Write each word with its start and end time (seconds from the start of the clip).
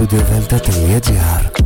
studioventa.gr 0.00 1.59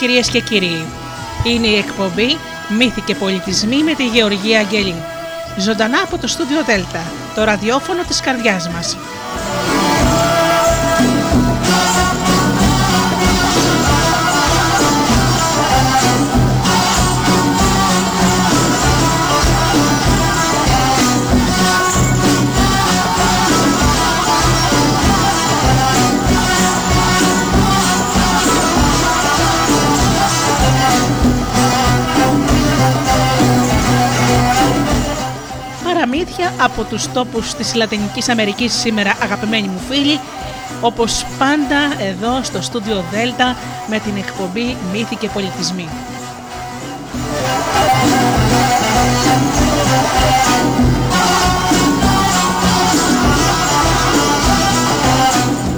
κυρίες 0.00 0.30
και 0.30 0.40
κύριοι. 0.40 0.84
Είναι 1.44 1.66
η 1.66 1.76
εκπομπή 1.76 2.36
«Μύθοι 2.78 3.00
και 3.00 3.14
πολιτισμοί» 3.14 3.82
με 3.82 3.94
τη 3.94 4.06
Γεωργία 4.06 4.58
Αγγελή. 4.58 5.02
Ζωντανά 5.58 6.00
από 6.00 6.18
το 6.18 6.26
στούντιο 6.26 6.64
Δέλτα, 6.64 7.02
το 7.34 7.44
ραδιόφωνο 7.44 8.02
της 8.02 8.20
καρδιάς 8.20 8.68
μας. 8.68 8.96
Παραμύθια 36.40 36.64
από 36.64 36.84
τους 36.84 37.12
τόπους 37.12 37.54
της 37.54 37.74
Λατινικής 37.74 38.28
Αμερικής 38.28 38.72
σήμερα 38.72 39.16
αγαπημένοι 39.22 39.68
μου 39.68 39.80
φίλοι 39.88 40.20
όπως 40.80 41.26
πάντα 41.38 41.78
εδώ 41.98 42.42
στο 42.42 42.62
στούντιο 42.62 43.04
Δέλτα 43.10 43.56
με 43.88 43.98
την 43.98 44.16
εκπομπή 44.16 44.76
Μύθοι 44.92 45.16
και 45.16 45.28
Πολιτισμοί. 45.28 45.88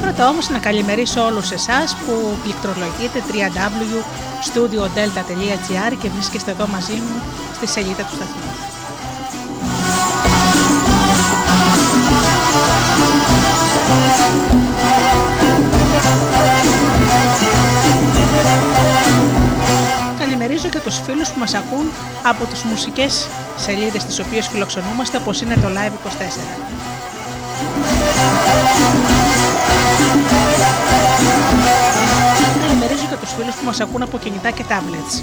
Πρώτα 0.02 0.28
όμως 0.28 0.48
να 0.48 0.58
καλημερίσω 0.58 1.24
όλους 1.24 1.50
εσάς 1.50 1.96
που 1.96 2.36
πληκτρολογείτε 2.42 3.22
www.studiodelta.gr 3.32 5.96
και 6.02 6.08
βρίσκεστε 6.08 6.50
εδώ 6.50 6.66
μαζί 6.66 6.92
μου 6.92 7.22
στη 7.54 7.66
σελίδα 7.66 8.02
του 8.02 8.14
σταθμού. 8.14 8.51
Καλημερίζω 20.72 20.90
και 20.90 20.90
τους 20.90 21.00
φίλους 21.06 21.28
που 21.28 21.38
μας 21.38 21.54
ακούν 21.54 21.86
από 22.22 22.44
τις 22.44 22.62
μουσικές 22.62 23.28
σελίδες 23.56 24.04
τις 24.04 24.18
οποίες 24.18 24.48
φιλοξενούμαστε 24.48 25.16
όπως 25.16 25.40
είναι 25.40 25.54
το 25.54 25.68
Live24. 25.76 26.10
Καλημερίζω 32.60 33.06
και 33.10 33.16
τους 33.20 33.32
φίλους 33.32 33.54
που 33.54 33.64
μας 33.64 33.80
ακούν 33.80 34.02
από 34.02 34.18
κινητά 34.18 34.50
και 34.50 34.64
tablets. 34.68 35.22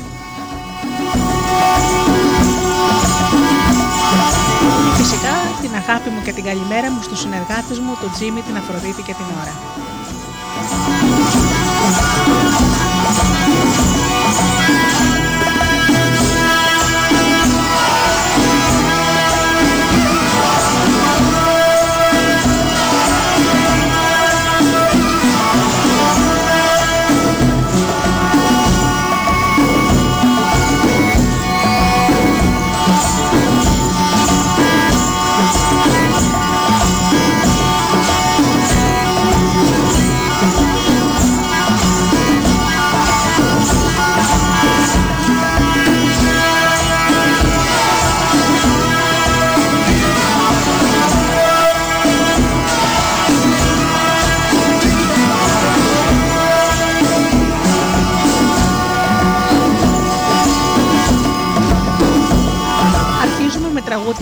Και 4.86 5.04
φυσικά 5.04 5.34
την 5.62 5.72
αγάπη 5.76 6.10
μου 6.10 6.22
και 6.24 6.34
την 6.34 6.44
καλημέρα 6.44 6.92
μου 6.92 7.02
στους 7.02 7.20
συνεργάτες 7.20 7.80
μου, 7.80 7.98
τον 8.02 8.12
Τζίμι, 8.12 8.42
την 8.42 8.58
Αφροδίτη 8.58 9.02
και 9.02 9.14
την 9.14 9.26
Ωρα. 9.42 9.54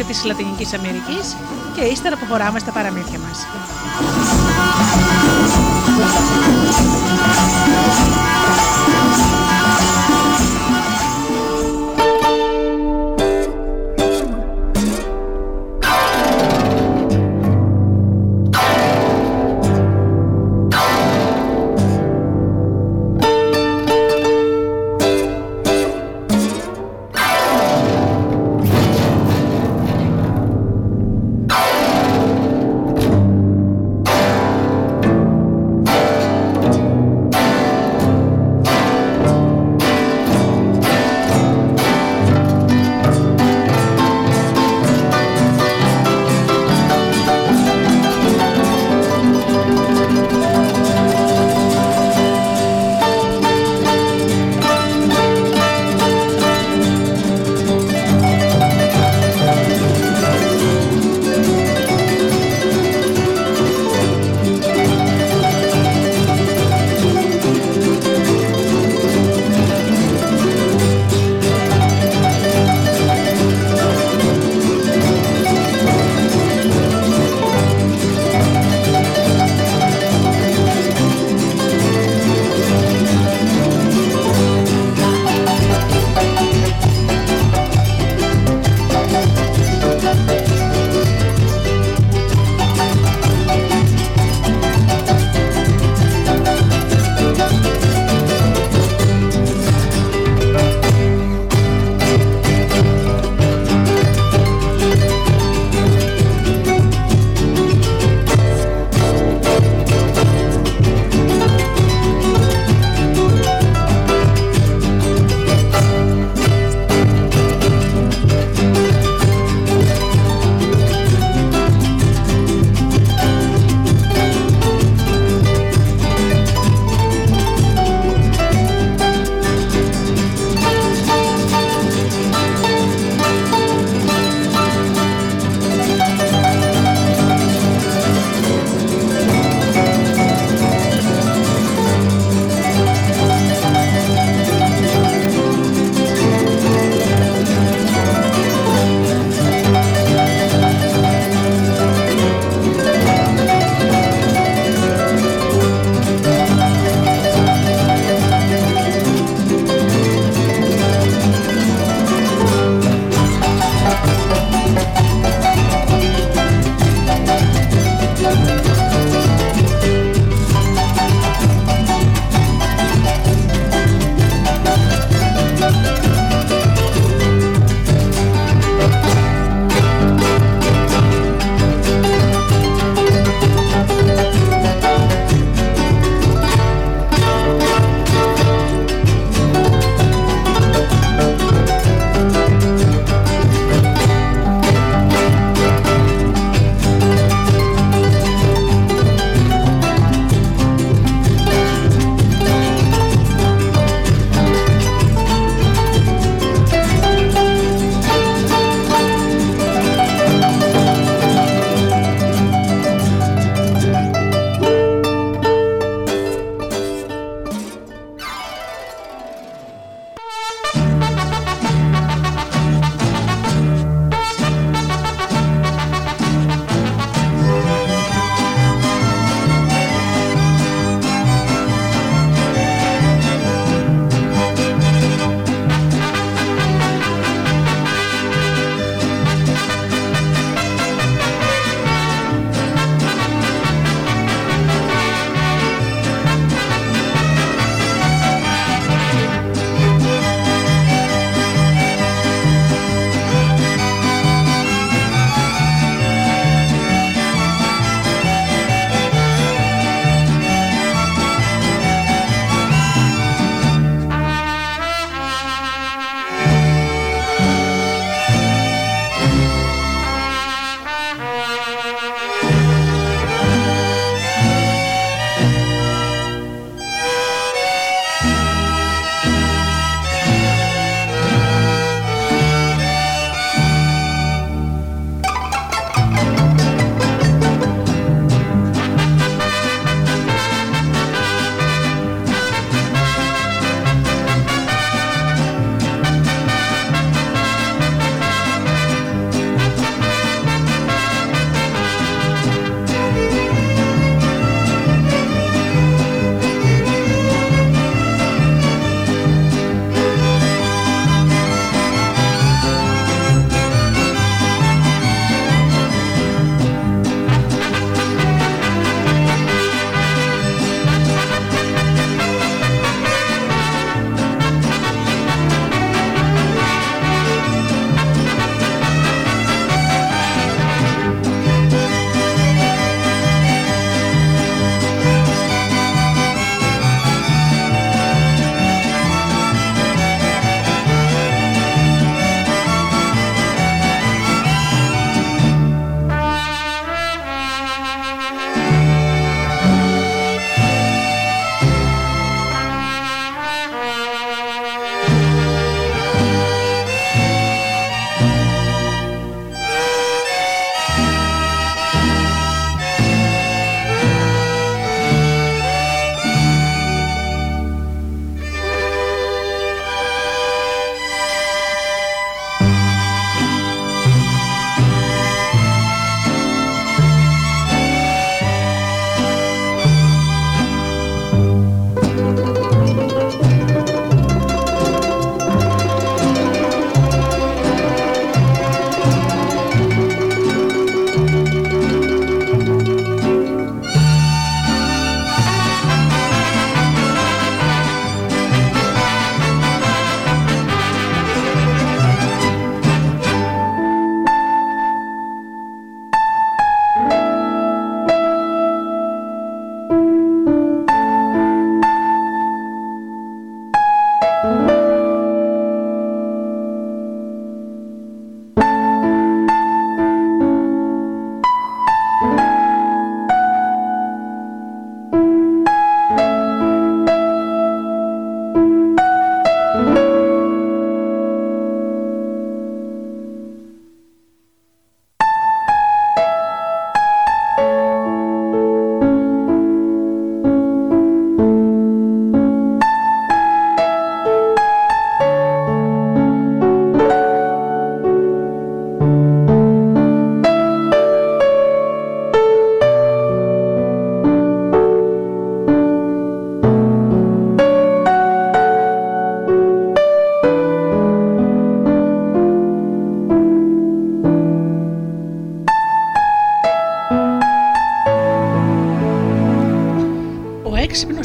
Της 0.07 0.23
Λατινικής 0.23 0.73
Αμερικής 0.73 1.35
και 1.75 1.81
ύστερα 1.81 2.15
προχωράμε 2.15 2.59
στα 2.59 2.71
παραμύθια 2.71 3.19
μας. 3.19 3.47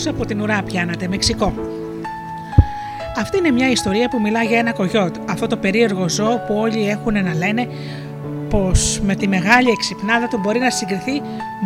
Έξυπνο 0.03 0.23
από 0.23 0.27
την 0.27 0.41
ουρά 0.41 0.63
πιάνατε, 0.63 1.09
Μεξικό. 1.09 1.53
Αυτή 3.17 3.39
είναι 3.39 3.51
μια 3.51 3.71
ιστορία 3.71 4.09
που 4.09 4.21
μιλά 4.21 4.43
για 4.43 4.59
ένα 4.59 4.73
κογιότ, 4.73 5.17
αυτό 5.29 5.47
το 5.47 5.57
περίεργο 5.57 6.09
ζώο 6.09 6.39
που 6.47 6.55
όλοι 6.55 6.89
έχουν 6.89 7.13
να 7.13 7.35
λένε 7.35 7.69
πως 8.49 9.01
με 9.05 9.15
τη 9.15 9.29
μεγάλη 9.29 9.69
εξυπνάδα 9.71 10.29
του 10.29 10.39
μπορεί 10.39 10.59
να 10.59 10.71
συγκριθεί 10.71 11.23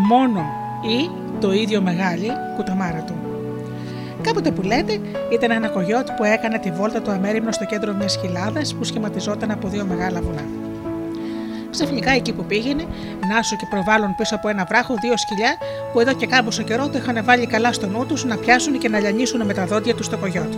μόνο 0.09 0.41
ή 0.83 1.11
το 1.41 1.53
ίδιο 1.53 1.81
μεγάλη 1.81 2.31
κουταμάρα 2.57 3.05
του. 3.07 3.15
Κάποτε 4.23 4.51
που 4.51 4.63
λέτε 4.63 5.01
ήταν 5.33 5.51
ένα 5.51 5.69
κογιότ 5.69 6.09
που 6.17 6.25
έκανε 6.25 6.59
τη 6.59 6.71
βόλτα 6.71 7.03
του 7.03 7.11
αμέριμνο 7.11 7.53
στο 7.53 7.65
κέντρο 7.65 7.95
μιας 7.95 8.19
χιλάδα 8.21 8.61
που 8.79 8.85
σχηματιζόταν 8.85 9.51
από 9.51 9.69
δύο 9.69 9.85
μεγάλα 9.85 10.21
βουνά. 10.21 10.66
Ξαφνικά 11.77 12.11
εκεί 12.11 12.33
που 12.33 12.45
πήγαινε, 12.45 12.87
Νάσο 13.29 13.57
και 13.57 13.67
προβάλλον 13.71 14.15
πίσω 14.15 14.35
από 14.35 14.49
ένα 14.49 14.65
βράχο 14.65 14.95
δύο 15.01 15.17
σκυλιά 15.17 15.57
που 15.93 16.01
εδώ 16.01 16.13
και 16.13 16.27
κάμποσο 16.27 16.63
καιρό 16.63 16.89
το 16.89 16.99
είχαν 16.99 17.25
βάλει 17.25 17.47
καλά 17.47 17.73
στο 17.73 17.87
νου 17.87 18.07
τους 18.07 18.25
να 18.25 18.37
πιάσουν 18.37 18.79
και 18.79 18.89
να 18.89 18.99
λιανίσουν 18.99 19.45
με 19.45 19.55
τα 19.55 19.67
δόντια 19.67 19.95
τους 19.95 20.09
το 20.09 20.17
κογιότ. 20.17 20.53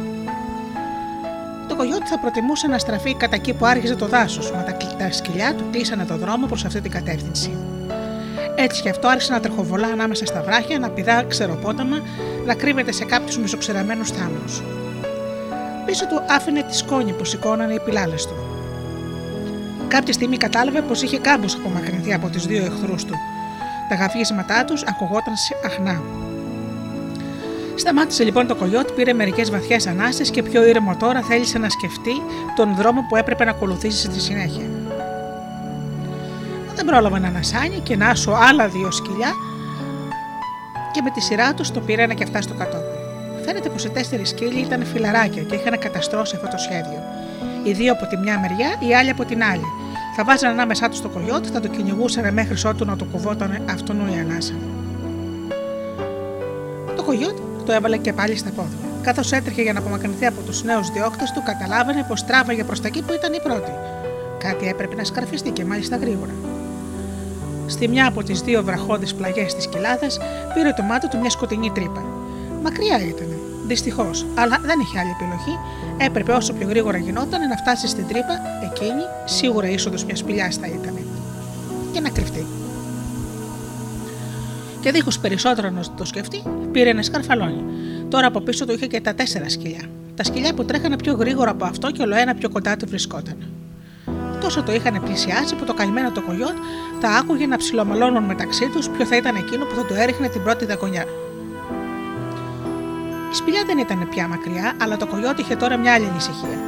Το 1.69 1.77
κογιότ 1.77 2.03
θα 2.05 2.19
προτιμούσε 2.19 2.67
να 2.67 2.79
στραφεί 2.79 3.15
κατά 3.15 3.35
εκεί 3.35 3.53
που 3.55 3.67
άρχιζε 3.67 3.95
το 3.95 4.07
δάσος, 4.07 4.53
μα 4.53 4.65
τα 4.99 5.11
σκυλιά 5.11 5.55
του 5.55 5.65
κλείσανε 5.71 6.05
το 6.05 6.17
δρόμο 6.17 6.47
προς 6.47 6.65
αυτή 6.65 6.81
την 6.81 6.91
κατεύθυνση. 6.91 7.57
Έτσι 8.55 8.83
κι 8.83 8.89
αυτό 8.89 9.09
άρχισε 9.09 9.33
να 9.33 9.41
τρεχοβολά 9.41 9.87
ανάμεσα 9.87 10.27
στα 10.27 10.43
βράχια, 10.43 10.79
να 10.79 10.91
πηδά 10.91 11.23
ξεροπόταμα, 11.23 11.97
να 12.47 12.55
κρύβεται 12.55 12.93
σε 12.93 13.05
κάποιους 13.05 13.39
μισοξεραμένους 13.39 14.11
θάμνους. 14.11 14.63
Πίσω 15.87 16.07
του 16.07 16.23
άφηνε 16.29 16.63
τη 16.63 16.77
σκόνη 16.77 17.13
που 17.13 17.25
σηκώνανε 17.25 17.75
οι 17.75 17.81
πιλάλε 17.81 18.15
του. 18.15 18.48
Κάποια 19.88 20.12
στιγμή 20.12 20.37
κατάλαβε 20.37 20.80
πως 20.80 21.02
είχε 21.02 21.18
κάμπος 21.18 21.54
απομακρυνθεί 21.54 22.12
από 22.12 22.28
του 22.28 22.38
δύο 22.38 22.64
εχθρούς 22.64 23.04
του. 23.04 23.14
Τα 23.88 23.95
γαβίσματά 23.95 24.64
τους 24.64 24.83
ακουγόταν 24.83 25.35
αχνά. 25.64 26.02
Σταμάτησε 27.75 28.25
λοιπόν 28.25 28.47
το 28.47 28.54
κογιότ, 28.54 28.90
πήρε 28.90 29.12
μερικές 29.12 29.50
βαθιές 29.50 29.87
ανάσες 29.87 30.30
και 30.30 30.42
πιο 30.42 30.66
ήρεμο 30.66 30.97
τώρα 30.97 31.23
θέλησε 31.23 31.59
να 31.59 31.68
σκεφτεί 31.68 32.12
τον 32.57 32.75
δρόμο 32.75 33.00
που 33.09 33.16
έπρεπε 33.16 33.45
να 33.45 33.50
ακολουθήσει 33.50 34.04
στη 34.11 34.21
συνέχεια. 34.21 34.66
Δεν 36.75 36.85
πρόλαβε 36.85 37.18
να 37.18 37.28
ανασάνει 37.28 37.80
και 37.83 37.97
να 37.97 38.09
άσω 38.09 38.30
άλλα 38.30 38.68
δύο 38.68 38.90
σκυλιά 38.90 39.33
και 40.92 41.02
με 41.02 41.11
τη 41.11 41.21
σειρά 41.21 41.54
τους 41.54 41.71
το 41.71 41.80
πήρανε 41.80 42.14
και 42.14 42.23
αυτά 42.23 42.42
στο 42.42 42.54
κατόπι. 42.54 42.97
Φαίνεται 43.45 43.68
πως 43.68 43.85
οι 43.85 43.90
τέσσερις 43.90 44.28
σκύλοι 44.28 44.61
ήταν 44.61 44.85
φιλαράκια 44.85 45.42
και 45.42 45.54
είχαν 45.54 45.78
καταστρώσει 45.78 46.37
αυτό 46.37 46.49
το 46.49 46.59
σχέδιο. 46.59 47.18
Οι 47.65 47.73
δύο 47.73 47.93
από 47.93 48.07
τη 48.07 48.17
μια 48.17 48.38
μεριά, 48.38 48.88
οι 48.88 48.95
άλλοι 48.95 49.11
από 49.11 49.25
την 49.25 49.43
άλλη. 49.43 49.65
Θα 50.17 50.25
βάζανε 50.25 50.53
ανάμεσά 50.53 50.88
τους 50.88 51.00
το 51.00 51.09
κογιότ, 51.09 51.47
θα 51.53 51.61
το 51.61 51.69
κυνηγούσαν 51.69 52.33
μέχρι 52.33 52.69
ότου 52.69 52.85
να 52.85 52.97
το 52.97 53.05
κουβόταν 53.05 53.65
αυτόν 53.71 54.09
η 54.09 54.19
ανάσα. 54.19 54.55
Το 56.97 57.03
κογιότ 57.03 57.37
το 57.67 57.73
έβαλε 57.73 57.97
και 57.97 58.12
πάλι 58.12 58.37
στα 58.37 58.50
πόδια. 58.50 58.79
Καθώς 59.03 59.33
έτρεχε 59.33 59.62
για 59.62 59.73
να 59.73 59.79
απομακρυνθεί 59.79 60.27
από 60.27 60.41
τους 60.41 60.62
νέους 60.62 60.91
διώκτες 60.91 61.31
του, 61.33 61.43
καταλάβαινε 61.43 62.05
πως 62.09 62.25
τράβαγε 62.25 62.65
προς 62.65 62.81
τα 62.81 62.88
εκεί 62.88 63.03
που 63.03 63.12
ήταν 63.12 63.33
η 63.33 63.41
πρώτη. 63.41 63.71
Κάτι 64.38 64.69
έπρεπε 64.69 64.95
να 64.95 65.05
σκαρφιστεί 65.05 65.50
και 65.50 65.65
μάλιστα 65.65 65.97
γρήγορα. 65.97 66.33
Στη 67.67 67.88
μια 67.88 68.07
από 68.07 68.23
τις 68.23 68.41
δύο 68.41 68.62
βραχώδεις 68.65 69.15
πλαγιές 69.15 69.55
της 69.55 69.67
κοιλάδας 69.67 70.19
πήρε 70.55 70.73
το 70.77 70.83
μάτι 70.83 71.09
του 71.09 71.19
μια 71.19 71.31
σκοτεινή 71.31 71.71
τρύπα. 71.71 72.03
Μακριά 72.62 73.00
ήταν, 73.09 73.38
δυστυχώς, 73.69 74.27
αλλά 74.35 74.61
δεν 74.63 74.81
είχε 74.81 74.99
άλλη 74.99 75.11
επιλογή. 75.21 75.59
Έπρεπε 75.97 76.33
όσο 76.33 76.53
πιο 76.53 76.69
γρήγορα 76.69 76.99
γινόταν 76.99 77.49
να 77.49 77.57
φτάσει 77.57 77.87
στην 77.89 78.07
τρύπα 78.09 78.35
εκείνη, 78.71 79.03
σίγουρα 79.25 79.69
είσοδος 79.69 80.05
μιας 80.05 80.19
σπηλιάς 80.19 80.57
θα 80.57 80.67
ήταν. 80.67 80.99
Και 81.93 82.01
να 82.01 82.09
κρυφτεί. 82.09 82.47
Και 84.81 84.91
δίχως 84.91 85.19
περισσότερο 85.19 85.71
να 85.71 85.83
το 85.97 86.05
σκεφτεί, 86.05 86.43
πήρε 86.73 86.91
ένα 86.91 87.03
σκαρφαλόνι. 87.03 87.65
Τώρα 88.09 88.27
από 88.27 88.41
πίσω 88.41 88.67
του 88.67 88.73
είχε 88.73 88.87
και 88.87 89.01
τα 89.01 89.15
τέσσερα 89.15 89.49
σκυλιά. 89.49 89.83
Τα 90.15 90.25
σκυλιά 90.25 90.55
που 90.55 90.65
τρέχανε 90.65 90.97
πιο 90.97 91.13
γρήγορα 91.13 91.51
από 91.51 91.65
αυτό 91.65 91.91
και 91.91 92.03
ολοένα 92.03 92.35
πιο 92.35 92.49
κοντά 92.49 92.77
του 92.77 92.87
βρισκόταν. 92.89 93.37
Τόσο 94.41 94.63
το 94.63 94.73
είχαν 94.73 95.03
πλησιάσει 95.05 95.55
που 95.55 95.65
το 95.65 95.75
καημένο 95.75 96.11
το 96.11 96.23
κογιότ 96.23 96.57
τα 97.01 97.11
άκουγε 97.11 97.47
να 97.47 97.57
ψιλομαλώνουν 97.57 98.25
μεταξύ 98.25 98.69
τους 98.69 98.89
ποιο 98.89 99.07
θα 99.07 99.17
ήταν 99.17 99.37
εκείνο 99.37 99.65
που 99.65 99.75
θα 99.75 99.85
του 99.85 99.95
έριχνε 99.95 100.29
την 100.29 100.43
πρώτη 100.43 100.65
δακονιά. 100.65 101.05
Η 103.32 103.35
σπηλιά 103.35 103.62
δεν 103.66 103.78
ήταν 103.78 104.08
πια 104.08 104.28
μακριά, 104.28 104.73
αλλά 104.82 104.97
το 104.97 105.06
κογιότ 105.06 105.38
είχε 105.38 105.56
τώρα 105.56 105.76
μια 105.76 105.94
άλλη 105.94 106.06
ανησυχία. 106.06 106.58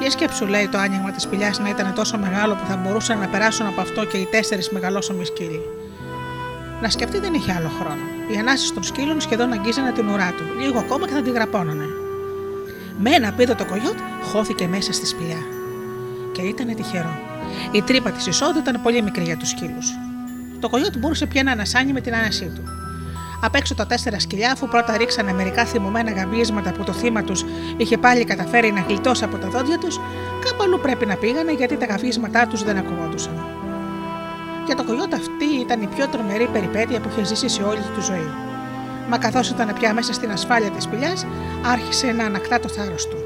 Για 0.00 0.10
σκέψου, 0.10 0.46
λέει 0.46 0.68
το 0.68 0.78
άνοιγμα 0.78 1.10
της 1.10 1.22
σπηλιάς 1.22 1.58
να 1.58 1.68
ήταν 1.68 1.94
τόσο 1.94 2.18
μεγάλο 2.18 2.54
που 2.54 2.66
θα 2.68 2.76
μπορούσαν 2.76 3.18
να 3.18 3.26
περάσουν 3.26 3.66
από 3.66 3.80
αυτό 3.80 4.04
και 4.04 4.16
οι 4.16 4.26
τέσσερις 4.30 4.70
μεγαλόσωμοι 4.70 5.24
σκύλοι. 5.24 5.60
Να 6.82 6.90
σκεφτεί 6.90 7.18
δεν 7.18 7.34
είχε 7.34 7.52
άλλο 7.52 7.70
χρόνο. 7.80 8.02
Οι 8.32 8.36
ανάσεις 8.36 8.72
των 8.72 8.82
σκύλων 8.82 9.20
σχεδόν 9.20 9.52
αγγίζανε 9.52 9.92
την 9.92 10.08
ουρά 10.08 10.32
του. 10.36 10.60
Λίγο 10.60 10.78
ακόμα 10.78 11.06
και 11.06 11.12
θα 11.12 11.22
την 11.22 11.32
γραπώνανε. 11.32 11.84
Με 12.98 13.10
ένα 13.10 13.32
πίδο 13.32 13.54
το 13.54 13.64
κογιότ 13.64 13.98
χώθηκε 14.22 14.66
μέσα 14.66 14.92
στη 14.92 15.06
σπηλιά. 15.06 15.42
Και 16.32 16.42
ήταν 16.42 16.74
τυχερό. 16.74 17.18
Η 17.72 17.82
τρύπα 17.82 18.10
της 18.10 18.26
εισόδου 18.26 18.58
ήταν 18.58 18.80
πολύ 18.82 19.02
μικρή 19.02 19.22
για 19.22 19.36
τους 19.36 19.48
σκύλους. 19.48 19.90
Το 20.60 20.68
κογιότ 20.68 20.96
μπορούσε 20.98 21.26
πια 21.26 21.42
να 21.42 21.52
ανασάνει 21.52 21.92
με 21.92 22.00
την 22.00 22.14
άνασή 22.14 22.52
του. 22.54 22.62
Απ' 23.46 23.54
έξω 23.54 23.74
τα 23.74 23.86
τέσσερα 23.86 24.18
σκυλιά, 24.18 24.50
αφού 24.52 24.68
πρώτα 24.68 24.96
ρίξανε 24.96 25.32
μερικά 25.32 25.64
θυμωμένα 25.64 26.10
γαβίσματα 26.10 26.72
που 26.72 26.84
το 26.84 26.92
θύμα 26.92 27.22
τους 27.22 27.44
είχε 27.76 27.98
πάλι 27.98 28.24
καταφέρει 28.24 28.72
να 28.72 28.80
γλιτώσει 28.80 29.24
από 29.24 29.36
τα 29.36 29.48
δόντια 29.48 29.78
τους, 29.78 30.00
κάπου 30.44 30.62
αλλού 30.62 30.80
πρέπει 30.80 31.06
να 31.06 31.16
πήγανε 31.16 31.52
γιατί 31.52 31.76
τα 31.76 31.86
γαβίσματά 31.86 32.46
τους 32.46 32.62
δεν 32.64 32.76
ακουγόντουσαν. 32.76 33.46
Για 34.66 34.74
το 34.74 34.84
κογιότ 34.84 35.14
αυτή 35.14 35.44
ήταν 35.60 35.82
η 35.82 35.86
πιο 35.86 36.08
τρομερή 36.08 36.48
περιπέτεια 36.52 37.00
που 37.00 37.08
είχε 37.12 37.24
ζήσει 37.24 37.48
σε 37.48 37.62
όλη 37.62 37.80
του 37.94 38.00
ζωή. 38.00 38.30
Μα 39.08 39.18
καθώς 39.18 39.50
ήταν 39.50 39.74
πια 39.78 39.94
μέσα 39.94 40.12
στην 40.12 40.30
ασφάλεια 40.30 40.70
της 40.70 40.82
σπηλιάς, 40.82 41.26
άρχισε 41.72 42.06
να 42.06 42.24
ανακτά 42.24 42.60
το 42.60 42.68
θάρρος 42.68 43.08
του. 43.08 43.16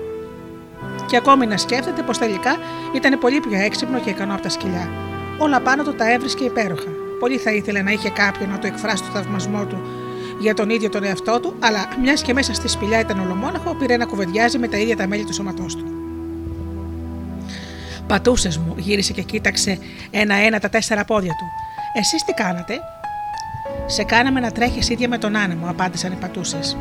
Και 1.06 1.16
ακόμη 1.16 1.46
να 1.46 1.56
σκέφτεται 1.56 2.02
πως 2.02 2.18
τελικά 2.18 2.56
ήταν 2.94 3.18
πολύ 3.18 3.40
πιο 3.40 3.58
έξυπνο 3.58 4.00
και 4.00 4.10
ικανό 4.10 4.32
από 4.32 4.42
τα 4.42 4.48
σκυλιά. 4.48 4.88
Όλα 5.38 5.60
πάνω 5.60 5.82
του 5.82 5.94
τα 5.94 6.12
έβρισκε 6.12 6.44
υπέροχα. 6.44 6.88
Πολύ 7.20 7.36
θα 7.36 7.50
ήθελε 7.50 7.82
να 7.82 7.90
είχε 7.90 8.10
κάποιον 8.10 8.50
να 8.50 8.58
του 8.58 8.66
εκφράσει 8.66 9.02
το 9.02 9.10
θαυμασμό 9.12 9.64
του 9.64 9.99
για 10.40 10.54
τον 10.54 10.70
ίδιο 10.70 10.88
τον 10.88 11.04
εαυτό 11.04 11.40
του, 11.40 11.56
αλλά 11.58 11.88
μιας 12.02 12.22
και 12.22 12.32
μέσα 12.32 12.54
στη 12.54 12.68
σπηλιά 12.68 13.00
ήταν 13.00 13.20
ολομόναχο, 13.20 13.74
πήρε 13.74 13.96
να 13.96 14.04
κουβεντιάζει 14.04 14.58
με 14.58 14.68
τα 14.68 14.76
ίδια 14.76 14.96
τα 14.96 15.06
μέλη 15.06 15.24
του 15.24 15.34
σώματός 15.34 15.76
του. 15.76 15.84
Πατούσες 18.06 18.58
μου, 18.58 18.74
γύρισε 18.76 19.12
και 19.12 19.22
κοίταξε 19.22 19.78
ένα-ένα 20.10 20.58
τα 20.58 20.68
τέσσερα 20.68 21.04
πόδια 21.04 21.32
του. 21.32 21.44
Εσείς 21.92 22.24
τι 22.24 22.32
κάνατε, 22.32 22.80
Σε 23.86 24.04
κάναμε 24.04 24.40
να 24.40 24.50
τρέχεις 24.50 24.88
ίδια 24.88 25.08
με 25.08 25.18
τον 25.18 25.36
άνεμο, 25.36 25.66
απάντησαν 25.68 26.12
οι 26.12 26.16
πατούσες. 26.20 26.76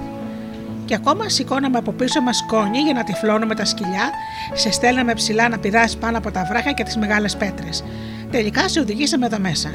Και 0.86 0.96
ακόμα 0.96 1.30
σηκώναμε 1.30 1.78
από 1.78 1.92
πίσω 1.92 2.22
μας 2.22 2.38
σκόνη 2.38 2.78
για 2.78 2.94
να 2.94 3.04
τυφλώνουμε 3.04 3.56
τα 3.56 3.66
σκυλιά, 3.66 4.10
σε 4.54 4.72
στέλναμε 4.72 5.14
ψηλά 5.14 5.50
να 5.50 5.58
πηδά 5.60 5.90
πάνω 6.00 6.18
από 6.18 6.32
τα 6.32 6.46
βράχια 6.50 6.72
και 6.72 6.84
τις 6.84 6.98
μεγάλες 6.98 7.38
πέτρες. 7.38 7.84
Τελικά 8.32 8.70
σε 8.70 8.80
οδηγήσαμε 8.80 9.26
εδώ 9.26 9.40
μέσα. 9.40 9.70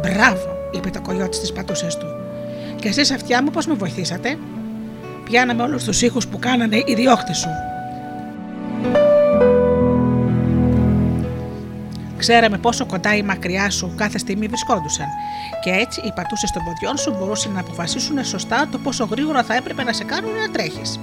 Μπράβο, 0.00 0.56
είπε 0.70 0.90
το 0.90 1.00
κολλιότης 1.00 1.38
στι 1.38 1.52
πατούσες 1.52 1.96
του. 1.96 2.07
Και 2.80 2.88
εσείς 2.88 3.10
αυτιά 3.10 3.42
μου 3.42 3.50
πώς 3.50 3.66
με 3.66 3.74
βοηθήσατε; 3.74 4.38
Πιάναμε 5.24 5.62
όλους 5.62 5.84
τους 5.84 6.02
ήχους 6.02 6.26
που 6.26 6.38
κάνανε 6.38 6.76
οι 6.76 6.94
διώχτε 6.94 7.32
σου. 7.32 7.48
Ξέραμε 12.16 12.58
πόσο 12.58 12.86
κοντά 12.86 13.16
ή 13.16 13.22
μακριά 13.22 13.70
σου 13.70 13.92
κάθε 13.96 14.18
στιγμή 14.18 14.46
βρισκόντουσαν, 14.46 15.06
και 15.64 15.70
έτσι 15.70 16.00
οι 16.04 16.12
πατούσες 16.14 16.50
των 16.50 16.62
ποδιών 16.64 16.96
σου 16.96 17.14
μπορούσαν 17.18 17.52
να 17.52 17.60
αποφασίσουν 17.60 18.24
σωστά 18.24 18.68
το 18.72 18.78
πόσο 18.78 19.04
γρήγορα 19.10 19.42
θα 19.42 19.54
έπρεπε 19.54 19.82
να 19.82 19.92
σε 19.92 20.04
κάνουν 20.04 20.30
να 20.34 20.50
τρέχεις. 20.50 21.00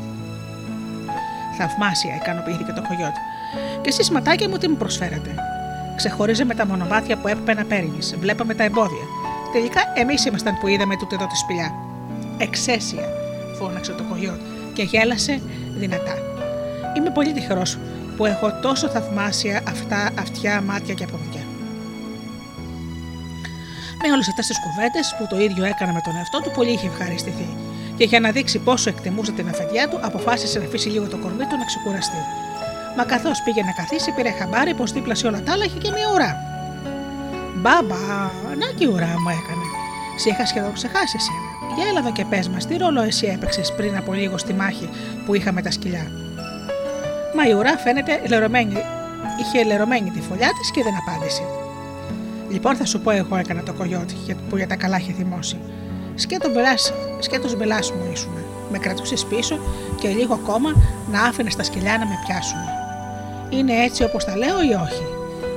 Θαυμάσια, 1.58 2.16
ικανοποιήθηκε 2.16 2.72
το 2.72 2.82
κογιότ. 2.88 3.16
Και 3.82 3.90
εσεί, 3.90 4.12
ματάκια 4.12 4.50
μου, 4.50 4.58
τι 4.58 4.68
μου 4.68 4.76
προσφέρατε; 4.76 5.36
Ξεχωρίζαμε 5.96 6.54
τα 6.54 6.66
μονοπάτια 6.66 7.18
που 7.18 7.28
έπρεπε 7.28 7.54
να 7.54 7.66
παίρνεις, 7.66 8.16
βλέπαμε 8.20 8.54
τα 8.54 8.64
εμπόδια. 8.64 9.25
Τελικά 9.56 9.82
εμείς 9.94 10.26
ήμασταν 10.26 10.58
που 10.60 10.68
είδαμε 10.68 10.98
τούτε 10.98 11.16
εδώ 11.16 11.28
τη 11.28 11.38
σπηλιά. 11.38 11.76
Εξαίσια, 12.38 13.04
φώναξε 13.60 13.92
το 13.92 14.04
κογιότ 14.04 14.40
και 14.74 14.84
γέλασε 14.84 15.42
δυνατά. 15.78 16.16
Είμαι 16.98 17.10
πολύ 17.10 17.34
τυχερός 17.34 17.78
που 18.18 18.26
έχω 18.26 18.60
τόσο 18.62 18.88
θαυμάσια 18.88 19.64
αυτά 19.68 20.12
αυτιά, 20.20 20.62
μάτια 20.62 20.94
και 20.94 21.06
πόδια. 21.06 21.44
Με 24.02 24.12
όλες 24.14 24.28
αυτές 24.28 24.48
τις 24.48 24.60
κουβέντες 24.60 25.16
που 25.18 25.28
το 25.30 25.40
ίδιο 25.40 25.64
έκανα 25.64 25.94
με 25.94 26.02
τον 26.02 26.16
εαυτό 26.16 26.42
του, 26.42 26.52
πολύ 26.52 26.72
είχε 26.72 26.88
ευχαριστηθεί. 26.88 27.48
Και 27.98 28.04
για 28.04 28.20
να 28.20 28.32
δείξει 28.32 28.60
πόσο 28.60 28.90
εκτιμούσε 28.90 29.32
την 29.32 29.50
αφεντιά 29.50 29.90
του, 29.90 30.00
αποφάσισε 30.02 30.60
να 30.60 30.66
αφήσει 30.66 30.90
λίγο 30.90 31.08
το 31.08 31.18
κορμί 31.18 31.46
του 31.46 31.58
να 31.58 31.66
ξεκουραστεί. 31.66 32.22
Μα 32.98 33.04
καθώς 33.04 33.42
πήγε 33.42 33.62
να 33.64 33.72
καθίσει, 33.72 34.12
πήρε 34.12 34.32
χαμπάρι 34.32 34.74
πως 34.74 34.92
δίπλα 34.92 35.16
σε 35.16 35.28
όλα 35.28 35.42
τα 35.44 35.52
άλλα 35.52 35.66
είχε 35.66 35.78
και 35.78 35.92
μια 35.92 36.12
ουρά. 36.14 36.55
Μπαμπα, 37.66 37.96
να 38.62 38.68
και 38.78 38.84
η 38.84 38.88
ουρά 38.88 39.14
μου 39.22 39.30
έκανε. 39.30 39.66
Σε 40.16 40.30
είχα 40.30 40.46
σχεδόν 40.46 40.74
ξεχάσει 40.74 41.18
εσένα. 41.20 41.74
Για 41.76 41.88
έλα 41.90 42.00
εδώ 42.00 42.12
και 42.12 42.26
πες 42.26 42.50
μας, 42.50 42.66
τι 42.66 42.78
ρόλο 42.78 43.02
εσύ 43.02 43.26
έπαιξες 43.26 43.74
πριν 43.74 43.98
από 43.98 44.14
λίγο 44.14 44.38
στη 44.38 44.54
μάχη 44.54 44.90
που 45.26 45.36
είχαμε 45.36 45.62
τα 45.62 45.72
σκυλιά. 45.72 46.12
Μα 47.36 47.48
η 47.48 47.54
ουρά 47.54 47.78
φαίνεται 47.78 48.22
λερωμένη. 48.28 48.78
Είχε 49.40 49.64
λερωμένη 49.64 50.10
τη 50.10 50.22
φωλιά 50.22 50.50
της 50.60 50.72
και 50.72 50.84
δεν 50.84 50.94
απάντησε. 51.02 51.44
Λοιπόν, 52.50 52.76
θα 52.76 52.86
σου 52.86 53.00
πω 53.00 53.12
εγώ 53.12 53.36
έκανα 53.36 53.64
το 53.64 53.74
κογιότι 53.74 54.16
που 54.50 54.58
για 54.58 54.68
τα 54.68 54.76
καλά 54.76 54.98
είχε 54.98 55.12
θυμώσει. 55.12 55.60
Σκέτο 56.16 57.56
μπελάς 57.58 57.92
μου 57.92 58.10
ήσουνα. 58.12 58.42
με 58.72 58.78
κρατούσες 58.78 59.26
πίσω 59.26 59.60
και 60.00 60.08
λίγο 60.08 60.34
ακόμα 60.34 60.70
να 61.12 61.22
άφηνες 61.22 61.56
τα 61.56 61.64
σκυλιά 61.64 61.98
να 61.98 62.06
με 62.06 62.20
πιάσουν. 62.28 62.60
Είναι 63.50 63.74
έτσι 63.84 64.04
όπως 64.04 64.26
τα 64.26 64.38
λέω 64.38 64.62
ή 64.62 64.74
όχι; 64.74 65.15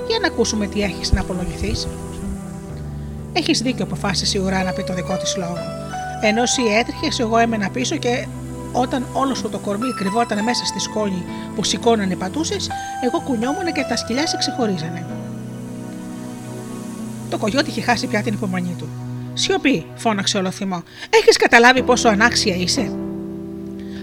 Για 0.08 0.18
να 0.20 0.26
ακούσουμε 0.26 0.66
τι 0.66 0.82
έχεις 0.82 1.12
να 1.12 1.20
απολογηθείς. 1.20 1.88
Έχεις 3.32 3.60
δίκιο, 3.60 3.84
αποφάσισε 3.84 4.38
η 4.38 4.40
ουρά 4.40 4.62
να 4.62 4.72
πει 4.72 4.82
το 4.82 4.94
δικό 4.94 5.16
της 5.16 5.36
λόγο. 5.36 5.58
Ενώ 6.22 6.42
εσύ 6.42 6.62
έτρεχες, 6.62 7.18
εγώ 7.20 7.38
έμενα 7.38 7.70
πίσω 7.70 7.96
και 7.96 8.26
όταν 8.72 9.06
όλο 9.12 9.34
σου 9.34 9.48
το 9.48 9.58
κορμί 9.58 9.92
κρυβόταν 9.94 10.42
μέσα 10.44 10.64
στη 10.64 10.80
σκόνη 10.80 11.24
που 11.54 11.64
σηκώνανε 11.64 12.12
οι 12.12 12.16
πατούσες, 12.16 12.70
εγώ 13.04 13.20
κουνιόμουν 13.20 13.72
και 13.72 13.84
τα 13.88 13.96
σκυλιά 13.96 14.26
σε 14.26 14.36
ξεχωρίζανε. 14.36 15.06
Το 17.30 17.38
κογιότι 17.38 17.70
είχε 17.70 17.80
χάσει 17.80 18.06
πια 18.06 18.22
την 18.22 18.34
υπομονή 18.34 18.74
του. 18.78 18.88
Σιωπή, 19.34 19.86
φώναξε 19.94 20.38
ολοθυμό. 20.38 20.82
Έχεις 21.10 21.36
καταλάβει 21.36 21.82
πόσο 21.82 22.08
ανάξια 22.08 22.56
είσαι; 22.56 22.92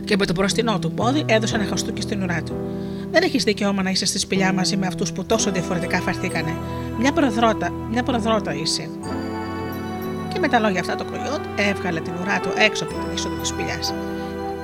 Και 0.05 0.15
με 0.17 0.25
το 0.25 0.33
μπροστινό 0.33 0.79
του 0.79 0.91
πόδι 0.91 1.23
έδωσε 1.25 1.55
ένα 1.55 1.65
χαστούκι 1.65 2.01
στην 2.01 2.23
ουρά 2.23 2.41
του. 2.43 2.53
Δεν 3.15 3.23
έχεις 3.23 3.43
δικαίωμα 3.43 3.81
να 3.81 3.89
είσαι 3.89 4.05
στη 4.05 4.19
σπηλιά 4.19 4.53
μαζί 4.53 4.77
με 4.77 4.87
αυτούς 4.87 5.11
που 5.11 5.25
τόσο 5.25 5.51
διαφορετικά 5.51 5.99
φαρθήκανε. 5.99 6.55
Μια 6.99 7.11
προδρότα, 7.11 7.69
μια 7.91 8.03
προδρότα 8.03 8.53
είσαι. 8.53 8.89
Και 10.33 10.39
με 10.39 10.47
τα 10.47 10.59
λόγια 10.59 10.79
αυτά 10.79 10.95
το 10.95 11.05
κογιότ 11.05 11.43
έβγαλε 11.55 11.99
την 11.99 12.13
ουρά 12.21 12.39
του 12.39 12.49
έξω 12.57 12.83
από 12.83 12.93
την 12.93 13.13
είσοδο 13.13 13.35
της 13.35 13.47
σπηλιάς. 13.47 13.93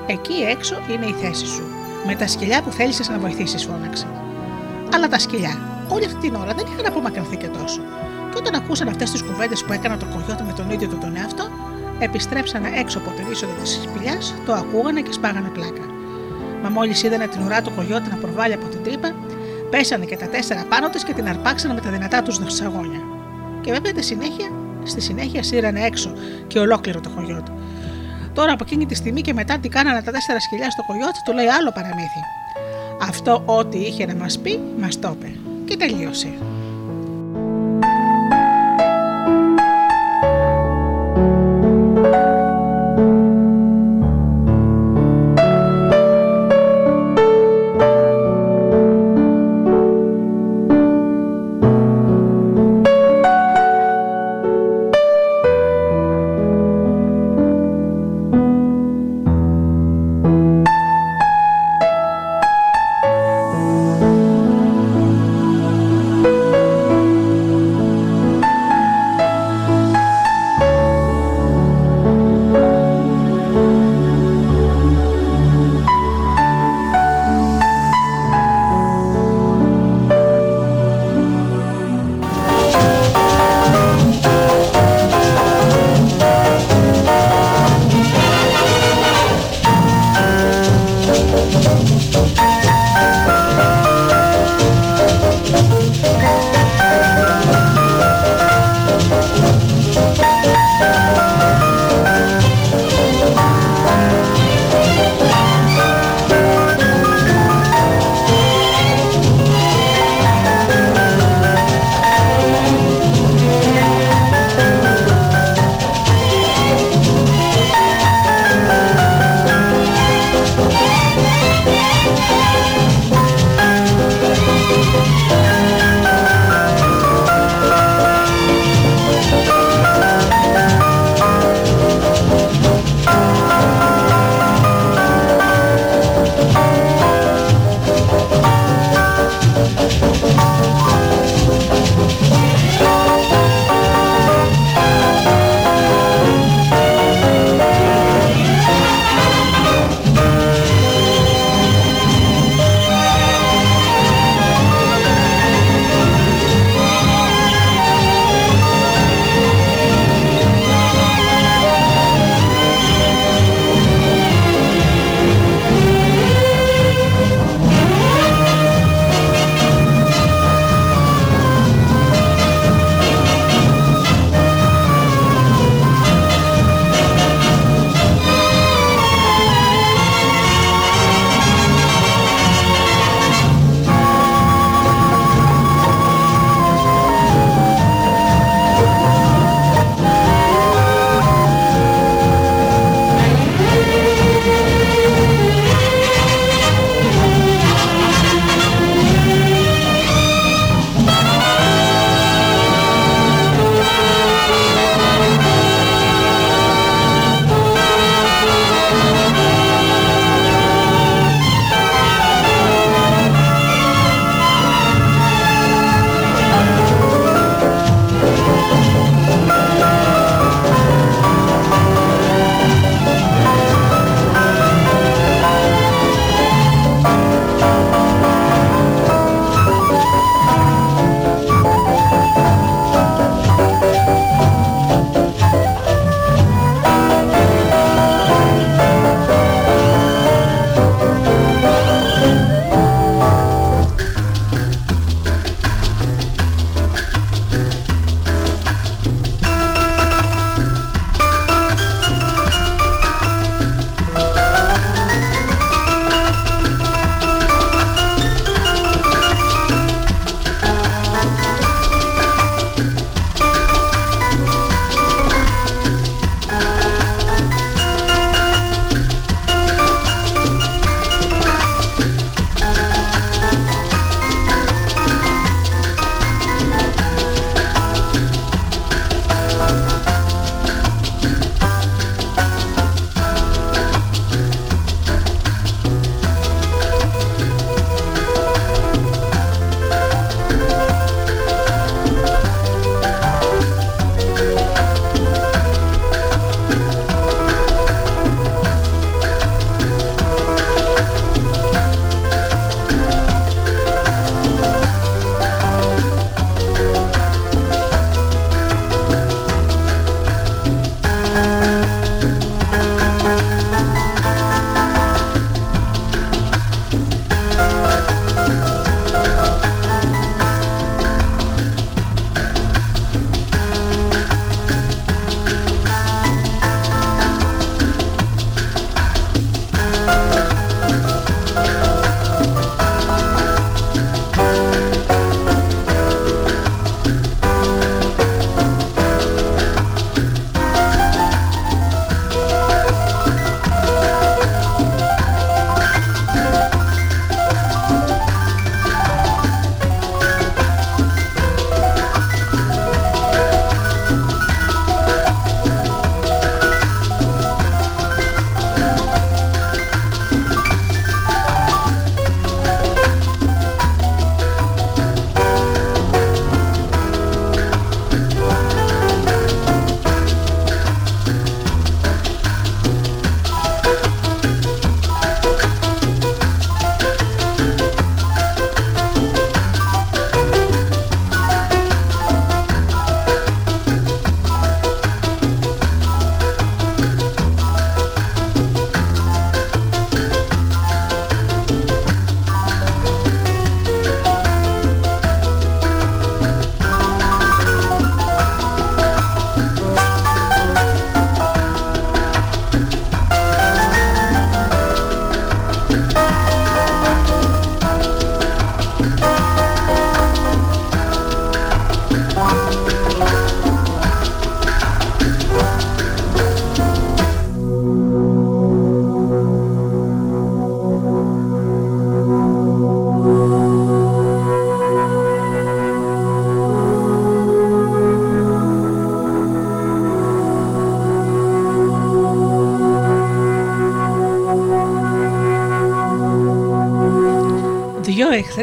Εκεί 0.06 0.34
έξω 0.34 0.76
είναι 0.92 1.06
η 1.06 1.16
θέση 1.22 1.46
σου. 1.46 1.64
Με 2.08 2.16
τα 2.16 2.28
σκυλιά 2.28 2.62
που 2.62 2.72
θέλησες 2.72 3.10
να 3.10 3.18
βοηθήσεις, 3.18 3.64
φώναξε. 3.64 4.08
Αλλά 4.94 5.08
τα 5.08 5.20
σκυλιά 5.20 5.86
όλη 5.90 6.06
αυτή 6.06 6.20
την 6.20 6.36
ώρα 6.36 6.54
δεν 6.54 6.66
είχαν 6.74 6.86
απομακρυνθεί 6.86 7.38
και 7.38 7.48
τόσο. 7.48 7.82
Και 8.32 8.38
όταν 8.38 8.56
ακούσαν 8.56 8.88
αυτές 8.88 9.12
τις 9.12 9.24
κουβέντες 9.24 9.64
που 9.64 9.74
έκανα 9.74 9.98
το 9.98 10.06
κογιότ 10.06 10.42
με 10.42 10.54
τον 10.54 10.70
ίδιο 10.72 10.88
του 10.88 10.98
τον 10.98 11.16
εαυτό, 11.16 11.50
επιστρέψανε 12.00 12.70
έξω 12.76 12.98
από 12.98 13.10
την 13.10 13.32
είσοδο 13.32 13.54
της 13.62 13.72
σπηλιάς, 13.72 14.36
το 14.46 14.54
ακούγανε 14.54 15.02
και 15.02 15.12
σπάγανε 15.12 15.50
πλάκα. 15.50 16.01
Μα 16.64 16.70
μόλις 16.70 17.04
είδανε 17.04 17.28
την 17.28 17.42
ουρά 17.42 17.62
του 17.62 17.72
κογιότ 17.76 18.08
να 18.08 18.16
προβάλλει 18.16 18.54
από 18.54 18.66
την 18.66 18.84
τρύπα, 18.84 19.16
πέσανε 19.70 20.06
και 20.06 20.18
τα 20.18 20.28
τέσσερα 20.28 20.66
πάνω 20.70 20.90
της 20.90 21.04
και 21.04 21.14
την 21.14 21.28
αρπάξανε 21.28 21.74
με 21.74 21.82
τα 21.82 21.90
δυνατά 21.90 22.22
τους 22.22 22.40
σαγόνια. 22.48 23.00
Και 23.62 23.72
βέβαια 23.72 23.94
τη 23.94 24.04
συνέχεια, 24.04 24.50
στη 24.84 25.02
συνέχεια 25.02 25.44
σύρανε 25.44 25.86
έξω 25.86 26.14
και 26.48 26.60
ολόκληρο 26.60 27.00
το 27.00 27.10
κογιότ. 27.10 27.48
Τώρα 28.34 28.52
από 28.52 28.64
εκείνη 28.68 28.86
τη 28.86 28.96
στιγμή 28.96 29.22
και 29.22 29.34
μετά 29.34 29.58
τι 29.58 29.70
κάνανε 29.70 30.02
τα 30.02 30.12
τέσσερα 30.12 30.40
σκυλιά 30.40 30.70
στο 30.70 30.84
κογιότ, 30.88 31.16
του 31.26 31.34
λέει 31.34 31.48
άλλο 31.48 31.72
παραμύθι. 31.72 32.22
Αυτό 33.02 33.44
ό,τι 33.46 33.78
είχε 33.78 34.06
να 34.06 34.16
μας 34.16 34.40
πει, 34.40 34.60
μας 34.80 35.00
το 35.00 35.16
είπε. 35.18 35.32
Και 35.66 35.78
τελείωσε. 35.78 36.34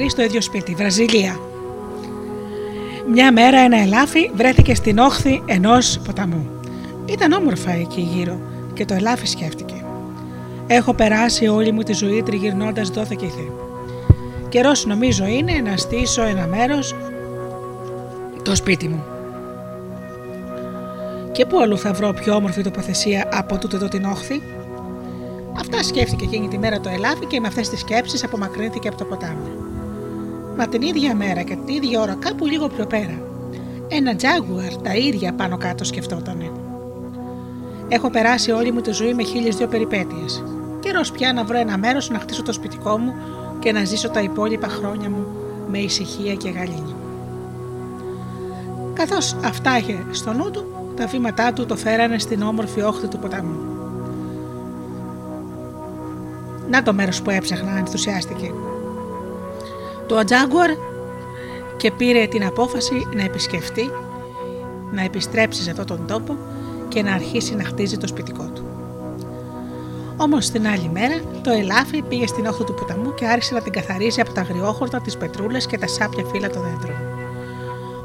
Καθαρεί 0.08 0.10
στο 0.10 0.22
ίδιο 0.22 0.40
σπίτι, 0.40 0.74
Βραζιλία. 0.74 1.40
Μια 3.12 3.32
μέρα 3.32 3.58
ένα 3.58 3.78
ελάφι 3.78 4.30
βρέθηκε 4.34 4.74
στην 4.74 4.98
όχθη 4.98 5.42
ενός 5.46 5.98
ποταμού. 6.04 6.50
Ήταν 7.06 7.32
όμορφα 7.32 7.70
εκεί 7.70 8.00
γύρω 8.00 8.40
και 8.72 8.84
το 8.84 8.94
ελάφι 8.94 9.26
σκέφτηκε. 9.26 9.84
Έχω 10.66 10.94
περάσει 10.94 11.46
όλη 11.46 11.72
μου 11.72 11.82
τη 11.82 11.92
ζωή 11.92 12.22
τριγυρνώντας 12.22 12.88
δόθε 12.88 13.14
και 13.14 13.26
θε. 13.26 13.42
Καιρός 14.48 14.86
νομίζω 14.86 15.26
είναι 15.26 15.52
να 15.52 15.76
στήσω 15.76 16.22
ένα 16.22 16.46
μέρος 16.46 16.94
το 18.42 18.54
σπίτι 18.54 18.88
μου. 18.88 19.04
Και 21.32 21.46
πού 21.46 21.60
αλλού 21.60 21.78
θα 21.78 21.92
βρω 21.92 22.12
πιο 22.12 22.34
όμορφη 22.34 22.62
τοποθεσία 22.62 23.28
από 23.32 23.58
τούτο 23.58 23.76
εδώ 23.76 23.88
την 23.88 24.04
όχθη; 24.04 24.42
Αυτά 25.60 25.82
σκέφτηκε 25.82 26.24
εκείνη 26.24 26.48
τη 26.48 26.58
μέρα 26.58 26.80
το 26.80 26.88
ελάφι 26.88 27.26
και 27.26 27.40
με 27.40 27.46
αυτές 27.46 27.68
τις 27.68 27.80
σκέψεις 27.80 28.24
απομακρύνθηκε 28.24 28.88
από 28.88 28.96
το 28.96 29.04
ποτάμι. 29.04 29.67
Μα 30.58 30.68
την 30.68 30.82
ίδια 30.82 31.14
μέρα 31.14 31.42
και 31.42 31.56
την 31.56 31.74
ίδια 31.74 32.00
ώρα, 32.00 32.14
κάπου 32.14 32.46
λίγο 32.46 32.68
πιο 32.68 32.86
πέρα, 32.86 33.22
ένα 33.88 34.16
τζάγκουαρ 34.16 34.76
τα 34.76 34.94
ίδια 34.94 35.32
πάνω 35.32 35.56
κάτω 35.56 35.84
σκεφτότανε. 35.84 36.50
Έχω 37.88 38.10
περάσει 38.10 38.50
όλη 38.50 38.72
μου 38.72 38.80
τη 38.80 38.90
ζωή 38.90 39.14
με 39.14 39.22
χίλιες 39.22 39.56
δύο 39.56 39.66
περιπέτειες. 39.66 40.44
Καιρός 40.80 41.10
πια 41.10 41.32
να 41.32 41.44
βρω 41.44 41.58
ένα 41.58 41.78
μέρος 41.78 42.10
να 42.10 42.18
χτίσω 42.18 42.42
το 42.42 42.52
σπιτικό 42.52 42.98
μου 42.98 43.14
και 43.58 43.72
να 43.72 43.84
ζήσω 43.84 44.08
τα 44.08 44.20
υπόλοιπα 44.20 44.68
χρόνια 44.68 45.10
μου 45.10 45.26
με 45.70 45.78
ησυχία 45.78 46.34
και 46.34 46.50
γαλήνη. 46.50 46.94
Καθώς 48.92 49.36
αυτά 49.44 49.78
είχε 49.78 50.06
στο 50.10 50.32
νου 50.32 50.50
του, 50.50 50.64
τα 50.96 51.06
βήματά 51.06 51.52
του 51.52 51.66
το 51.66 51.76
φέρανε 51.76 52.18
στην 52.18 52.42
όμορφη 52.42 52.80
όχθη 52.80 53.06
του 53.06 53.18
ποταμού. 53.18 53.56
Να 56.70 56.82
το 56.82 56.92
μέρος 56.92 57.22
που 57.22 57.30
έψαχνα, 57.30 57.78
ενθουσιάστηκε. 57.78 58.52
Το 60.08 60.16
Ατζάγκουαρ 60.16 60.70
και 61.76 61.90
πήρε 61.90 62.26
την 62.26 62.44
απόφαση 62.44 63.06
να 63.14 63.22
επισκεφτεί, 63.22 63.90
να 64.92 65.02
επιστρέψει 65.02 65.62
σε 65.62 65.70
αυτόν 65.70 65.86
τον 65.86 66.06
τόπο 66.06 66.36
και 66.88 67.02
να 67.02 67.12
αρχίσει 67.12 67.54
να 67.54 67.64
χτίζει 67.64 67.96
το 67.96 68.06
σπιτικό 68.06 68.50
του. 68.54 68.64
Όμως 70.16 70.50
την 70.50 70.66
άλλη 70.66 70.90
μέρα 70.92 71.14
το 71.42 71.50
ελάφι 71.50 72.02
πήγε 72.02 72.26
στην 72.26 72.46
όχθη 72.46 72.64
του 72.64 72.74
ποταμού 72.74 73.14
και 73.14 73.26
άρχισε 73.26 73.54
να 73.54 73.60
την 73.60 73.72
καθαρίζει 73.72 74.20
από 74.20 74.32
τα 74.32 74.40
αγριόχορτα, 74.40 75.00
τις 75.00 75.16
πετρούλες 75.16 75.66
και 75.66 75.78
τα 75.78 75.86
σάπια 75.86 76.24
φύλλα 76.24 76.50
των 76.50 76.62
δέντρων. 76.62 76.96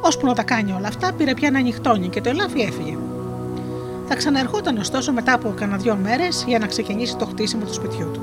Ώσπου 0.02 0.26
να 0.26 0.34
τα 0.34 0.44
κάνει 0.44 0.72
όλα 0.72 0.88
αυτά, 0.88 1.14
πήρε 1.14 1.34
πια 1.34 1.52
να 1.52 1.60
νυχτώνει 1.60 2.08
και 2.08 2.22
το 2.22 2.30
ελάφι 2.30 2.62
έφυγε. 2.62 2.98
Θα 4.08 4.16
ξαναερχόταν 4.16 4.78
ωστόσο 4.78 5.12
μετά 5.12 5.34
από 5.34 5.54
κανένα 5.56 5.78
δυο 5.78 5.96
μέρες 5.96 6.44
για 6.48 6.60
να 6.60 6.68
ξεκινήσει 6.68 7.16
το 7.16 7.26
χτίσιμο 7.26 7.66
του 7.66 7.74
σπιτιού 7.74 8.12
του. 8.14 8.22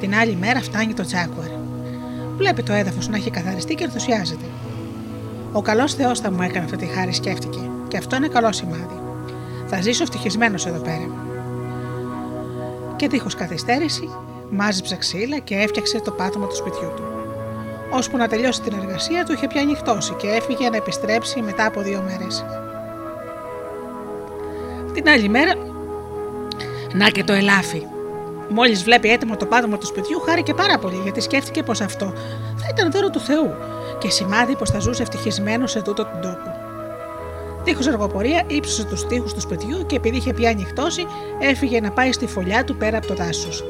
Την 0.00 0.14
άλλη 0.14 0.36
μέρα 0.40 0.60
φτάνει 0.60 0.94
το 0.94 1.02
Τζάκουαρ. 1.02 1.59
Βλέπει 2.40 2.62
το 2.62 2.72
έδαφος 2.72 3.08
να 3.08 3.16
έχει 3.16 3.30
καθαριστεί 3.30 3.74
και 3.74 3.84
ενθουσιάζεται. 3.84 4.44
Ο 5.52 5.62
καλός 5.62 5.94
Θεός 5.94 6.20
θα 6.20 6.30
μου 6.30 6.42
έκανε 6.42 6.64
αυτή 6.64 6.76
τη 6.76 6.86
χάρη, 6.86 7.12
σκέφτηκε, 7.12 7.70
και 7.88 7.96
αυτό 7.96 8.16
είναι 8.16 8.28
καλό 8.28 8.52
σημάδι. 8.52 9.00
Θα 9.66 9.80
ζήσω 9.80 10.02
ευτυχισμένος 10.02 10.66
εδώ 10.66 10.78
πέρα. 10.78 11.10
Και 12.96 13.08
δίχως 13.08 13.34
καθυστέρηση, 13.34 14.08
μάζεψε 14.50 14.96
ξύλα 14.96 15.38
και 15.38 15.54
έφτιαξε 15.54 16.00
το 16.00 16.10
πάτωμα 16.10 16.46
του 16.46 16.56
σπιτιού 16.56 16.92
του. 16.96 17.02
Ώσπου 17.90 18.16
να 18.16 18.28
τελειώσει 18.28 18.60
την 18.60 18.72
εργασία 18.82 19.24
του, 19.24 19.32
είχε 19.32 19.46
πια 19.46 19.62
νυχτώσει 19.62 20.14
και 20.14 20.26
έφυγε 20.26 20.68
να 20.68 20.76
επιστρέψει 20.76 21.40
μετά 21.40 21.66
από 21.66 21.80
δύο 21.80 22.02
μέρες. 22.08 22.44
Την 24.92 25.08
άλλη 25.08 25.28
μέρα, 25.28 25.52
να 26.92 27.08
και 27.08 27.24
το 27.24 27.32
ελάφι. 27.32 27.82
Μόλις 28.52 28.82
βλέπει 28.82 29.10
έτοιμο 29.10 29.36
το 29.36 29.46
πάτωμα 29.46 29.78
του 29.78 29.86
σπιτιού, 29.86 30.20
χάρηκε 30.20 30.54
πάρα 30.54 30.78
πολύ 30.78 31.00
γιατί 31.02 31.20
σκέφτηκε 31.20 31.62
πως 31.62 31.80
αυτό 31.80 32.12
θα 32.56 32.66
ήταν 32.70 32.90
δώρο 32.90 33.10
του 33.10 33.20
Θεού 33.20 33.54
και 33.98 34.10
σημάδι 34.10 34.56
πως 34.56 34.70
θα 34.70 34.78
ζούσε 34.78 35.02
ευτυχισμένος 35.02 35.70
σε 35.70 35.82
τούτο 35.82 36.04
τον 36.04 36.20
τόπο. 36.20 36.50
Δίχως 37.64 37.86
αργοπορία 37.86 38.42
ύψωσε 38.46 38.84
τους 38.84 39.06
τοίχου 39.06 39.28
του 39.34 39.40
σπιτιού 39.40 39.86
και 39.86 39.96
επειδή 39.96 40.16
είχε 40.16 40.32
πια 40.32 40.50
ανοιχτώσει, 40.50 41.06
έφυγε 41.40 41.80
να 41.80 41.90
πάει 41.90 42.12
στη 42.12 42.26
φωλιά 42.26 42.64
του 42.64 42.76
πέρα 42.76 42.96
από 42.96 43.06
το 43.06 43.14
δάσος. 43.14 43.64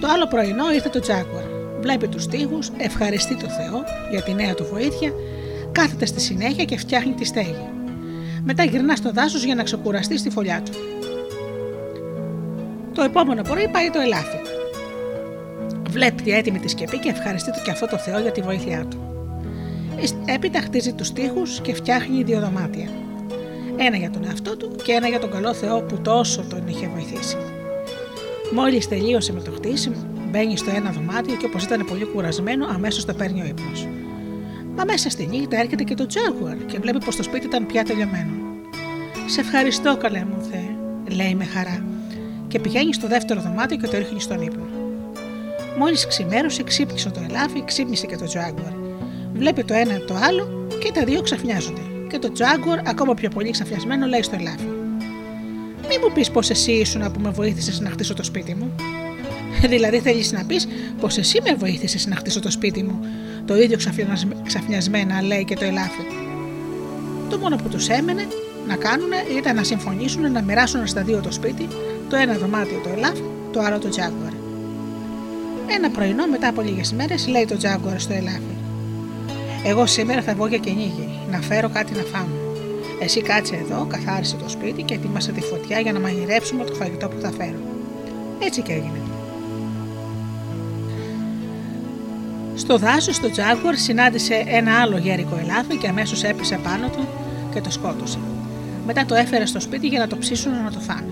Το 0.00 0.06
άλλο 0.14 0.26
πρωινό 0.26 0.72
ήρθε 0.72 0.88
το 0.88 1.00
Τζάκουαρ. 1.00 1.42
Βλέπει 1.80 2.08
τους 2.08 2.26
τοίχου, 2.26 2.58
ευχαριστεί 2.76 3.36
το 3.36 3.46
Θεό 3.48 3.82
για 4.10 4.22
τη 4.22 4.34
νέα 4.34 4.54
του 4.54 4.66
βοήθεια, 4.72 5.12
κάθεται 5.72 6.06
στη 6.06 6.20
συνέχεια 6.20 6.64
και 6.64 6.78
φτιάχνει 6.78 7.12
τη 7.12 7.24
στέγη. 7.24 7.68
Μετά 8.44 8.64
γυρνά 8.64 8.96
στο 8.96 9.12
δάσος 9.12 9.44
για 9.44 9.54
να 9.54 9.62
ξεκουραστεί 9.62 10.18
στη 10.18 10.30
φωλιά 10.30 10.62
του. 10.64 10.72
Το 13.00 13.06
επόμενο 13.06 13.42
πρωί 13.42 13.68
πάει 13.68 13.90
το 13.90 14.00
ελάφι. 14.00 14.36
Βλέπει 15.90 16.30
έτοιμη 16.30 16.58
τη 16.58 16.68
σκεπή 16.68 16.98
και 16.98 17.08
ευχαριστεί 17.08 17.50
το 17.52 17.60
και 17.64 17.70
αυτό 17.70 17.86
το 17.86 17.96
Θεό 17.96 18.20
για 18.20 18.32
τη 18.32 18.40
βοήθειά 18.40 18.84
του. 18.90 18.98
Έπειτα 20.24 20.60
χτίζει 20.60 20.92
τους 20.92 21.12
τοίχου 21.12 21.42
και 21.62 21.74
φτιάχνει 21.74 22.22
δύο 22.22 22.40
δωμάτια. 22.40 22.88
Ένα 23.76 23.96
για 23.96 24.10
τον 24.10 24.24
εαυτό 24.24 24.56
του 24.56 24.76
και 24.82 24.92
ένα 24.92 25.08
για 25.08 25.20
τον 25.20 25.30
καλό 25.30 25.54
Θεό 25.54 25.82
που 25.82 26.00
τόσο 26.00 26.42
τον 26.42 26.68
είχε 26.68 26.88
βοηθήσει. 26.94 27.36
Μόλις 28.52 28.88
τελείωσε 28.88 29.32
με 29.32 29.40
το 29.40 29.50
χτίσιμο, 29.50 30.06
μπαίνει 30.30 30.56
στο 30.56 30.70
ένα 30.74 30.90
δωμάτιο 30.90 31.36
και 31.36 31.46
όπως 31.46 31.64
ήταν 31.64 31.84
πολύ 31.84 32.04
κουρασμένο, 32.04 32.66
αμέσως 32.66 33.04
το 33.04 33.14
παίρνει 33.14 33.42
ο 33.42 33.44
ύπνος. 33.44 33.88
Μα 34.76 34.84
μέσα 34.84 35.10
στη 35.10 35.26
νύχτα 35.26 35.58
έρχεται 35.58 35.82
και 35.82 35.94
το 35.94 36.06
Τζάγκουαρ 36.06 36.56
και 36.56 36.78
βλέπει 36.78 37.04
πως 37.04 37.16
το 37.16 37.22
σπίτι 37.22 37.46
ήταν 37.46 37.66
πια 37.66 37.84
τελειωμένο. 37.84 38.32
Σε 39.26 39.40
ευχαριστώ, 39.40 39.96
καλέ 39.96 40.24
μου 40.24 40.42
Θεέ, 40.50 40.76
λέει 41.16 41.34
με 41.34 41.44
χαρά, 41.44 41.89
και 42.50 42.58
πηγαίνει 42.58 42.92
στο 42.94 43.06
δεύτερο 43.08 43.40
δωμάτιο 43.40 43.76
και 43.76 43.86
το 43.86 43.98
ρίχνει 43.98 44.20
στον 44.20 44.42
ύπνο. 44.42 44.66
Μόλις 45.78 46.06
ξημέρωσε, 46.06 46.62
ξύπνησε 46.62 47.10
το 47.10 47.20
ελάφι, 47.28 47.64
ξύπνησε 47.64 48.06
και 48.06 48.16
το 48.16 48.24
Τζάγκουαρ. 48.24 48.72
Βλέπει 49.34 49.64
το 49.64 49.74
ένα 49.74 50.04
το 50.04 50.14
άλλο 50.14 50.66
και 50.78 50.92
τα 50.92 51.04
δύο 51.04 51.20
ξαφνιάζονται. 51.22 51.80
Και 52.08 52.18
το 52.18 52.32
Τζάγκουαρ, 52.32 52.78
ακόμα 52.88 53.14
πιο 53.14 53.28
πολύ 53.28 53.50
ξαφνιασμένο, 53.50 54.06
λέει 54.06 54.22
στο 54.22 54.36
ελάφι. 54.38 54.64
Μη 55.88 55.98
μου 56.02 56.12
πεις 56.14 56.30
πως 56.30 56.50
εσύ 56.50 56.72
ήσουν 56.72 57.12
που 57.12 57.20
με 57.20 57.30
βοήθησες 57.30 57.80
να 57.80 57.90
χτίσω 57.90 58.14
το 58.14 58.22
σπίτι 58.22 58.54
μου. 58.54 58.74
Δηλαδή 59.68 59.98
θέλεις 60.00 60.32
να 60.32 60.44
πεις 60.44 60.68
πως 61.00 61.18
εσύ 61.18 61.40
με 61.44 61.54
βοήθησες 61.54 62.06
να 62.06 62.16
χτίσω 62.16 62.40
το 62.40 62.50
σπίτι 62.50 62.82
μου. 62.82 63.00
Το 63.44 63.56
ίδιο 63.56 63.78
ξαφνιασμένα 64.44 65.22
λέει 65.22 65.44
και 65.44 65.54
το 65.54 65.64
ελάφι. 65.64 66.02
Το 67.30 67.38
μόνο 67.38 67.56
που 67.56 67.68
τους 67.68 67.88
έμενε 67.88 68.26
να 68.68 68.76
κάνουν 68.76 69.10
ήταν 69.38 69.56
να 69.56 69.62
συμφωνήσουν 69.62 70.32
να 70.32 70.42
μοιράσουν 70.42 70.86
στα 70.86 71.02
δύο 71.02 71.20
το 71.20 71.32
σπίτι, 71.32 71.68
το 72.10 72.16
ένα 72.16 72.34
δωμάτιο 72.34 72.80
το 72.82 72.88
ελάφι, 72.96 73.22
το 73.52 73.60
άλλο 73.60 73.78
το 73.78 73.88
τζάγκουαρ. 73.88 74.32
Ένα 75.76 75.90
πρωινό 75.90 76.26
μετά 76.26 76.48
από 76.48 76.60
λίγες 76.60 76.92
μέρε 76.92 77.14
λέει 77.28 77.44
το 77.44 77.56
τζάγκουαρ 77.56 78.00
στο 78.00 78.12
ελάφι. 78.12 78.54
Εγώ 79.64 79.86
σήμερα 79.86 80.22
θα 80.22 80.34
βγω 80.34 80.46
για 80.46 80.58
κυνήγι, 80.58 81.08
να 81.30 81.40
φέρω 81.40 81.68
κάτι 81.68 81.92
να 81.94 82.02
φάμε. 82.02 82.34
Εσύ 83.00 83.22
κάτσε 83.22 83.56
εδώ, 83.56 83.86
καθάρισε 83.88 84.36
το 84.36 84.48
σπίτι 84.48 84.82
και 84.82 84.94
ετοίμασε 84.94 85.32
τη 85.32 85.40
φωτιά 85.40 85.80
για 85.80 85.92
να 85.92 86.00
μαγειρέψουμε 86.00 86.64
το 86.64 86.74
φαγητό 86.74 87.08
που 87.08 87.20
θα 87.20 87.30
φέρω. 87.30 87.58
Έτσι 88.38 88.62
και 88.62 88.72
έγινε. 88.72 89.00
Στο 92.54 92.78
δάσος 92.78 93.20
το 93.20 93.30
Τζάγκουαρ 93.30 93.76
συνάντησε 93.76 94.44
ένα 94.46 94.80
άλλο 94.80 94.98
γέρικο 94.98 95.36
ελάφι 95.42 95.76
και 95.76 95.88
αμέσως 95.88 96.22
έπεσε 96.22 96.58
πάνω 96.62 96.88
του 96.88 97.08
και 97.52 97.60
το 97.60 97.70
σκότωσε. 97.70 98.18
Μετά 98.86 99.04
το 99.04 99.14
έφερε 99.14 99.46
στο 99.46 99.60
σπίτι 99.60 99.86
για 99.86 99.98
να 99.98 100.06
το 100.06 100.16
ψήσουν 100.16 100.52
να 100.64 100.70
το 100.70 100.80
φάνε. 100.80 101.08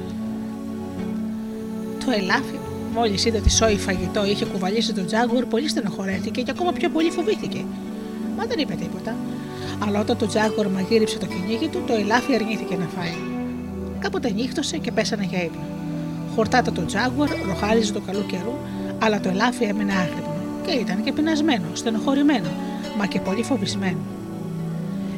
Το 2.09 2.15
ελάφι, 2.15 2.59
μόλις 2.95 3.25
είδε 3.25 3.39
ότι 3.39 3.51
σόι 3.51 3.77
φαγητό 3.77 4.25
είχε 4.27 4.45
κουβαλήσει 4.45 4.93
τον 4.93 5.07
Τζάγκουαρ, 5.07 5.45
πολύ 5.45 5.69
στενοχωρέθηκε 5.69 6.43
και 6.43 6.51
ακόμα 6.51 6.73
πιο 6.73 6.89
πολύ 6.89 7.11
φοβήθηκε. 7.11 7.65
Μα 8.37 8.45
δεν 8.45 8.59
είπε 8.59 8.75
τίποτα. 8.75 9.17
Αλλά 9.87 10.01
όταν 10.01 10.17
το 10.17 10.27
Τζάγκουαρ 10.27 10.69
μαγείριψε 10.69 11.19
το 11.19 11.27
κυνήγι 11.27 11.69
του, 11.69 11.83
το 11.87 11.93
ελάφι 11.93 12.35
αρνήθηκε 12.35 12.77
να 12.77 12.87
φάει. 12.97 13.15
Κάποτε 13.99 14.31
νύχτωσε 14.31 14.77
και 14.77 14.93
πέσανε 14.93 15.25
για 15.31 15.43
ύπνο. 15.43 15.61
Χορτάτα 16.35 16.73
το 16.73 16.85
Τζάγκουαρ 16.85 17.29
ροχάριζε 17.49 17.93
το 17.93 18.01
καλού 18.01 18.27
καιρού, 18.27 18.55
αλλά 18.99 19.21
το 19.21 19.29
ελάφι 19.29 19.65
έμεινε 19.65 19.93
άγρυπνο 19.93 20.35
και 20.67 20.73
ήταν 20.73 21.03
και 21.03 21.13
πεινασμένο, 21.13 21.67
στενοχωρημένο, 21.73 22.49
μα 22.99 23.07
και 23.07 23.21
πολύ 23.21 23.43
φοβισμένο. 23.43 23.99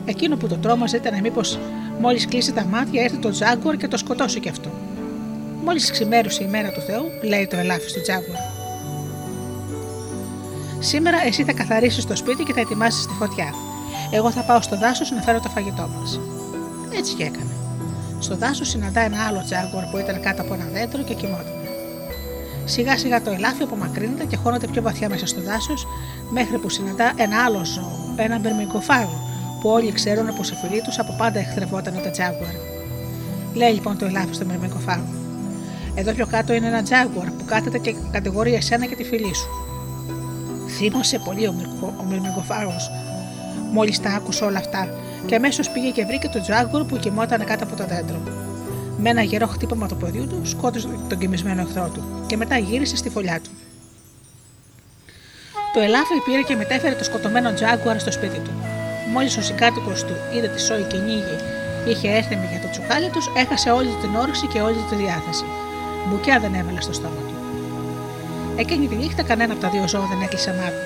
Εκείνο 0.05 0.37
που 0.37 0.47
το 0.47 0.57
τρόμαζε 0.57 0.97
ήταν 0.97 1.21
μήπως 1.21 1.59
μόλις 2.01 2.27
κλείσει 2.27 2.53
τα 2.53 2.65
μάτια 2.65 3.03
έρθει 3.03 3.17
το 3.17 3.31
Τζάγκουαρ 3.31 3.77
και 3.77 3.89
το 3.89 3.97
σκοτώσει 3.97 4.41
κι 4.41 4.49
αυτό. 4.49 4.71
Μόλις 5.65 5.91
ξημέρωσε 5.91 6.45
η 6.45 6.47
μέρα 6.47 6.71
του 6.73 6.81
Θεού, 6.81 7.05
λέει 7.23 7.47
το 7.47 7.57
ελάφι 7.57 7.89
στο 7.89 8.01
Τζάγκουαρ. 8.01 8.39
Σήμερα 10.79 11.27
εσύ 11.27 11.45
θα 11.45 11.53
καθαρίσεις 11.53 12.07
το 12.07 12.17
σπίτι 12.17 12.43
και 12.43 12.53
θα 12.53 12.61
ετοιμάσεις 12.61 13.07
τη 13.07 13.13
φωτιά. 13.13 13.55
Εγώ 14.11 14.31
θα 14.31 14.43
πάω 14.43 14.61
στο 14.63 14.79
δάσος 14.79 15.11
να 15.11 15.23
φέρω 15.23 15.41
το 15.41 15.49
φαγητό 15.49 15.91
μας. 15.99 16.21
Έτσι 16.99 17.15
και 17.15 17.23
έκανε. 17.23 17.51
Στο 18.19 18.37
δάσος 18.37 18.69
συναντά 18.69 19.01
ένα 19.01 19.27
άλλο 19.29 19.43
τζάγκορ 19.45 19.85
που 19.91 19.97
ήταν 19.99 20.21
κάτω 20.21 20.43
από 20.43 20.55
ένα 20.55 20.65
δέντρο 20.73 21.03
και 21.03 21.15
κοιμόταν. 21.15 21.59
Σιγά 22.65 22.99
σιγά 22.99 23.23
το 23.23 23.31
ελάφι 23.31 23.63
απομακρύνεται 23.63 24.25
και 24.25 24.37
χώνεται 24.37 24.67
πιο 24.67 24.83
βαθιά 24.83 25.09
μέσα 25.09 25.27
στο 25.27 25.41
δάσος, 25.41 25.87
μέχρι 26.31 26.59
που 26.59 26.69
συναντά 26.69 27.13
ένα 27.17 27.45
άλλο 27.45 27.65
ζώο, 27.65 28.15
ένα 28.17 28.39
μπερμικοφάγο, 28.39 29.19
που 29.61 29.69
όλοι 29.69 29.93
ξέρουν 29.93 30.37
πως 30.37 30.51
οι 30.51 30.55
φίλοι 30.55 30.83
τους 30.83 30.99
από 30.99 31.15
πάντα 31.19 31.39
εχθρευόταν 31.39 32.01
τα 32.03 32.11
τζάγκουαρ. 32.11 32.55
Λέει 33.55 33.73
λοιπόν 33.73 33.99
το 33.99 34.05
ελάφι 34.05 34.35
στον 34.35 34.47
μπερμικοφάγο. 34.47 35.20
Εδώ 36.01 36.13
πιο 36.13 36.27
κάτω 36.27 36.53
είναι 36.53 36.67
ένα 36.67 36.83
τζάγκουαρ 36.83 37.27
που 37.31 37.45
κάθεται 37.45 37.79
και 37.79 37.95
κατηγορεί 38.11 38.55
εσένα 38.55 38.87
και 38.87 38.95
τη 38.95 39.05
φίλη 39.05 39.35
σου. 39.35 39.49
Θύμωσε 40.77 41.19
πολύ 41.19 41.47
ο, 41.47 41.55
ο 42.01 42.05
μυρμηγκοφάγο. 42.09 42.77
Μόλις 43.73 44.01
τα 44.01 44.11
άκουσε 44.11 44.45
όλα 44.45 44.59
αυτά, 44.59 44.89
και 45.27 45.35
αμέσως 45.35 45.71
πήγε 45.71 45.91
και 45.91 46.05
βρήκε 46.05 46.29
τον 46.29 46.43
τζάγκουαρ 46.43 46.85
που 46.85 46.97
κοιμόταν 46.97 47.45
κάτω 47.45 47.65
από 47.65 47.77
το 47.77 47.85
δέντρο. 47.87 48.23
Με 48.99 49.11
ένα 49.11 49.23
γερό 49.23 49.47
χτύπημα 49.47 49.89
του 49.89 49.97
ποδιού 49.97 50.27
του, 50.27 50.41
σκότωσε 50.45 50.89
τον 51.09 51.19
κοιμισμένο 51.19 51.61
εχθρό 51.61 51.91
του 51.95 52.05
και 52.27 52.37
μετά 52.37 52.59
γύρισε 52.59 52.97
στη 52.97 53.11
φωλιά 53.11 53.41
του. 53.41 53.51
Το 55.75 55.81
ελάφι 55.81 56.15
πήρε 56.25 56.43
και 56.43 56.57
μετέφερε 56.57 56.95
το 56.95 57.05
σκοτωμένο 57.05 57.53
τζάγκουαρ 57.53 58.01
στο 58.01 58.13
σπίτι 58.13 58.39
του. 58.39 58.51
Μόλις 59.13 59.37
ο 59.37 59.43
συγκάτοικος 59.43 60.05
του 60.05 60.15
είδε 60.37 60.49
τη 60.49 60.61
σόη 60.61 60.83
και 60.83 60.97
νύγη 60.97 61.37
είχε 61.89 62.09
έρθει 62.09 62.35
για 62.51 62.61
το 62.61 62.71
τσουκάλι 62.71 63.09
τους, 63.11 63.27
έχασε 63.37 63.71
όλη 63.71 63.89
την 64.01 64.15
όρεξη 64.17 64.47
και 64.47 64.61
όλη 64.61 64.85
τη 64.91 64.95
διάθεση. 64.95 65.45
Μπουκιά 66.07 66.39
δεν 66.39 66.55
έβαλε 66.55 66.81
στο 66.81 66.93
στόμα 66.93 67.23
του. 67.29 67.35
Εκείνη 68.57 68.89
τη 68.89 68.95
νύχτα 68.95 69.23
κανένα 69.23 69.53
από 69.53 69.63
τα 69.63 69.69
δύο 69.69 69.89
ζώα 69.89 70.07
δεν 70.13 70.21
έκλεισε 70.23 70.55
μάτι. 70.59 70.83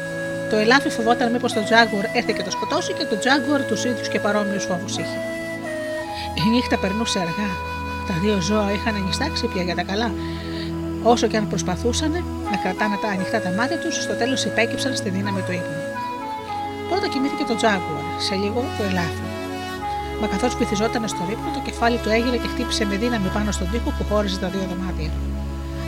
Το 0.50 0.56
ελάφι 0.56 0.88
φοβόταν 0.88 1.32
μήπως 1.32 1.52
το 1.52 1.64
τζάγκουαρ 1.64 2.04
έρθει 2.12 2.32
και 2.32 2.42
το 2.42 2.50
σκοτώσει 2.50 2.92
και 2.92 3.04
το 3.04 3.18
τζάγκουαρ 3.18 3.62
τους 3.66 3.84
ίδιους 3.84 4.08
και 4.08 4.18
παρόμοιους 4.20 4.64
φόβους 4.64 4.96
είχε. 4.96 5.18
Η 6.34 6.48
νύχτα 6.50 6.78
περνούσε 6.78 7.18
αργά. 7.18 7.50
Τα 8.08 8.14
δύο 8.22 8.40
ζώα 8.40 8.72
είχαν 8.72 8.94
ανιστάξει 8.94 9.46
πια 9.46 9.62
για 9.62 9.74
τα 9.74 9.82
καλά. 9.82 10.10
Όσο 11.02 11.26
και 11.26 11.36
αν 11.36 11.48
προσπαθούσαν 11.48 12.12
να 12.50 12.56
κρατάνε 12.62 12.96
τα 13.02 13.08
ανοιχτά 13.08 13.40
τα 13.40 13.50
μάτια 13.50 13.78
τους, 13.78 13.94
στο 14.02 14.14
τέλος 14.14 14.44
υπέκυψαν 14.44 14.96
στη 14.96 15.08
δύναμη 15.10 15.40
του 15.40 15.52
ύπνου. 15.52 15.80
Πρώτα 16.88 17.08
κοιμήθηκε 17.08 17.44
το 17.44 17.54
τζάγκουαρ, 17.54 18.04
σε 18.18 18.34
λίγο 18.34 18.64
το 18.78 18.84
ελάφι. 18.90 19.33
Μα 20.24 20.30
καθώς 20.30 20.56
βυθιζόταν 20.60 21.08
στο 21.08 21.22
ρήπνο, 21.28 21.50
το 21.56 21.60
κεφάλι 21.68 21.98
του 22.02 22.10
έγινε 22.16 22.36
και 22.42 22.48
χτύπησε 22.52 22.84
με 22.90 22.96
δύναμη 23.02 23.28
πάνω 23.36 23.50
στον 23.56 23.66
τοίχο 23.70 23.90
που 23.96 24.04
χώριζε 24.10 24.38
τα 24.44 24.48
δύο 24.52 24.64
δωμάτια. 24.70 25.10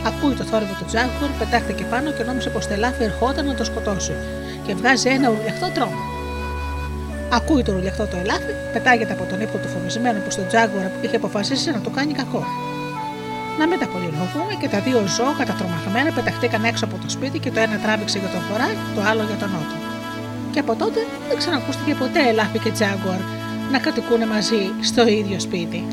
Ακούει 0.09 0.33
το 0.39 0.43
θόρυβο 0.49 0.73
του 0.79 0.85
τζάγκουαρ, 0.89 1.31
πετάχτηκε 1.39 1.83
πάνω 1.91 2.07
και 2.15 2.23
νόμισε 2.27 2.49
πως 2.53 2.63
το 2.67 2.73
ελάφι 2.77 3.03
ερχόταν 3.09 3.45
να 3.49 3.55
το 3.59 3.63
σκοτώσει 3.69 4.15
και 4.65 4.71
βγάζει 4.79 5.07
ένα 5.17 5.27
ουρλιαχτό 5.31 5.67
τρόμο. 5.75 6.01
Ακούει 7.37 7.61
το 7.65 7.71
ουρλιαχτό 7.75 8.05
το 8.11 8.17
ελάφι, 8.23 8.53
πετάγεται 8.73 9.13
από 9.17 9.23
τον 9.29 9.37
ύπνο 9.43 9.57
του 9.63 9.69
φοβισμένου 9.73 10.19
που 10.23 10.31
στον 10.35 10.45
τζάγκουαρ 10.49 10.87
είχε 11.03 11.15
αποφασίσει 11.21 11.67
να 11.77 11.81
το 11.85 11.89
κάνει 11.97 12.13
κακό. 12.21 12.43
Να 13.59 13.65
μην 13.69 13.77
τα 13.81 13.87
πολυλογούμε 13.93 14.53
και 14.61 14.67
τα 14.73 14.79
δύο 14.85 14.99
ζώα 15.15 15.33
κατατρομαγμένα 15.41 16.09
πεταχτήκαν 16.17 16.63
έξω 16.71 16.83
από 16.87 16.95
το 17.03 17.09
σπίτι 17.15 17.37
και 17.43 17.51
το 17.55 17.59
ένα 17.65 17.75
τράβηξε 17.83 18.17
για 18.23 18.31
τον 18.35 18.41
βορρά, 18.47 18.69
το 18.95 19.01
άλλο 19.09 19.23
για 19.29 19.37
τον 19.41 19.49
νότο. 19.53 19.75
Και 20.53 20.59
από 20.63 20.73
τότε 20.81 20.99
δεν 21.27 21.37
ξανακούστηκε 21.41 21.93
ποτέ 22.01 22.21
ελάφι 22.31 22.59
και 22.63 22.71
τζάγκουαρ 22.77 23.21
να 23.71 23.79
κατοικούν 23.79 24.27
μαζί 24.27 24.71
στο 24.81 25.07
ίδιο 25.07 25.39
σπίτι. 25.39 25.87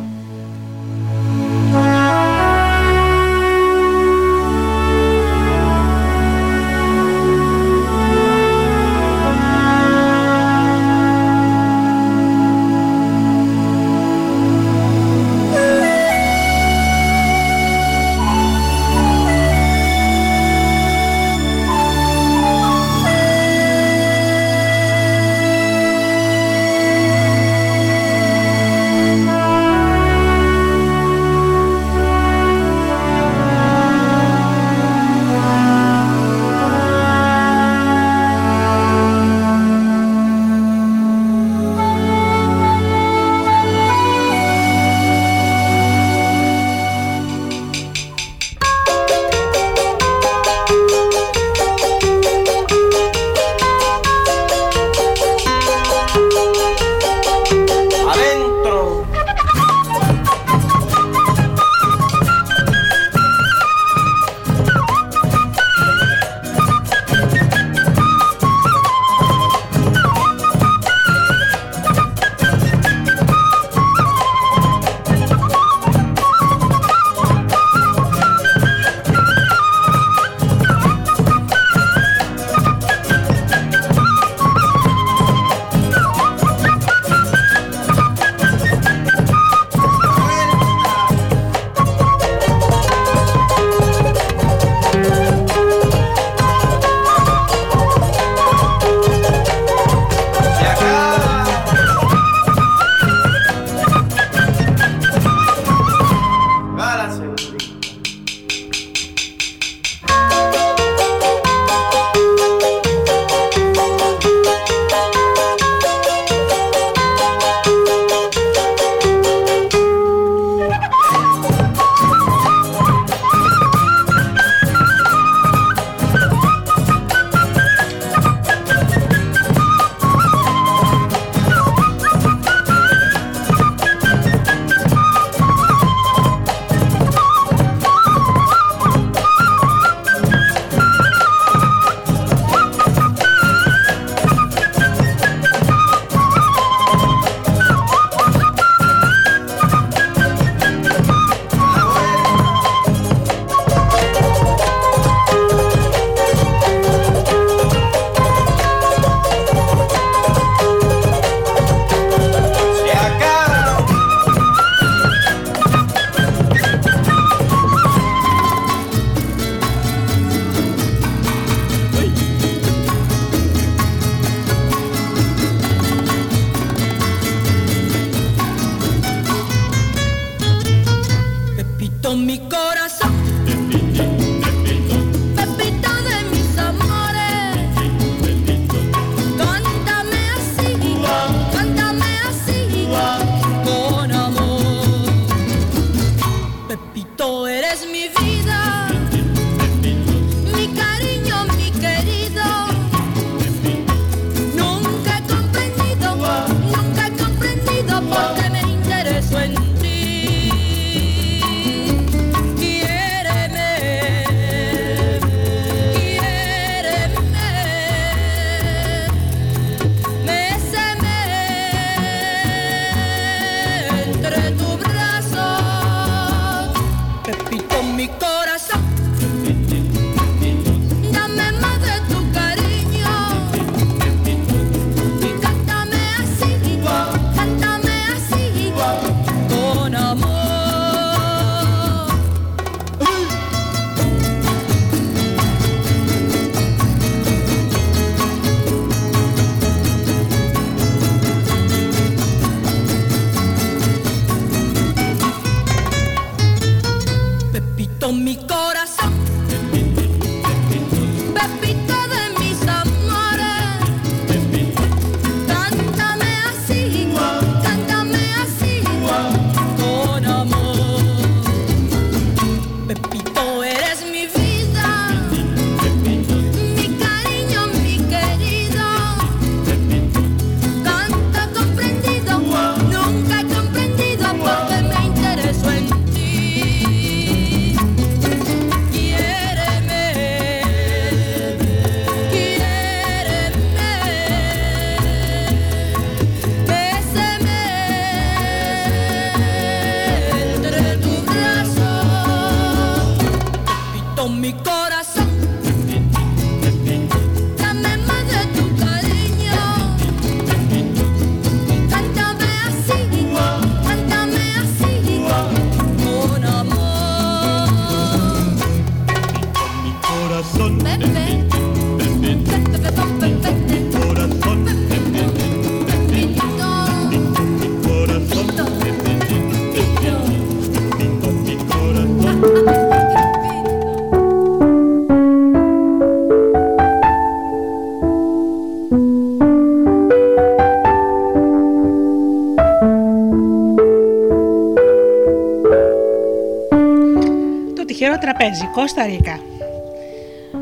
Τραπέζι, 348.45 348.67
Κώστα 348.73 349.07
Ρίκα. 349.07 349.39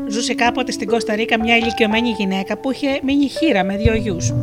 Ζούσε 0.07 0.33
κάποτε 0.33 0.71
στην 0.71 0.87
Κώστα 0.87 1.15
Ρίκα 1.15 1.39
μια 1.39 1.57
ηλικιωμένη 1.57 2.09
γυναίκα 2.09 2.57
που 2.57 2.71
είχε 2.71 2.99
μείνει 3.03 3.27
χείρα 3.27 3.63
με 3.63 3.75
δύο 3.77 3.93
γιους. 3.95 4.33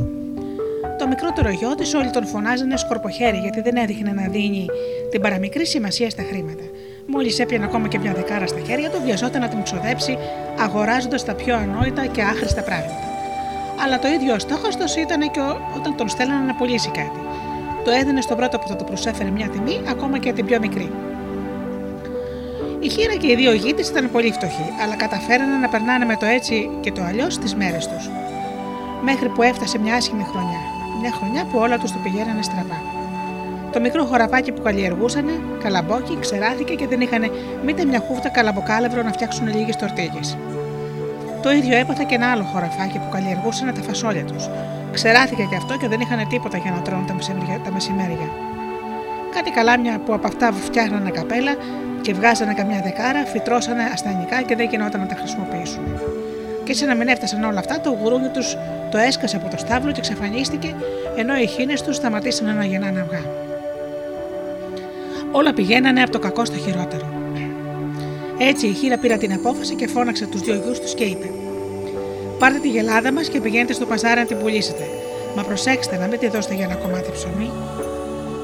Το 0.99 1.07
μικρότερο 1.09 1.51
γιο 1.51 1.75
της 1.75 1.95
όλοι 1.95 2.11
τον 2.11 2.27
φωνάζανε 2.27 2.77
σκορποχέρι 2.77 3.37
γιατί 3.37 3.61
δεν 3.61 3.77
έδειχνε 3.77 4.13
να 4.13 4.29
δίνει 4.29 4.67
την 5.11 5.21
παραμικρή 5.21 5.67
σημασία 5.67 6.11
στα 6.11 6.23
χρήματα. 6.23 6.63
Μόλις 7.07 7.39
έπιανε 7.39 7.65
ακόμα 7.65 7.89
και 7.89 7.99
μια 7.99 8.13
δεκάρα 8.13 8.47
στα 8.47 8.61
χέρια 8.67 8.91
του, 8.91 9.01
βιαζόταν 9.05 9.41
να 9.41 9.49
την 9.49 9.63
ξοδέψει 9.63 10.19
αγοράζοντας 10.59 11.25
τα 11.25 11.35
πιο 11.35 11.55
ανόητα 11.57 12.07
και 12.07 12.23
άχρηστα 12.23 12.63
πράγματα. 12.63 13.09
Αλλά 13.85 13.99
το 13.99 14.09
ίδιο 14.09 14.35
ο 14.35 14.39
στόχος 14.39 14.77
τους 14.77 14.95
ήταν 14.97 15.21
και 15.31 15.41
όταν 15.77 15.97
τον 15.97 16.09
στέλνανε 16.09 16.45
να 16.45 16.55
πουλήσει 16.55 16.91
κάτι. 16.91 17.21
Το 17.85 17.91
έδινε 17.91 18.21
στον 18.21 18.37
πρώτο 18.37 18.59
που 18.59 18.69
θα 18.69 18.77
του 18.77 18.85
προσέφερε 18.85 19.31
μια 19.31 19.49
τιμή, 19.49 19.81
ακόμα 19.89 20.19
και 20.19 20.33
την 20.33 20.47
πιο 20.47 20.59
μικρή. 20.61 20.91
Η 22.91 22.93
χείρα 22.93 23.15
και 23.15 23.31
οι 23.31 23.35
δύο 23.35 23.53
γη 23.53 23.75
τη 23.75 23.89
ήταν 23.89 24.11
πολύ 24.11 24.33
φτωχοί, 24.33 24.69
αλλά 24.83 24.97
καταφέρανε 24.97 25.57
να 25.57 25.69
περνάνε 25.69 26.05
με 26.05 26.17
το 26.17 26.27
έτσι 26.27 26.71
και 26.81 26.93
το 26.93 27.03
αλλιώς 27.03 27.39
τις 27.39 27.55
μέρες 27.55 27.89
τους. 27.89 28.11
Μέχρι 29.03 29.29
που 29.29 29.43
έφτασε 29.43 29.79
μια 29.79 29.95
άσχημη 29.95 30.25
χρονιά. 30.31 30.61
Μια 31.01 31.13
χρονιά 31.13 31.45
που 31.45 31.59
όλα 31.59 31.79
τους 31.79 31.93
το 31.93 31.99
πηγαίνανε 32.03 32.43
στραβά. 32.43 32.83
Το 33.73 33.81
μικρό 33.81 34.05
χωραφάκι 34.05 34.53
που 34.53 34.63
καλλιεργούσαν, 34.63 35.27
καλαμπόκι, 35.63 36.17
ξεράθηκε 36.21 36.75
και 36.75 36.87
δεν 36.87 37.01
είχαν 37.01 37.23
μήτε 37.65 37.85
μια 37.85 38.01
χούφτα 38.07 38.29
καλαμποκάλευρο 38.29 39.03
να 39.03 39.13
φτιάξουν 39.13 39.47
λίγες 39.47 39.77
τορτίγες. 39.77 40.37
Το 41.43 41.51
ίδιο 41.51 41.77
έπαθα 41.77 42.03
και 42.03 42.15
ένα 42.15 42.31
άλλο 42.31 42.43
χωραφάκι 42.43 42.99
που 42.99 43.09
καλλιεργούσαν 43.11 43.75
τα 43.75 43.83
φασόλια 43.83 44.25
τους. 44.25 44.49
Ξεράθηκε 44.93 45.43
και 45.51 45.57
αυτό 45.57 45.77
και 45.77 45.89
δεν 45.89 46.01
είχαν 46.01 46.29
τίποτα 46.29 46.57
για 46.57 46.71
να 46.71 46.83
τρώνε 46.83 47.05
τα 47.65 47.73
μεσημέρια. 47.73 48.50
Κάτι 49.35 49.51
καλάμια 49.51 49.99
που 49.99 50.13
από 50.13 50.27
αυτά 50.27 50.53
φτιάχνανε 50.53 51.11
καπέλα 51.11 51.55
και 52.01 52.13
βγάζανε 52.13 52.55
καμιά 52.55 52.81
δεκάρα, 52.85 53.25
φυτρώσανε 53.25 53.83
ασθενικά 53.93 54.43
και 54.43 54.57
δεν 54.57 54.69
γινόταν 54.69 55.01
να 55.01 55.07
τα 55.07 55.15
χρησιμοποιήσουν. 55.15 55.83
Και 56.65 56.73
έτσι 56.73 56.85
να 56.85 56.95
μην 56.95 57.09
έφτασαν 57.09 57.45
όλα 57.45 57.59
αυτά, 57.59 57.81
το 57.81 57.91
γουρούνι 57.91 58.29
τους 58.29 58.57
το 58.91 58.99
έσκασε 58.99 59.37
από 59.37 59.49
το 59.51 59.57
στάβλο 59.57 59.93
και 59.93 59.99
εξαφανίστηκε, 59.99 60.75
ενώ 61.17 61.37
οι 61.37 61.47
χίνε 61.47 61.75
τους 61.87 61.97
σταματήσαν 61.97 62.57
να 62.57 62.65
γεννάνε 62.65 63.01
αυγά. 63.01 63.23
Όλα 65.31 65.53
πηγαίνανε 65.53 66.03
από 66.03 66.11
το 66.11 66.19
κακό 66.19 66.45
στο 66.45 66.57
χειρότερο. 66.57 67.07
Έτσι 68.39 68.67
η 68.67 68.73
χείρα 68.73 68.99
πήρα 68.99 69.17
την 69.17 69.33
απόφαση 69.33 69.75
και 69.75 69.87
φώναξε 69.87 70.27
τους 70.27 70.41
δύο 70.41 70.55
γιους 70.55 70.81
τους 70.81 70.95
και 70.95 71.05
είπε: 71.05 71.31
Πάρτε 72.39 72.59
τη 72.59 72.69
γελάδα 72.69 73.13
μας 73.13 73.29
και 73.29 73.41
πηγαίνετε 73.41 73.73
στο 73.73 73.87
παζάρι 73.87 74.21
να 74.21 74.27
την 74.27 74.39
πουλήσετε. 74.39 74.89
Μα 75.37 75.43
προσέξτε 75.43 75.97
να 75.97 76.07
μην 76.07 76.19
τη 76.19 76.29
δώσετε 76.29 76.55
για 76.55 76.65
ένα 76.65 76.75
κομμάτι 76.75 77.11
ψωμί. 77.13 77.51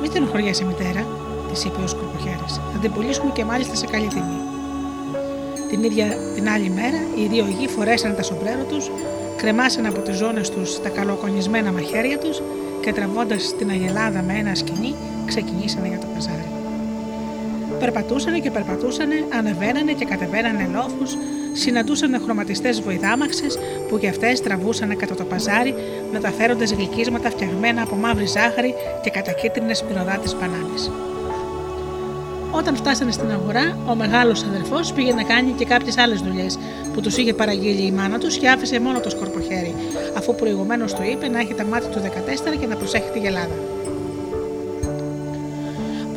Μην 0.01 0.11
στενοχωριέσαι, 0.11 0.65
μητέρα, 0.65 1.07
της 1.51 1.65
είπε 1.65 1.83
ο 1.83 1.87
σκοποχέρη. 1.87 2.45
Θα 2.73 2.79
την 2.81 2.93
πουλήσουμε 2.93 3.31
και 3.33 3.45
μάλιστα 3.45 3.75
σε 3.75 3.87
καλή 3.87 4.07
τιμή. 4.07 4.41
Την 5.69 5.83
ίδια 5.83 6.07
την 6.35 6.49
άλλη 6.49 6.71
μέρα, 6.71 7.01
οι 7.17 7.27
δύο 7.27 7.47
γη 7.59 7.69
φορέσαν 7.69 8.17
τα 8.17 8.23
σομπρέρο 8.23 8.65
τους, 8.69 8.91
κρεμάσαν 9.37 9.87
από 9.87 10.01
τις 10.01 10.17
ζώνες 10.17 10.51
τους 10.51 10.81
τα 10.81 10.89
καλοκονισμένα 10.89 11.73
μαχαίρια 11.73 12.19
τους 12.19 12.43
και 12.81 12.93
τραβώντας 12.93 13.55
την 13.59 13.71
αγελάδα 13.71 14.23
με 14.23 14.35
ένα 14.39 14.55
σκηνή, 14.55 14.95
ξεκινήσανε 15.27 15.89
για 15.89 15.99
το 15.99 16.07
παζάρι. 16.15 16.49
Περπατούσανε 17.79 18.39
και 18.39 18.51
περπατούσανε, 18.51 19.25
ανεβαίνανε 19.39 19.93
και 19.93 20.05
κατεβαίνανε 20.05 20.71
λόφους, 20.73 21.17
συναντούσαν 21.57 22.21
χρωματιστές 22.25 22.81
βοηδάμαξε 22.81 23.47
που 23.89 23.99
και 23.99 24.09
αυτές 24.09 24.41
τραβούσαν 24.41 24.97
κατά 24.97 25.15
το 25.15 25.25
παζάρι 25.25 25.75
μεταφέροντας 26.13 26.73
γλυκίσματα 26.73 27.31
φτιαγμένα 27.31 27.83
από 27.83 27.97
μαύρη 27.97 28.27
ζάχαρη 28.27 28.75
και 29.03 29.11
κατακίτρινες 29.11 29.85
πυροδάτε 29.85 30.29
μπανάνες. 30.41 30.91
Όταν 32.51 32.77
φτάσανε 32.77 33.11
στην 33.11 33.31
αγορά, 33.31 33.79
ο 33.89 33.95
μεγάλος 33.95 34.43
αδερφός 34.43 34.93
πήγε 34.93 35.13
να 35.13 35.23
κάνει 35.23 35.51
και 35.51 35.65
κάποιες 35.65 35.99
άλλες 35.99 36.21
δουλειές 36.21 36.59
που 36.93 37.01
τους 37.01 37.17
είχε 37.17 37.35
παραγγείλει 37.35 37.87
η 37.87 37.91
μάνα 37.91 38.19
τους 38.19 38.37
και 38.37 38.49
άφησε 38.49 38.81
μόνο 38.81 39.01
το 39.01 39.11
σκορποχέρι, 39.11 39.75
αφού 40.17 40.35
προηγουμένως 40.35 40.95
του 40.95 41.03
είπε 41.13 41.29
να 41.29 41.39
έχει 41.39 41.55
τα 41.55 41.65
μάτια 41.65 41.89
του 41.89 42.01
14 42.01 42.57
και 42.61 42.67
να 42.67 42.77
προσέχει 42.77 43.11
τη 43.13 43.19
γελάδα. 43.19 43.76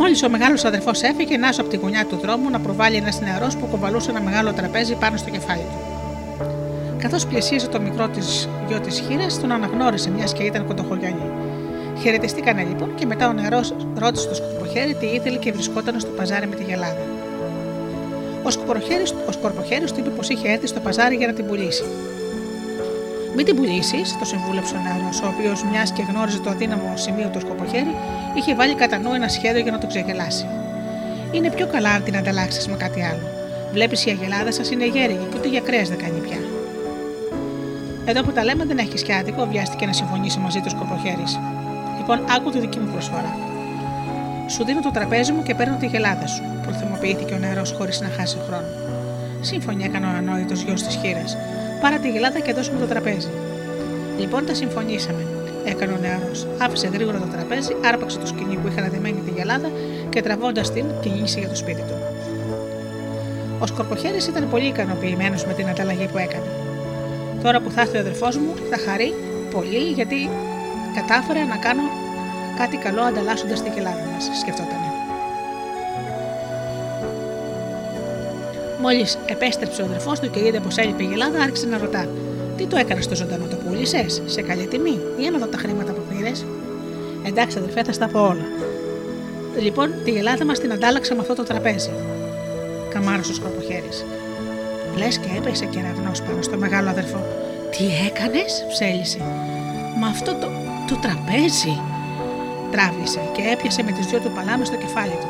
Μόλις 0.01 0.23
ο 0.23 0.29
μεγάλος 0.29 0.65
αδερφός 0.65 1.01
έφυγε, 1.01 1.37
να 1.37 1.49
από 1.49 1.69
τη 1.69 1.77
γωνιά 1.77 2.05
του 2.05 2.15
δρόμου 2.15 2.49
να 2.49 2.59
προβάλλει 2.59 2.95
ένας 2.95 3.21
νεαρός 3.21 3.57
που 3.57 3.67
κοβαλούσε 3.71 4.09
ένα 4.09 4.21
μεγάλο 4.21 4.53
τραπέζι 4.53 4.95
πάνω 4.95 5.17
στο 5.17 5.29
κεφάλι 5.29 5.61
του. 5.61 5.79
Καθώς 6.97 7.25
πλησίασε 7.25 7.67
το 7.67 7.81
μικρό 7.81 8.07
της 8.07 8.49
γιο 8.67 8.79
της 8.79 8.99
χείρα, 8.99 9.25
τον 9.41 9.51
αναγνώρισε 9.51 10.09
μιας 10.09 10.33
και 10.33 10.43
ήταν 10.43 10.65
κοντοχωριανή. 10.67 11.31
Χαιρετιστήκανε 12.01 12.63
λοιπόν 12.63 12.95
και 12.95 13.05
μετά 13.05 13.27
ο 13.27 13.33
νεαρός 13.33 13.73
ρώτησε 13.95 14.27
το 14.27 14.35
σκορποχέρι 14.35 14.93
τι 14.93 15.05
ήθελε 15.05 15.37
και 15.37 15.51
βρισκόταν 15.51 15.99
στο 15.99 16.09
παζάρι 16.09 16.47
με 16.47 16.55
τη 16.55 16.63
γελάδα. 16.63 17.03
Ο 18.43 19.31
σκορποχέρι 19.31 19.85
του 19.85 19.95
είπε 19.97 20.09
πως 20.09 20.29
είχε 20.29 20.49
έρθει 20.49 20.67
στο 20.67 20.79
παζάρι 20.79 21.15
για 21.15 21.27
να 21.27 21.33
την 21.33 21.45
πουλήσει. 21.45 21.83
Μην 23.35 23.45
την 23.45 23.55
πουλήσεις, 23.55 24.17
το 24.19 24.25
συμβούλεψε 24.25 24.75
ο 24.75 24.79
νεαρός, 24.83 25.21
ο 25.21 25.27
οποίος 25.33 25.63
μιας 25.71 25.91
και 25.91 26.03
γνώριζε 26.09 26.39
το 26.39 26.49
αδύναμο 26.49 26.93
σημείο 26.95 27.29
του 27.33 27.39
σκοποχέρι, 27.39 27.95
είχε 28.33 28.55
βάλει 28.55 28.75
κατά 28.75 28.97
νου 28.99 29.13
ένα 29.13 29.27
σχέδιο 29.27 29.61
για 29.61 29.71
να 29.71 29.77
το 29.77 29.87
ξεγελάσει. 29.87 30.45
Είναι 31.31 31.49
πιο 31.49 31.67
καλά 31.67 31.89
αν 31.89 32.03
την 32.03 32.17
ανταλλάξεις 32.17 32.67
με 32.67 32.75
κάτι 32.75 33.01
άλλο. 33.03 33.27
Βλέπεις 33.71 34.05
η 34.05 34.09
αγελάδα 34.09 34.51
σας 34.51 34.71
είναι 34.71 34.85
γέρικη 34.85 35.25
και 35.29 35.37
ούτε 35.37 35.47
για 35.47 35.59
κρέας 35.59 35.89
δεν 35.89 35.97
κάνει 35.97 36.19
πια. 36.19 36.37
Εδώ 38.05 38.21
που 38.23 38.31
τα 38.31 38.43
λέμε 38.43 38.65
δεν 38.65 38.77
έχεις 38.77 39.01
και 39.01 39.13
άδικο, 39.13 39.47
βιάστηκε 39.51 39.85
να 39.85 39.93
συμφωνήσει 39.93 40.39
μαζί 40.39 40.59
του 40.59 40.69
σκοποχέρι. 40.69 41.23
Λοιπόν, 41.97 42.19
άκου 42.35 42.49
τη 42.49 42.59
δική 42.59 42.79
μου 42.79 42.91
προσφορά. 42.91 43.37
Σου 44.47 44.65
δίνω 44.65 44.81
το 44.81 44.91
τραπέζι 44.91 45.31
μου 45.31 45.43
και 45.43 45.55
παίρνω 45.55 45.75
τη 45.79 45.85
γελάδα 45.85 46.27
σου, 46.27 46.43
προθυμοποιήθηκε 46.63 47.33
ο 47.33 47.37
νεαρός 47.37 47.71
χωρίς 47.71 48.01
να 48.01 48.09
χάσει 48.17 48.37
χρόνο. 48.47 48.67
Σύμφωνοι 49.41 49.83
έκανε 49.83 50.05
ο 50.05 50.09
ανόητος 50.09 50.61
γιος 50.61 50.83
της 50.83 50.95
χείρας. 50.95 51.37
Πάρε 51.81 51.97
τη 51.97 52.09
γελάδα 52.09 52.39
και 52.39 52.53
δώσουμε 52.53 52.79
το 52.79 52.85
τραπέζι. 52.85 53.29
Λοιπόν, 54.19 54.45
τα 54.45 54.53
συμφωνήσαμε, 54.53 55.23
έκανε 55.65 55.93
ο 55.93 55.97
νεαρός. 56.01 56.47
Άφησε 56.57 56.87
γρήγορα 56.87 57.17
το 57.19 57.25
τραπέζι, 57.25 57.75
άρπαξε 57.85 58.17
το 58.17 58.25
σκηνή 58.25 58.55
που 58.55 58.67
είχαν 58.67 58.89
δεμένη 58.91 59.21
τη 59.25 59.31
γελάδα 59.31 59.69
και 60.09 60.21
τραβώντας 60.21 60.71
την, 60.71 60.85
κινήσει 61.01 61.39
για 61.39 61.49
το 61.49 61.55
σπίτι 61.55 61.81
του. 61.81 61.95
Ο 63.59 63.65
Σκορποχέρης 63.65 64.27
ήταν 64.27 64.49
πολύ 64.49 64.67
ικανοποιημένος 64.67 65.45
με 65.45 65.53
την 65.53 65.69
ανταλλαγή 65.69 66.07
που 66.11 66.17
έκανε. 66.17 66.49
Τώρα 67.43 67.59
που 67.59 67.71
θα 67.71 67.81
έρθει 67.81 67.97
ο 67.97 67.99
αδερφός 67.99 68.37
μου, 68.37 68.53
θα 68.69 68.77
χαρεί 68.77 69.13
πολύ 69.51 69.83
γιατί 69.95 70.29
κατάφερα 70.95 71.45
να 71.45 71.57
κάνω 71.57 71.81
κάτι 72.57 72.77
καλό 72.77 73.01
ανταλλάσσοντας 73.01 73.63
τη 73.63 73.69
γελάδα 73.69 74.05
μας, 74.13 74.39
σκεφτόταν. 74.41 74.77
Μόλις 78.81 79.17
επέστρεψε 79.25 79.81
ο 79.81 79.85
αδερφός 79.85 80.19
του 80.19 80.29
και 80.29 80.39
είδε 80.39 80.59
πως 80.59 80.77
έλειπε 80.77 81.03
η 81.03 81.05
γελάδα, 81.05 81.41
άρχισε 81.41 81.67
να 81.67 81.77
ρωτά: 81.77 82.07
Τι 82.57 82.65
το 82.65 82.77
έκανες 82.77 83.03
στο 83.03 83.15
ζωντανό, 83.15 83.45
το 83.45 83.55
πούλησε, 83.79 84.05
σε 84.25 84.41
καλή 84.41 84.67
τιμή, 84.67 84.99
για 85.17 85.31
να 85.31 85.37
δω 85.37 85.45
τα 85.45 85.57
χρήματα 85.57 85.91
που 85.91 86.01
πήρες; 86.09 86.45
Εντάξει, 87.25 87.57
αδερφέ, 87.57 87.83
θα 87.83 87.91
στα 87.91 88.07
πω 88.07 88.19
όλα. 88.19 88.45
Λοιπόν, 89.59 89.93
τη 90.03 90.11
γελάδα 90.11 90.45
μας 90.45 90.59
την 90.59 90.71
αντάλλαξα 90.71 91.15
με 91.15 91.21
αυτό 91.21 91.35
το 91.35 91.43
τραπέζι. 91.43 91.91
Καμάρωσες 92.89 93.31
ο 93.31 93.33
σκορποχέρι. 93.33 93.89
Λες 94.97 95.17
και 95.17 95.29
έπεσε 95.37 95.65
κεραυνός 95.65 96.21
πάνω 96.21 96.41
στο 96.41 96.57
μεγάλο 96.57 96.89
αδερφό. 96.89 97.21
Τι 97.71 97.83
έκανες, 98.07 98.65
ψέλισε. 98.69 99.21
Μα 99.99 100.07
αυτό 100.07 100.31
το, 100.41 100.47
το 100.87 100.95
τραπέζι. 101.03 101.75
Τράβησε 102.71 103.21
και 103.35 103.41
έπιασε 103.53 103.83
με 103.83 103.91
τις 103.91 104.05
δυο 104.05 104.19
του 104.19 104.31
παλάμες 104.35 104.67
στο 104.67 104.77
κεφάλι 104.77 105.17
του. 105.21 105.29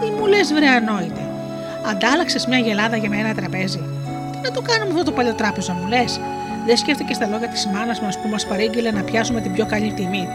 Τι 0.00 0.10
μου 0.16 0.26
λες, 0.26 0.52
βρε 0.52 0.68
ανόητε; 0.68 1.22
Αντάλλαξες 1.90 2.46
μια 2.46 2.58
γελάδα 2.58 2.96
για 2.96 3.08
με 3.08 3.16
ένα 3.16 3.34
τραπέζι; 3.34 3.82
Τι 4.32 4.38
να 4.42 4.50
το 4.50 4.60
κάνουμε 4.60 4.90
αυτό 4.90 5.04
το 5.04 5.12
παλιό 5.12 5.34
τράπεζο, 5.34 5.72
μου 5.72 5.88
λες; 5.88 6.20
Δεν 6.66 6.76
σκέφτηκε 6.76 7.14
στα 7.14 7.26
λόγια 7.26 7.48
τη 7.48 7.68
μάνα 7.68 7.96
μας 8.02 8.18
που 8.20 8.28
μας 8.28 8.46
παρήγγειλε 8.46 8.90
να 8.90 9.02
πιάσουμε 9.02 9.40
την 9.40 9.52
πιο 9.52 9.66
καλή 9.66 9.92
τιμή. 9.92 10.28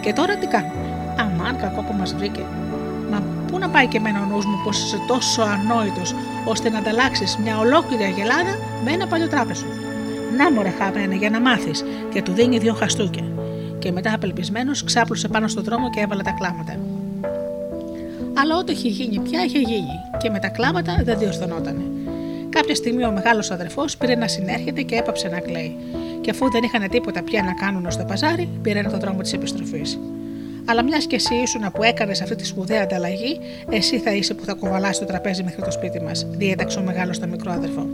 Και 0.00 0.12
τώρα 0.12 0.36
τι 0.36 0.46
κάνουμε; 0.46 0.72
Αμάν, 1.16 1.56
κακό 1.56 1.82
που 1.82 1.94
μας 1.98 2.14
βρήκε. 2.14 2.44
Μα 3.10 3.22
πού 3.46 3.58
να 3.58 3.68
πάει 3.68 3.86
και 3.86 3.96
εμένα 3.96 4.20
ο 4.22 4.24
νους 4.24 4.46
μου 4.46 4.60
πως 4.64 4.84
είσαι 4.84 4.96
τόσο 5.06 5.42
ανόητος 5.42 6.14
ώστε 6.44 6.70
να 6.70 6.78
ανταλλάξεις 6.78 7.36
μια 7.36 7.58
ολόκληρη 7.58 8.02
αγελάδα 8.02 8.58
με 8.84 8.92
ένα 8.92 9.06
παλιό 9.06 9.28
τράπεζο; 9.28 9.64
Να 10.36 10.52
μωρέ 10.52 10.72
χαμένε 10.78 11.14
για 11.14 11.30
να 11.30 11.40
μάθεις 11.40 11.84
και 12.12 12.22
του 12.22 12.32
δίνει 12.32 12.58
δύο 12.58 12.74
χαστούκια. 12.74 13.24
Και 13.78 13.92
μετά 13.92 14.14
απελπισμένος 14.14 14.84
ξάπλωσε 14.84 15.28
πάνω 15.28 15.48
στον 15.48 15.64
δρόμο 15.64 15.90
και 15.90 16.00
έβαλε 16.00 16.22
τα 16.22 16.30
κλάματα. 16.30 16.76
Αλλά 18.40 18.56
ό,τι 18.56 18.72
είχε 18.72 18.88
γίνει 18.88 19.18
πια 19.18 19.44
είχε 19.44 19.58
γίνει 19.58 20.00
και 20.18 20.30
με 20.30 20.38
τα 20.38 20.48
κλάματα 20.48 21.00
δεν 21.04 21.18
διορθωνόταν. 21.18 21.91
Κάποια 22.52 22.74
στιγμή 22.74 23.04
ο 23.04 23.10
μεγάλος 23.10 23.50
αδερφός 23.50 23.96
πήρε 23.96 24.14
να 24.14 24.28
συνέρχεται 24.28 24.82
και 24.82 24.94
έπαψε 24.94 25.28
να 25.28 25.40
κλαίει. 25.40 25.76
Και 26.20 26.30
αφού 26.30 26.50
δεν 26.50 26.62
είχαν 26.62 26.88
τίποτα 26.88 27.22
πια 27.22 27.42
να 27.42 27.52
κάνουν 27.52 27.90
στο 27.90 28.04
παζάρι, 28.04 28.48
πήραν 28.62 28.90
τον 28.90 29.00
δρόμο 29.00 29.20
της 29.20 29.32
επιστροφής. 29.32 29.98
Αλλά 30.64 30.82
μιας 30.82 31.06
και 31.06 31.16
εσύ 31.16 31.34
ήσουν 31.34 31.72
που 31.72 31.82
έκανες 31.82 32.22
αυτή 32.22 32.36
τη 32.36 32.46
σπουδαία 32.46 32.82
ανταλλαγή, 32.82 33.38
εσύ 33.70 33.98
θα 33.98 34.12
είσαι 34.12 34.34
που 34.34 34.44
θα 34.44 34.52
κουβαλάσεις 34.52 34.98
το 34.98 35.04
τραπέζι 35.04 35.42
μέχρι 35.42 35.62
το 35.62 35.70
σπίτι 35.70 36.00
μας, 36.00 36.26
διέταξε 36.30 36.78
ο 36.78 36.82
μεγάλος 36.82 37.16
στο 37.16 37.26
μικρό 37.26 37.52
αδερφό. 37.52 37.86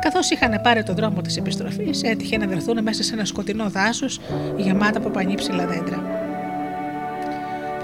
Καθώς 0.00 0.30
είχαν 0.30 0.60
πάρει 0.62 0.82
τον 0.82 0.94
δρόμο 0.94 1.20
της 1.20 1.36
επιστροφής, 1.36 2.02
έτυχε 2.02 2.36
να 2.36 2.48
βρεθούν 2.48 2.82
μέσα 2.82 3.02
σε 3.02 3.14
ένα 3.14 3.24
σκοτεινό 3.24 3.68
δάσος 3.68 4.20
γεμάτα 4.56 4.98
από 4.98 5.08
πανύψηλα 5.08 5.66
δέντρα. 5.66 6.17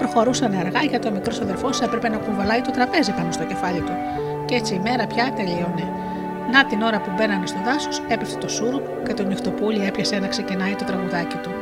Προχωρούσαν 0.05 0.53
αργά 0.53 0.81
γιατί 0.83 1.07
ο 1.07 1.11
μικρός 1.11 1.39
αδερφός 1.39 1.81
έπρεπε 1.81 2.09
να 2.09 2.17
κουβαλάει 2.17 2.61
το 2.61 2.71
τραπέζι 2.71 3.11
πάνω 3.11 3.31
στο 3.31 3.43
κεφάλι 3.43 3.81
του. 3.81 3.91
Και 4.45 4.55
έτσι 4.55 4.73
η 4.73 4.79
μέρα 4.79 5.07
πια 5.07 5.33
τελείωνε. 5.35 5.85
Να 6.51 6.65
την 6.65 6.81
ώρα 6.81 7.01
που 7.01 7.09
μπαίνανε 7.17 7.45
στο 7.45 7.59
δάσος, 7.65 8.01
έπεφτε 8.07 8.37
το 8.37 8.47
σούρουπ 8.47 8.85
και 9.07 9.13
το 9.13 9.23
νυχτοπούλι 9.23 9.85
έπιασε 9.85 10.19
να 10.19 10.27
ξεκινάει 10.27 10.75
το 10.75 10.85
τραγουδάκι 10.85 11.37
του. 11.43 11.54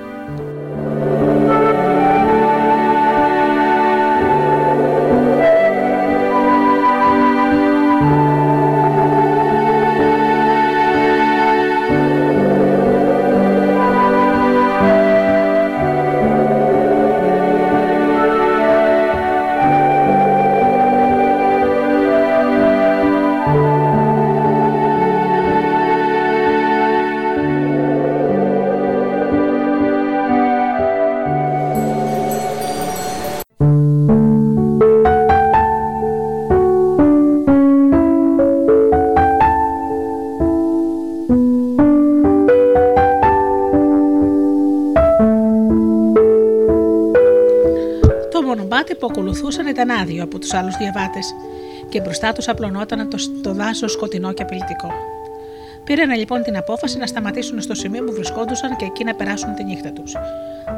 Που 48.96 49.08
ακολουθούσαν 49.12 49.68
ήταν 49.68 49.90
άδειο 49.90 50.24
από 50.24 50.40
τους 50.40 50.54
άλλους 50.54 50.78
διαβάτες 50.78 51.36
και 51.90 52.02
μπροστά 52.02 52.34
τους 52.34 52.48
απλωνόταν 52.48 53.10
το, 53.10 53.18
το 53.42 53.54
δάσος 53.54 53.92
σκοτεινό 53.92 54.34
και 54.34 54.44
απειλητικό. 54.44 54.92
Πήραν 55.84 56.12
λοιπόν 56.12 56.44
την 56.44 56.58
απόφαση 56.58 56.98
να 56.98 57.08
σταματήσουν 57.08 57.62
στο 57.62 57.76
σημείο 57.76 58.04
που 58.04 58.14
βρισκόντουσαν 58.14 58.76
και 58.76 58.86
εκεί 58.86 59.04
να 59.04 59.14
περάσουν 59.16 59.56
τη 59.56 59.64
νύχτα 59.64 59.92
τους. 59.92 60.14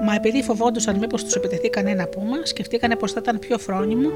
Μα 0.05 0.16
επειδή 0.16 0.43
φοβόντουσαν 0.43 0.97
μήπως 0.97 1.24
τους 1.24 1.36
επιτεθεί 1.36 1.70
κανένα 1.70 2.07
πούμα, 2.07 2.38
σκεφτήκανε 2.43 2.95
πως 2.95 3.11
θα 3.11 3.20
ήταν 3.22 3.39
πιο 3.39 3.57
φρόνιμο 3.57 4.09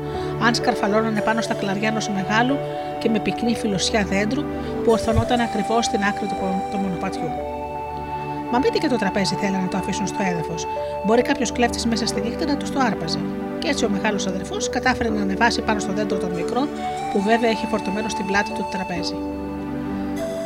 αν 0.43 0.55
σκαρφαλώνανε 0.55 1.21
πάνω 1.21 1.41
στα 1.41 1.53
κλαριά 1.53 1.87
ενός 1.87 2.09
μεγάλου 2.09 2.55
και 2.99 3.09
με 3.09 3.19
πυκνή 3.19 3.55
φιλοσιά 3.55 4.03
δέντρου 4.03 4.41
που 4.83 4.91
ορθωνόταν 4.91 5.39
ακριβώς 5.39 5.85
στην 5.85 6.03
άκρη 6.03 6.27
του, 6.27 6.35
του 6.71 6.77
μονοπατιού. 6.77 7.29
Μα 8.51 8.59
μην 8.59 8.71
και 8.71 8.87
το 8.87 8.95
τραπέζι 8.95 9.35
θέλανε 9.35 9.63
να 9.63 9.67
το 9.67 9.77
αφήσουν 9.77 10.07
στο 10.07 10.17
έδαφος. 10.31 10.67
Μπορεί 11.05 11.21
κάποιος 11.21 11.51
κλέφτης 11.51 11.85
μέσα 11.85 12.05
στη 12.05 12.21
νύχτα 12.21 12.45
να 12.45 12.57
τους 12.57 12.71
το 12.71 12.79
άρπαζε 12.79 13.19
και 13.60 13.68
έτσι 13.68 13.86
ο 13.86 13.89
μεγάλος 13.89 14.28
αδερφός 14.28 14.70
κατάφερε 14.70 15.10
να 15.10 15.22
ανεβάσει 15.22 15.62
πάνω 15.62 15.80
στο 15.80 15.93
δέντρο 15.93 16.18
των 16.18 16.32
μικρών, 16.32 16.68
που 17.14 17.22
βέβαια 17.22 17.49
έχει 17.49 17.66
φορτωμένο 17.66 18.10
στην 18.10 18.26
πλάτη 18.26 18.51
του 18.51 18.57
το 18.57 18.70
τραπέζι. 18.72 19.16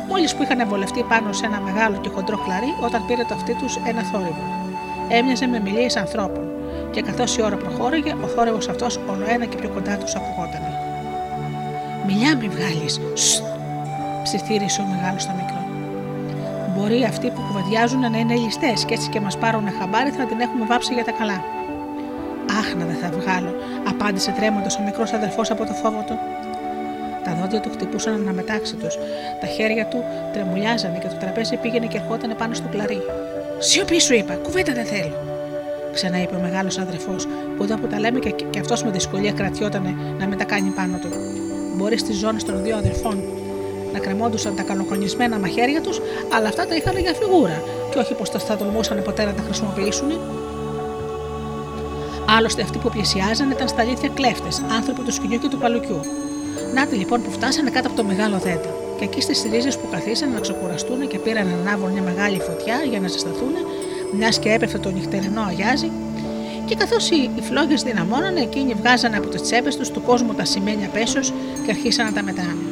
Μόλις 0.08 0.34
που 0.34 0.42
είχαν 0.42 0.68
βολευτεί 0.68 1.02
πάνω 1.02 1.32
σε 1.32 1.46
ένα 1.46 1.60
μεγάλο 1.60 1.96
και 1.96 2.08
χοντρό 2.08 2.38
κλαρί, 2.44 2.74
όταν 2.80 3.06
πήρε 3.06 3.22
το 3.28 3.34
αυτί 3.34 3.54
τους 3.54 3.76
ένα 3.76 4.02
θόρυβο. 4.02 4.44
Έμοιαζε 5.08 5.46
με 5.46 5.60
μιλίες 5.60 5.96
ανθρώπων, 5.96 6.44
και 6.90 7.02
καθώς 7.02 7.36
η 7.36 7.42
ώρα 7.42 7.56
προχώρηγε, 7.56 8.12
ο 8.24 8.26
θόρυβος 8.26 8.68
αυτός 8.68 9.00
όλο 9.10 9.24
ένα 9.28 9.44
και 9.44 9.56
πιο 9.56 9.68
κοντά 9.68 9.96
τους 9.96 10.14
ακουγόταν. 10.14 10.62
Μιλιά 12.06 12.36
μη 12.36 12.48
βγάλεις, 12.48 13.00
ψιθύρισε 14.22 14.80
ο 14.80 14.84
μεγάλος 14.94 15.22
στο 15.22 15.32
μικρό. 15.40 15.62
Μπορεί 16.76 17.04
αυτοί 17.04 17.30
που 17.30 17.40
κουβεντιάζουν 17.46 18.00
να 18.00 18.18
είναι 18.18 18.34
ληστέ 18.34 18.72
και 18.86 18.94
έτσι 18.94 19.08
και 19.08 19.20
μας 19.20 19.38
πάρουν 19.38 19.68
χαμπάρι 19.78 20.10
θα 20.10 20.24
την 20.24 20.40
έχουμε 20.40 20.64
βάψει 20.66 20.94
για 20.94 21.04
τα 21.04 21.10
καλά. 21.10 21.38
Απάντησε 24.04 24.34
τρέμοντας 24.36 24.76
ο 24.76 24.82
μικρός 24.82 25.12
αδερφό 25.12 25.42
από 25.48 25.64
το 25.64 25.72
φόβο 25.72 26.04
του. 26.06 26.18
Τα 27.24 27.36
δόντια 27.40 27.60
του 27.60 27.70
χτυπούσαν 27.70 28.14
αναμετάξι 28.14 28.74
τους, 28.74 28.94
τα 29.40 29.46
χέρια 29.46 29.86
του 29.86 30.04
τρεμουλιάζανε 30.32 30.98
και 30.98 31.08
το 31.08 31.16
τραπέζι 31.20 31.56
πήγαινε 31.56 31.86
και 31.86 31.98
ερχόταν 31.98 32.34
πάνω 32.38 32.54
στο 32.54 32.68
κλαρί. 32.68 33.02
Σιωπή 33.58 34.00
σου 34.00 34.14
είπα, 34.14 34.34
κουβέντα 34.34 34.72
δεν 34.72 34.84
θέλω. 34.84 35.16
Ξανά 35.92 36.22
είπε 36.22 36.34
ο 36.36 36.40
μεγάλος 36.40 36.78
αδερφός, 36.78 37.26
που 37.56 37.62
εδώ 37.62 37.76
που 37.76 37.86
τα 37.86 37.98
λέμε 38.00 38.18
και, 38.18 38.30
και 38.30 38.58
αυτός 38.58 38.84
με 38.84 38.90
δυσκολία 38.90 39.32
κρατιότανε 39.32 39.94
να 40.18 40.26
μετακάνει 40.26 40.70
πάνω 40.70 40.98
του. 40.98 41.08
Μπορεί 41.76 41.98
στις 41.98 42.16
ζώνες 42.16 42.44
των 42.44 42.62
δύο 42.62 42.76
αδερφών 42.76 43.22
να 43.92 43.98
κρεμόντουσαν 43.98 44.56
τα 44.56 44.62
καλοχρονισμένα 44.62 45.38
μαχαίρια 45.38 45.80
τους, 45.80 46.00
αλλά 46.36 46.48
αυτά 46.48 46.66
τα 46.66 46.74
είχαν 46.74 46.96
για 46.96 47.14
φιγούρα, 47.14 47.62
και 47.92 47.98
όχι 47.98 48.14
πως 48.14 48.28
θα 48.30 48.56
τολμούσαν 48.56 49.02
ποτέ 49.02 49.24
να 49.24 49.32
τα 49.32 49.42
χρησιμοποιήσουν. 49.42 50.10
Άλλωστε 52.28 52.62
αυτοί 52.62 52.78
που 52.78 52.88
πλησιάζαν 52.88 53.50
ήταν 53.50 53.68
στα 53.68 53.80
αλήθεια 53.80 54.08
κλέφτες, 54.08 54.62
άνθρωποι 54.78 55.00
του 55.02 55.12
σκηνιού 55.12 55.38
και 55.38 55.48
του 55.48 55.58
παλουκιού. 55.58 56.00
Νάτι 56.74 56.96
λοιπόν 56.96 57.22
που 57.22 57.30
φτάσανε 57.30 57.70
κάτω 57.70 57.88
από 57.88 57.96
το 57.96 58.04
μεγάλο 58.04 58.38
δέντρο. 58.38 58.72
Και 58.98 59.04
εκεί 59.04 59.20
στις 59.20 59.46
ρίζες 59.50 59.78
που 59.78 59.88
καθίσαν 59.90 60.32
να 60.32 60.40
ξεκουραστούν 60.40 61.08
και 61.08 61.18
πήραν 61.18 61.46
να 61.46 61.54
ανάβουν 61.54 61.90
μια 61.92 62.02
μεγάλη 62.02 62.40
φωτιά 62.40 62.76
για 62.90 63.00
να 63.00 63.08
ζεσταθούν, 63.08 63.54
μιας 64.12 64.38
και 64.38 64.52
έπεφε 64.52 64.78
το 64.78 64.90
νυχτερινό 64.90 65.42
αγιάζι, 65.48 65.90
και 66.64 66.74
καθώς 66.74 67.10
οι 67.10 67.30
φλόγες 67.40 67.82
δυναμώνανε, 67.82 68.40
εκείνοι 68.40 68.74
βγάζανε 68.74 69.16
από 69.16 69.28
τις 69.28 69.42
τσέπες 69.42 69.76
τους 69.76 69.90
του 69.90 70.02
κόσμου 70.02 70.34
τα 70.34 70.44
σημαίνια 70.44 70.88
πέσω 70.88 71.20
και 71.64 71.70
αρχίσαν 71.70 72.06
να 72.06 72.12
τα 72.12 72.22
μετράνε. 72.22 72.66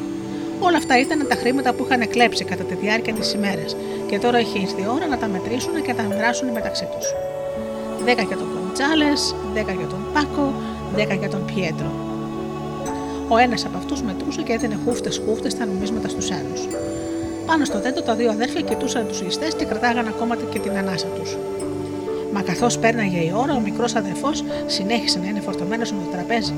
Όλα 0.61 0.76
αυτά 0.76 0.98
ήταν 0.98 1.26
τα 1.28 1.34
χρήματα 1.34 1.72
που 1.72 1.84
είχαν 1.84 2.09
κλέψει 2.09 2.44
κατά 2.44 2.64
τη 2.64 2.74
διάρκεια 2.74 3.14
της 3.14 3.32
ημέρας, 3.32 3.76
και 4.07 4.18
τώρα 4.18 4.40
είχε 4.40 4.59
ήρθει 4.59 4.80
η 4.80 4.86
ώρα 4.94 5.07
να 5.07 5.18
τα 5.18 5.26
μετρήσουν 5.26 5.82
και 5.82 5.92
να 5.92 5.94
τα 5.94 6.03
μοιράσουν 6.03 6.48
μεταξύ 6.48 6.88
τους. 6.96 7.07
Δέκα 8.05 8.22
για 8.22 8.36
τον 8.36 8.46
Κοντσάλε, 8.55 9.12
δέκα 9.55 9.72
για 9.72 9.86
τον 9.86 10.00
Πάκο, 10.12 10.53
δέκα 10.94 11.14
για 11.14 11.28
τον 11.28 11.44
Πιέτρο. 11.44 11.90
Ο 13.28 13.36
ένας 13.36 13.64
από 13.64 13.76
αυτούς 13.76 14.03
μετρούσε 14.03 14.42
και 14.42 14.53
έδινε 14.53 14.78
χούφτε-χούφτε 14.84 15.48
τα 15.59 15.64
νομίσματα 15.66 16.09
στους 16.09 16.30
άλλους. 16.30 16.61
Πάνω 17.46 17.64
στο 17.64 17.80
δέντρο 17.80 18.03
τα 18.03 18.14
δύο 18.14 18.30
αδέρφια 18.30 18.61
κοιτούσαν 18.61 19.07
τους 19.07 19.22
ληστέ 19.22 19.48
και 19.57 19.64
κρατάγαν 19.64 20.07
ακόμα 20.09 20.36
και 20.36 20.59
την 20.59 20.76
ανάσα 20.76 21.07
τους. 21.07 21.36
Μα 22.32 22.42
καθώς 22.42 22.78
πέρναγε 22.78 23.18
η 23.18 23.32
ώρα, 23.36 23.55
ο 23.55 23.61
μικρός 23.61 23.94
αδερφός 23.94 24.44
συνέχισε 24.66 25.18
να 25.18 25.26
είναι 25.26 25.40
φορτωμένος 25.40 25.92
με 25.92 25.98
το 26.05 26.11
τραπέζι. 26.11 26.55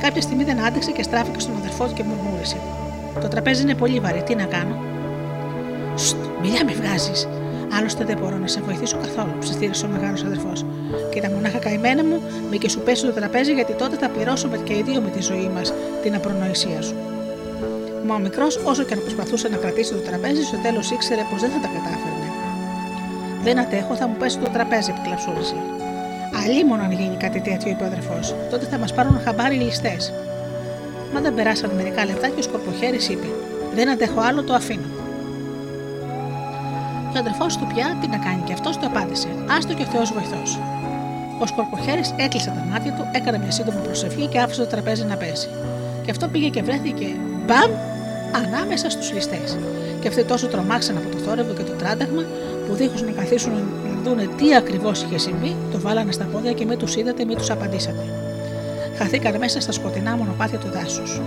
Κάποια 0.00 0.22
στιγμή 0.22 0.44
δεν 0.44 0.64
άντεξε 0.64 0.90
και 0.90 1.02
στράφηκε 1.02 1.40
στον 1.40 1.56
αδερφό 1.56 1.84
του 1.86 1.92
και 1.92 2.02
μουρμούρισε. 2.02 2.56
Το 3.20 3.28
τραπέζι 3.28 3.62
είναι 3.62 3.74
πολύ 3.74 4.00
βαρύ, 4.00 4.22
τι 4.22 4.34
να 4.34 4.44
κάνω; 4.44 4.76
Στ, 5.94 6.16
μιλιά 6.42 6.64
με 6.64 6.72
βγάζεις, 6.72 7.28
Άλλωστε 7.72 8.04
δεν 8.04 8.18
μπορώ 8.18 8.36
να 8.36 8.46
σε 8.46 8.60
βοηθήσω 8.60 8.96
καθόλου, 8.96 9.38
ψιθύρισε 9.38 9.86
ο 9.86 9.88
μεγάλος 9.88 10.22
αδερφός. 10.24 10.64
Και 11.12 11.20
τα 11.20 11.30
μονάχα 11.30 11.58
καημένα 11.58 12.04
μου, 12.04 12.22
μη 12.50 12.58
και 12.58 12.68
σου 12.68 12.80
πέσει 12.80 13.04
το 13.04 13.12
τραπέζι, 13.12 13.52
γιατί 13.52 13.72
τότε 13.72 13.96
θα 13.96 14.08
πληρώσουμε 14.08 14.56
και 14.64 14.72
οι 14.72 14.82
δύο 14.82 15.00
με 15.00 15.10
τη 15.10 15.22
ζωή 15.22 15.50
μας 15.54 15.72
την 16.02 16.14
απρονοησία 16.14 16.82
σου. 16.82 16.94
Μα 18.06 18.14
ο 18.14 18.18
μικρός, 18.18 18.56
όσο 18.64 18.82
και 18.82 18.94
αν 18.94 19.00
προσπαθούσε 19.00 19.48
να 19.48 19.56
κρατήσει 19.56 19.92
το 19.92 19.98
τραπέζι, 19.98 20.42
στο 20.42 20.56
τέλος 20.56 20.90
ήξερε 20.90 21.22
πως 21.30 21.40
δεν 21.40 21.50
θα 21.50 21.60
τα 21.60 21.68
κατάφερνε. 21.74 22.28
Δεν 23.42 23.58
αντέχω, 23.58 23.94
θα 23.94 24.06
μου 24.06 24.16
πέσει 24.18 24.38
το 24.38 24.50
τραπέζι, 24.50 24.90
επικλαψούρισε. 24.90 25.54
μόνο 26.66 26.82
αν 26.82 26.92
γίνει 26.92 27.16
κάτι 27.16 27.40
τέτοιο, 27.40 27.70
είπε 27.70 27.82
ο 27.82 27.86
αδερφός. 27.86 28.34
Τότε 28.50 28.66
θα 28.66 28.78
μας 28.78 28.94
πάρουν 28.94 29.20
χαμπάρι 29.24 29.54
οι 29.54 29.58
ληστές. 29.58 30.12
Μα 31.14 31.20
δεν 31.20 31.34
περάσαν 31.34 31.70
μερικά 31.76 32.04
λεπτά 32.04 32.28
και 32.28 32.38
ο 32.38 32.42
σκορποχέρης 32.42 33.08
είπε: 33.08 33.26
Δεν 33.74 33.88
αντέχω 33.88 34.20
άλλο, 34.20 34.42
το 34.42 34.52
αφήνω. 34.52 34.95
Και 37.16 37.22
ο 37.22 37.24
αδερφός 37.24 37.56
του 37.56 37.66
πια 37.74 37.96
τι 38.00 38.06
να 38.08 38.16
κάνει 38.16 38.42
και 38.46 38.52
αυτός 38.52 38.76
του 38.76 38.86
απάντησε: 38.86 39.28
Άστο 39.56 39.72
και 39.74 39.82
ο 39.82 39.90
Θεός 39.92 40.12
βοηθός. 40.12 40.58
Ο 41.42 41.46
σκορποχέρης 41.46 42.14
έκλεισε 42.16 42.50
τα 42.56 42.64
μάτια 42.70 42.92
του, 42.92 43.04
έκανε 43.12 43.38
μια 43.38 43.50
σύντομη 43.50 43.80
προσευχή 43.80 44.26
και 44.26 44.38
άφησε 44.38 44.60
το 44.60 44.66
τραπέζι 44.66 45.04
να 45.04 45.16
πέσει. 45.16 45.48
Και 46.04 46.10
αυτό 46.10 46.28
πήγε 46.28 46.48
και 46.48 46.62
βρέθηκε 46.62 47.06
μπαμ 47.46 47.70
ανάμεσα 48.42 48.90
στους 48.90 49.12
ληστέ. 49.12 49.40
Και 50.00 50.08
αυτοί 50.08 50.24
τόσο 50.24 50.46
τρομάξαν 50.46 50.96
από 50.96 51.08
το 51.08 51.18
θόρυβο 51.18 51.52
και 51.52 51.62
το 51.62 51.72
τράνταγμα 51.72 52.22
που 52.66 52.74
δίχως 52.74 53.02
να 53.02 53.10
καθίσουν 53.10 53.52
να 53.52 54.00
δούνε 54.04 54.28
τι 54.36 54.54
ακριβώς 54.54 55.02
είχε 55.02 55.18
συμβεί, 55.18 55.56
το 55.72 55.80
βάλανε 55.80 56.12
στα 56.12 56.24
πόδια 56.24 56.52
και 56.52 56.64
με 56.64 56.76
τους 56.76 56.96
είδατε, 56.96 57.24
με 57.24 57.34
τους 57.34 57.50
απαντήσατε. 57.50 58.04
Χαθήκαν 58.98 59.38
μέσα 59.38 59.60
στα 59.60 59.72
σκοτεινά 59.72 60.16
μονοπάτια 60.16 60.58
του 60.58 60.68
δάσους. 60.70 61.20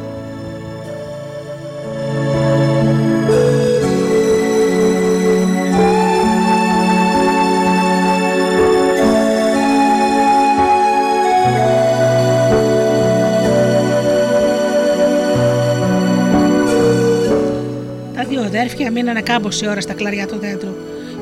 Αδέρφια 18.89 19.11
μείνανε 19.11 19.21
κάμποση 19.21 19.67
ώρα 19.67 19.81
στα 19.81 19.93
κλαριά 19.93 20.27
του 20.27 20.39
δέντρου 20.39 20.73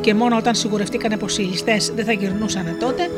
και 0.02 0.14
μόνο 0.14 0.38
όταν 0.38 0.56
σιγουρευτήκανε 0.56 1.18
πως 1.18 1.38
οι 1.38 1.42
ληστές 1.42 1.92
δεν 1.96 2.06
θα 2.06 2.12
γυρνούσαν 2.12 2.78
τότε, 2.80 3.10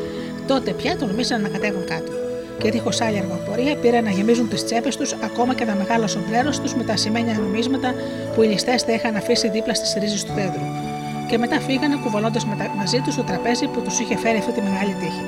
τότε 0.48 0.72
πια 0.72 0.98
τολμήσαν 0.98 1.42
να 1.42 1.50
κατέβουν 1.50 1.86
κάτω. 1.86 2.12
Και 2.58 2.72
δίχως 2.72 3.02
άλλη 3.02 3.18
αργοπορία 3.18 3.76
πήραν 3.76 4.04
να 4.04 4.12
γεμίζουν 4.12 4.50
τις 4.50 4.66
τσέπες 4.66 4.96
τους 4.96 5.14
ακόμα 5.24 5.54
και 5.54 5.66
τα 5.66 5.76
μεγάλα 5.76 6.08
σομπρέρο 6.08 6.50
τους 6.62 6.74
με 6.76 6.84
τα 6.84 6.96
σημαίνια 6.98 7.34
νομίσματα 7.34 7.94
που 8.34 8.44
οι 8.44 8.48
ληστές 8.48 8.86
τα 8.86 8.92
είχαν 8.94 9.16
αφήσει 9.16 9.50
δίπλα 9.50 9.74
στις 9.74 9.94
ρίζες 10.00 10.24
του 10.24 10.34
δέντρου. 10.36 10.66
Και 11.30 11.38
μετά 11.38 11.60
φύγανε 11.60 11.96
κουβαλώντας 12.04 12.46
μαζί 12.78 13.00
τους 13.06 13.16
το 13.16 13.24
τραπέζι 13.24 13.66
που 13.74 13.82
τους 13.82 14.00
είχε 14.00 14.18
φέρει 14.18 14.38
αυτή 14.38 14.52
τη 14.52 14.62
μεγάλη 14.62 14.94
τύχη. 15.02 15.26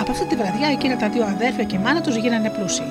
Από 0.00 0.10
αυτή 0.10 0.26
τη 0.26 0.34
βραδιά 0.40 0.68
εκείνα 0.76 0.96
τα 0.96 1.08
δύο 1.08 1.24
αδέρφια 1.24 1.64
και 1.64 1.76
η 1.76 1.80
μάνα 1.84 2.00
τους 2.00 2.16
γίνανε 2.16 2.50
πλούσιοι. 2.56 2.88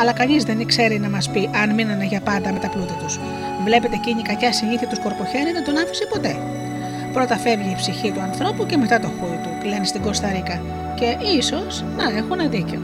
Αλλά 0.00 0.12
κανείς 0.12 0.44
δεν 0.44 0.66
ξέρει 0.66 0.98
να 0.98 1.08
μας 1.08 1.30
πει 1.30 1.50
αν 1.62 1.74
μείνανε 1.74 2.04
για 2.04 2.20
πάντα 2.20 2.52
με 2.52 2.58
τα 2.58 2.68
πλούτα 2.68 2.94
τους. 2.94 3.18
Βλέπετε 3.64 3.94
εκείνη 3.94 4.20
η 4.20 4.22
κακιά 4.22 4.52
συνήθεια 4.52 4.86
του 4.88 4.94
σκορποχέρι 4.94 5.52
δεν 5.52 5.64
τον 5.64 5.76
άφησε 5.76 6.06
ποτέ. 6.12 6.36
Πρώτα 7.12 7.36
φεύγει 7.36 7.70
η 7.70 7.74
ψυχή 7.76 8.10
του 8.10 8.20
ανθρώπου 8.20 8.66
και 8.66 8.76
μετά 8.76 9.00
το 9.00 9.08
χούι 9.08 9.38
του, 9.42 9.68
λένε 9.68 9.84
στην 9.84 10.02
Κωνσταντίνα. 10.02 10.60
Και 10.94 11.16
ίσως 11.38 11.84
να 11.96 12.16
έχουν 12.16 12.50
δίκιο. 12.50 12.80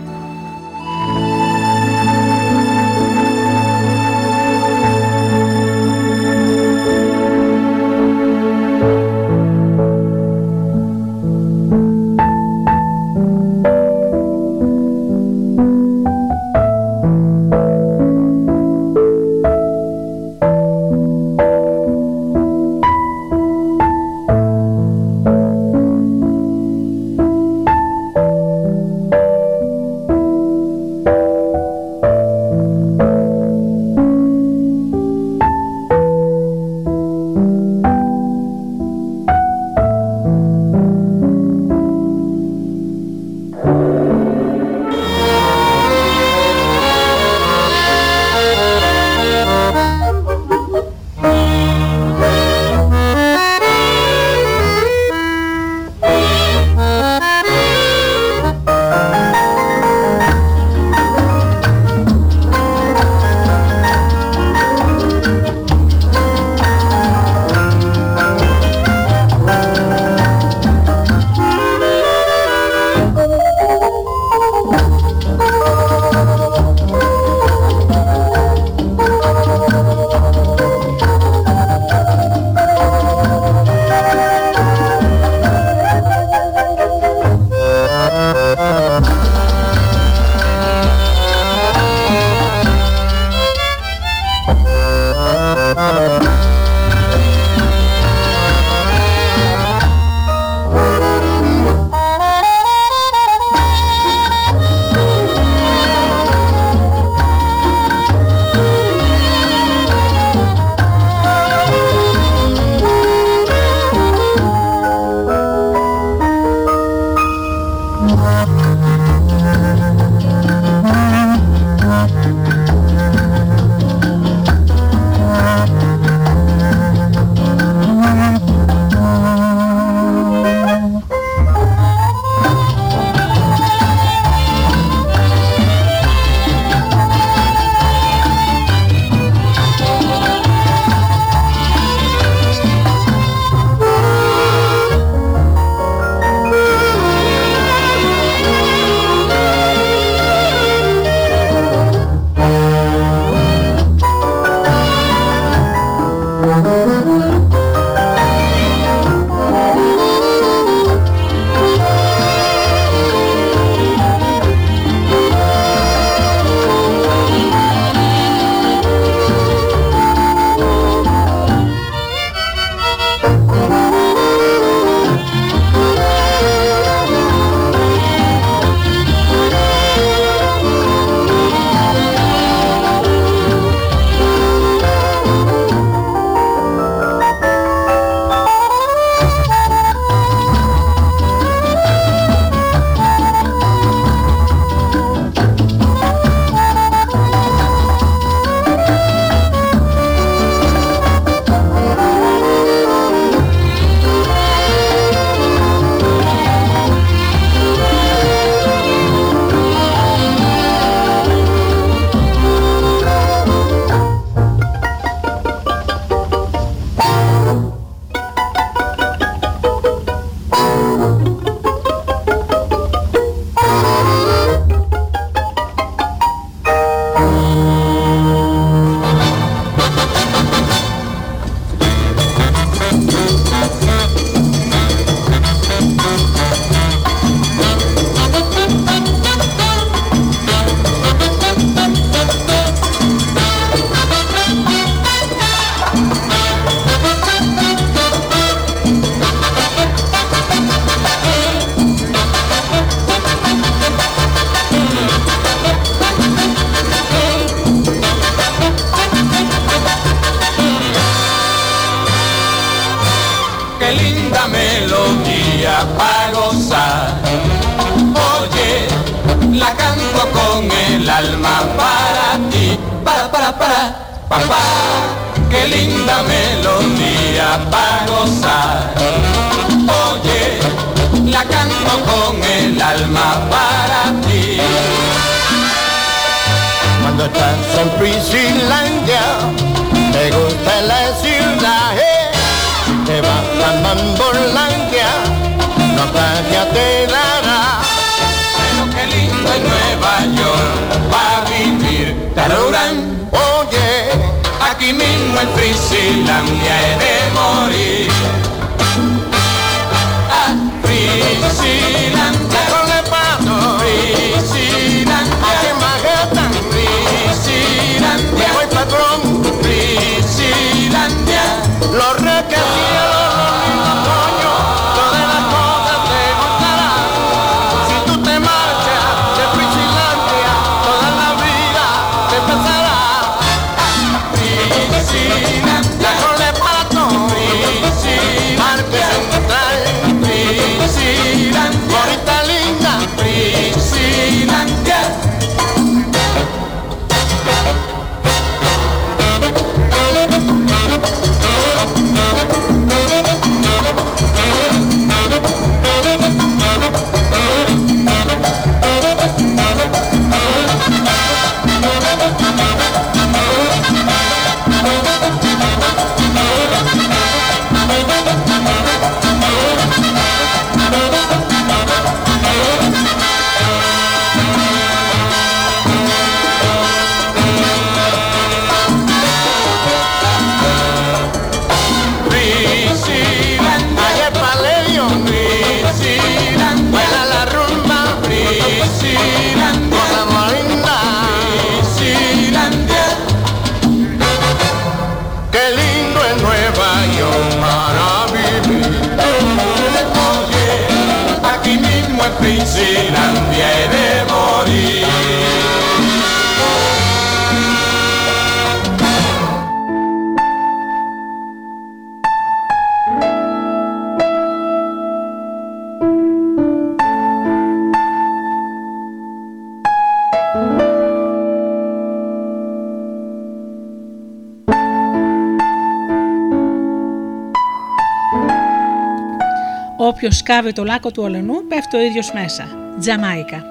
Σκάβει 430.45 430.73
το 430.73 430.85
λάκκο 430.85 431.11
του 431.11 431.23
ολενού, 431.23 431.67
πέφτει 431.69 431.97
ο 431.97 432.01
ίδιος 432.01 432.33
μέσα. 432.33 432.65
Τζαμάικα. 433.01 433.65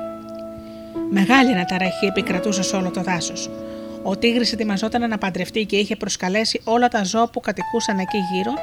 Μεγάλη 1.09 1.51
αναταραχή 1.51 2.05
επικρατούσες 2.05 2.65
σε 2.67 2.75
όλο 2.75 2.89
το 2.89 3.01
δάσος. 3.01 3.49
Ο 4.03 4.17
Τίγρης 4.17 4.53
ετοιμαζόταν 4.53 5.09
να 5.09 5.17
παντρευτεί 5.17 5.65
και 5.65 5.75
είχε 5.75 5.95
προσκαλέσει 5.95 6.61
όλα 6.63 6.87
τα 6.87 7.03
ζώα 7.03 7.27
που 7.29 7.39
κατοικούσαν 7.39 7.99
εκεί 7.99 8.17
γύρω 8.17 8.53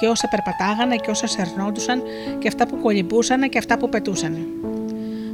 και 0.00 0.06
όσα 0.06 0.28
περπατάγανε 0.28 0.96
και 0.96 1.10
όσα 1.10 1.26
σερνόντουσαν 1.26 2.02
και 2.38 2.48
αυτά 2.48 2.66
που 2.66 2.78
κολυμπούσαν 2.78 3.48
και 3.48 3.58
αυτά 3.58 3.78
που 3.78 3.88
πετούσαν. 3.88 4.36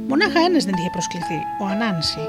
Μονάχα 0.07 0.39
ένας 0.39 0.63
δεν 0.65 0.73
είχε 0.77 0.89
προσκληθεί, 0.91 1.39
ο 1.61 1.65
Ανάνση. 1.65 2.19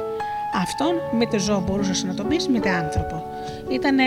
Αυτόν 0.55 0.95
μήτε 1.19 1.39
ζώο 1.39 1.61
μπορούσες 1.67 2.05
να 2.05 2.15
το 2.15 2.25
πεις, 2.25 2.49
μήτε 2.49 2.71
άνθρωπο. 2.71 3.25
Ήτανε 3.69 4.05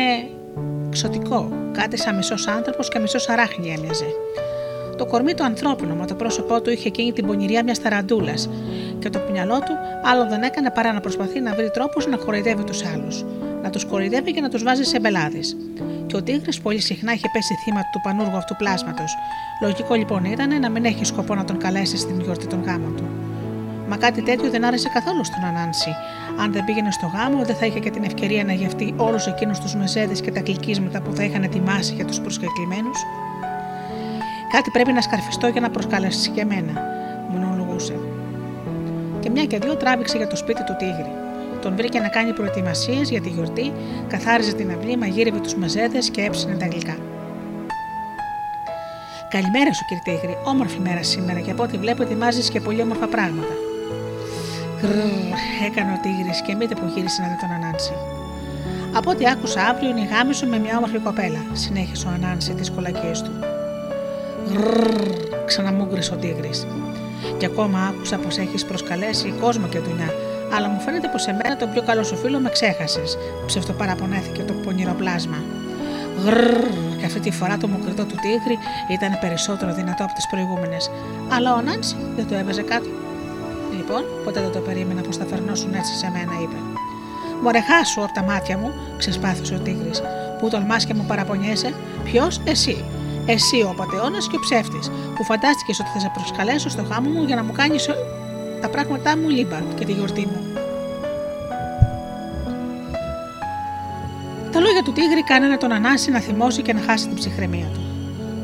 ξωτικό, 0.89 1.51
κάτι 1.71 1.97
σαν 1.97 2.15
μισός 2.15 2.47
άνθρωπος 2.47 2.89
και 2.89 2.99
μισός 2.99 3.29
αράχνη 3.29 3.73
έμοιαζε. 3.73 4.07
Το 5.00 5.06
κορμί 5.06 5.34
του 5.34 5.43
ανθρώπινο, 5.43 5.95
μα 5.95 6.06
το 6.06 6.16
πρόσωπό 6.16 6.62
του 6.62 6.70
είχε 6.70 6.88
εκείνη 6.88 7.12
την 7.12 7.26
πονηριά 7.28 7.64
μιας 7.64 7.82
ταραντούλας 7.82 8.50
και 9.00 9.10
το 9.10 9.20
μυαλό 9.32 9.60
του 9.60 9.74
άλλο 10.04 10.28
δεν 10.28 10.41
έκανε 10.41 10.70
παρά 10.72 10.93
να 10.93 11.00
προσπαθεί 11.00 11.39
να 11.39 11.54
βρει 11.56 11.70
τρόπους 11.72 12.08
να 12.08 12.18
κοροϊδεύει 12.18 12.64
τους 12.64 12.86
άλλους. 12.93 13.26
Να 13.64 13.70
τους 13.70 13.86
κοροϊδεύει 13.86 14.32
και 14.34 14.41
να 14.41 14.50
τους 14.50 14.64
βάζει 14.64 14.84
σε 14.84 15.00
μπελάδε. 15.00 15.39
Και 16.08 16.16
ο 16.16 16.24
Τίγρης 16.24 16.62
πολύ 16.62 16.80
συχνά 16.80 17.14
είχε 17.14 17.28
πέσει 17.34 17.54
θύμα 17.64 17.82
του 17.91 18.02
πανούργου 18.04 18.38
αυτού 18.38 18.56
πλάσματος. 18.56 19.16
Λογικό 19.62 19.93
λοιπόν 19.93 20.24
ήταν 20.26 20.60
να 20.60 20.70
μην 20.70 20.86
έχει 20.86 21.06
σκοπό 21.06 21.36
να 21.36 21.45
τον 21.45 21.58
καλέσει 21.58 21.97
στην 21.97 22.22
γιορτή 22.22 22.47
των 22.47 22.64
γάμων 22.64 22.95
του. 22.95 23.04
Μα 23.89 23.97
κάτι 23.97 24.22
τέτοιο 24.22 24.50
δεν 24.50 24.64
άρεσε 24.66 24.89
καθόλου 24.93 25.26
στον 25.26 25.43
Ανάνση. 25.43 25.89
Αν 26.39 26.52
δεν 26.52 26.66
πήγαινε 26.66 26.91
στο 26.91 27.12
γάμο, 27.14 27.45
δεν 27.45 27.56
θα 27.56 27.66
είχε 27.66 27.80
και 27.80 27.89
την 27.89 28.04
ευκαιρία 28.04 28.43
να 28.43 28.54
γευτεί 28.54 28.93
όλους 28.97 29.28
εκείνους 29.28 29.60
τους 29.60 29.76
μεζέδε 29.76 30.14
και 30.14 30.32
τα 30.32 30.39
κλικίσματα 30.39 31.02
που 31.02 31.16
θα 31.16 31.24
είχαν 31.24 31.43
ετοιμάσει 31.43 31.93
για 31.93 32.06
τους 32.06 32.20
προσκεκλημένους. 32.20 33.00
Κάτι 34.54 34.70
πρέπει 34.70 34.91
να 34.91 35.02
σκαρφιστώ 35.02 35.47
για 35.47 35.62
να 35.62 35.70
προσκαλέσει 35.70 36.30
και 36.30 36.41
εμένα, 36.41 36.82
μονολογούσε. 37.30 38.00
Και 39.20 39.30
μια 39.30 39.45
και 39.45 39.58
δύο 39.58 39.76
τράβηξε 39.76 40.18
για 40.18 40.28
το 40.28 40.36
σπίτι 40.36 40.64
του 40.64 40.76
τίγρη. 40.78 41.12
Τον 41.62 41.76
βρήκε 41.76 42.00
να 42.00 42.08
κάνει 42.08 42.34
προετοιμασίες 42.34 43.10
για 43.10 43.22
τη 43.22 43.30
γιορτή, 43.30 43.72
καθάριζε 44.08 44.54
την 44.54 44.72
αυλή, 44.72 44.97
μαγείρευε 44.97 45.39
τους 45.39 45.56
μεζέδε 45.56 45.97
και 46.12 46.22
έψινε 46.22 46.56
τα 46.56 46.66
γλυκά. 46.66 46.97
Καλημέρα 49.30 49.74
σου, 49.74 49.86
κύριε 49.86 50.04
Τίγρη. 50.04 50.38
Όμορφη 50.43 50.80
μέρα 50.80 51.04
σήμερα 51.04 51.39
και 51.39 51.52
από 51.52 51.64
ό,τι 51.64 51.78
βλέπω 51.78 52.04
ετοιμάζεις 52.04 52.50
και 52.50 52.60
πολύ 52.62 52.82
όμορφα 52.82 53.08
πράγματα. 53.08 53.54
Γκρρ, 54.80 54.89
έκανε 55.66 55.91
ο 55.91 56.00
Τίγρης 56.02 56.41
και 56.41 56.56
μήτε 56.56 56.76
που 56.76 56.91
γύρισε 56.95 57.22
να 57.22 57.28
δει 57.28 57.38
τον 57.39 57.52
Ανάνση. 57.52 57.93
Από 58.93 59.10
ό,τι 59.12 59.28
άκουσα, 59.28 59.62
αύριο 59.62 59.89
είναι 59.89 60.02
η 60.02 60.06
γάμη 60.12 60.34
σου 60.34 60.47
με 60.47 60.60
μια 60.60 60.78
όμορφη 60.78 61.00
κοπέλα, 61.00 61.41
συνέχισε 61.54 62.08
ο 62.08 62.10
Ανάνση 62.10 62.54
τις 62.54 62.72
κολακίες 62.72 63.22
του. 63.22 63.49
Γρρρ, 64.54 65.45
ξαναμούγκρισε 65.45 66.14
ο 66.14 66.18
τίγρη. 66.18 66.50
Και 67.38 67.45
ακόμα 67.45 67.80
άκουσα 67.88 68.18
πως 68.18 68.38
έχεις 68.38 68.66
προσκαλέσει 68.66 69.34
κόσμο 69.41 69.68
και 69.68 69.80
δουλειά, 69.80 70.14
αλλά 70.56 70.68
μου 70.68 70.80
φαίνεται 70.80 71.08
πως 71.12 71.28
εμένα 71.28 71.58
το 71.58 71.68
πιο 71.68 71.82
καλό 71.82 72.04
σου 72.04 72.16
φίλο 72.16 72.39
με 72.39 72.50
ξέχασες. 72.50 73.18
Ψευτοπαραπονέθηκε 73.45 74.41
το 74.41 74.54
πονηρό 74.54 74.93
πλάσμα. 74.93 75.38
Γρρρ, 76.26 76.64
και 77.00 77.06
αυτή 77.06 77.20
τη 77.20 77.32
φορά 77.32 77.58
το 77.58 77.68
μουκριτό 77.68 78.04
του 78.06 78.16
τίγρη 78.22 78.58
ήταν 78.91 79.18
περισσότερο 79.22 79.74
δυνατό 79.74 80.04
από 80.04 80.14
τι 80.14 80.24
προηγούμενε. 80.32 80.78
Αλλά 81.36 81.54
ο 81.54 81.62
Νάντσι 81.62 81.95
δεν 82.16 82.28
το 82.28 82.36
έβαζε 82.36 82.62
κάτω. 82.62 82.89
Λοιπόν, 83.78 84.04
ποτέ 84.24 84.39
δεν 84.41 84.52
το 84.52 84.60
περίμενα 84.60 85.02
πω 85.02 85.12
θα 85.12 85.26
φερνώσουν 85.26 85.74
έτσι 85.74 85.93
σε 85.95 86.10
μένα, 86.14 86.34
είπε. 86.41 86.60
Μωρέ, 87.43 87.62
χάσου 87.62 88.04
από 88.04 88.14
τα 88.14 88.24
μάτια 88.24 88.58
μου, 88.58 88.72
ξεσπάθησε 88.97 89.54
ο 89.54 89.60
τίγρη. 89.60 89.91
Πού 90.39 90.50
τολμά 90.50 90.78
και 90.78 90.93
μου 90.93 91.06
παραπονιέσαι, 91.08 91.74
ποιο, 92.04 92.28
εσύ. 92.43 92.84
Εσύ 93.26 93.61
ο 93.61 93.70
απαταιώνα 93.70 94.17
και 94.17 94.36
ο 94.36 94.39
ψεύτης, 94.39 94.91
που 95.15 95.24
φαντάστηκες 95.24 95.80
ότι 95.80 95.89
θα 95.89 95.99
σε 95.99 96.11
προσκαλέσω 96.13 96.70
στο 96.70 96.82
γάμο 96.82 97.09
μου 97.09 97.24
για 97.24 97.36
να 97.36 97.43
μου 97.43 97.51
κάνεις 97.51 97.89
τα 98.61 98.70
πράγματά 98.70 99.17
μου 99.17 99.30
λίμπα 99.30 99.59
και 99.76 99.86
τη 99.86 99.91
γιορτή 99.91 100.22
μου. 100.22 100.41
Τα 104.51 104.59
λόγια 104.59 104.84
του 104.84 104.91
τίγρη 104.91 105.24
κάνανε 105.24 105.57
τον 105.57 105.72
Ανάση 105.72 106.11
να 106.11 106.20
θυμώσει 106.20 106.61
και 106.61 106.74
να 106.74 106.82
χάσει 106.82 107.07
την 107.07 107.15
ψυχραιμία 107.15 107.67
του. 107.74 107.80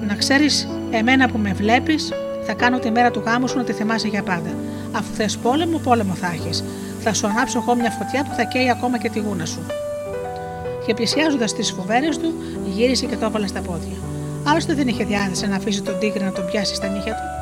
Να 0.08 0.16
ξέρεις, 0.16 0.68
εμένα 0.92 1.30
που 1.30 1.38
με 1.38 1.54
βλέπεις, 1.54 2.14
θα 2.46 2.54
κάνω 2.54 2.80
τη 2.80 2.92
μέρα 2.92 3.12
του 3.12 3.22
γάμου 3.26 3.48
σου 3.48 3.58
να 3.58 3.64
τη 3.64 3.74
θυμάσαι 3.74 4.08
για 4.08 4.24
πάντα. 4.24 4.50
Αφού 4.92 5.14
θες 5.14 5.38
πόλεμο, 5.38 5.78
πόλεμο 5.78 6.14
θα 6.14 6.28
έχεις. 6.28 6.64
Θα 7.00 7.14
σου 7.14 7.28
ανάψω 7.28 7.60
εγώ 7.60 7.76
μια 7.76 7.92
φωτιά 7.92 8.24
που 8.24 8.34
θα 8.36 8.44
καίει 8.44 8.70
ακόμα 8.70 8.98
και 8.98 9.10
τη 9.10 9.20
γούνα 9.20 9.46
σου. 9.46 9.60
Και 10.86 10.94
πλησιάζοντας 10.94 11.54
τις 11.54 11.72
φοβέρες 11.72 12.18
του, 12.18 12.34
γύρισε 12.66 13.06
και 13.06 13.16
το 13.16 13.26
έβαλε 13.26 13.48
στα 13.48 13.62
πόδια. 13.62 13.98
Άλλωστε 14.48 14.74
δεν 14.74 14.88
είχε 14.88 15.04
διάθεση 15.04 15.48
να 15.48 15.56
αφήσει 15.56 15.82
τον 15.82 16.00
τίγρη 16.00 16.24
να 16.24 16.32
τον 16.32 16.46
πιάσει 16.46 16.76
στα 16.76 16.88
νύχια 16.88 17.14
του. 17.14 17.36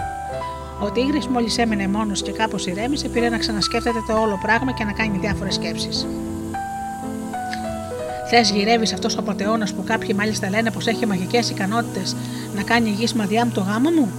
Ο 0.85 0.91
Τίγρης, 0.91 1.27
μόλις 1.27 1.57
έμενε 1.57 1.87
μόνος 1.87 2.21
και 2.21 2.31
κάπως 2.31 2.65
ηρέμησε, 2.65 3.07
πήρε 3.07 3.29
να 3.29 3.37
ξανασκέφτεται 3.37 4.03
το 4.07 4.13
όλο 4.21 4.39
πράγμα 4.41 4.71
και 4.71 4.83
να 4.83 4.91
κάνει 4.91 5.17
διάφορες 5.17 5.53
σκέψεις. 5.53 6.07
Θες 8.29 8.51
γυρεύεις 8.51 8.93
αυτός 8.93 9.17
ο 9.17 9.21
πατεώνα 9.21 9.67
που 9.75 9.83
κάποιοι 9.83 10.15
μάλιστα 10.17 10.49
λένε 10.49 10.71
πως 10.71 10.87
έχει 10.87 11.05
μαγικές 11.05 11.49
ικανότητες 11.49 12.15
να 12.55 12.61
κάνει 12.61 12.89
γη 12.89 13.07
μαδιά 13.15 13.45
μου 13.45 13.51
το 13.51 13.61
γάμο 13.61 13.89
μου; 13.89 14.11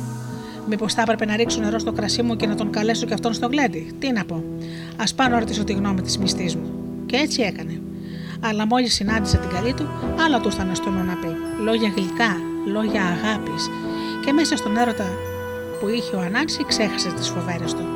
Μήπως 0.68 0.94
θα 0.94 1.02
έπρεπε 1.02 1.24
να 1.24 1.36
ρίξω 1.36 1.60
νερό 1.60 1.78
στο 1.78 1.92
κρασί 1.92 2.22
μου 2.22 2.36
και 2.36 2.46
να 2.46 2.54
τον 2.54 2.70
καλέσω 2.70 3.06
και 3.06 3.14
αυτόν 3.14 3.32
στο 3.32 3.46
γλέντι; 3.46 3.94
Τι 3.98 4.12
να 4.12 4.24
πω. 4.24 4.44
Α 4.96 5.14
πάω 5.16 5.28
να 5.28 5.38
ρωτήσω 5.38 5.64
τη 5.64 5.72
γνώμη 5.72 6.00
της 6.02 6.18
μισθής 6.18 6.56
μου. 6.56 6.70
Και 7.06 7.16
έτσι 7.16 7.42
έκανε. 7.42 7.80
Αλλά 8.40 8.66
μόλις 8.66 8.94
συνάντησε 8.94 9.36
την 9.36 9.50
καλή 9.50 9.74
του, 9.74 9.88
άλλο 10.24 10.40
του 10.40 10.50
ήταν 10.54 10.74
στο 10.74 10.90
να 10.90 11.14
πει. 11.14 11.28
Λόγια 11.64 11.92
γλυκά, 11.96 12.36
λόγια 12.64 13.02
αγάπης. 13.02 13.70
Και 14.24 14.32
μέσα 14.32 14.56
στον 14.56 14.76
έρωτα 14.76 15.08
που 15.80 15.88
είχε 15.88 16.16
ο 16.16 16.20
Ανάνση 16.20 16.64
ξέχασε 16.64 17.08
τις 17.08 17.28
φοβέρες 17.28 17.74
του. 17.74 17.86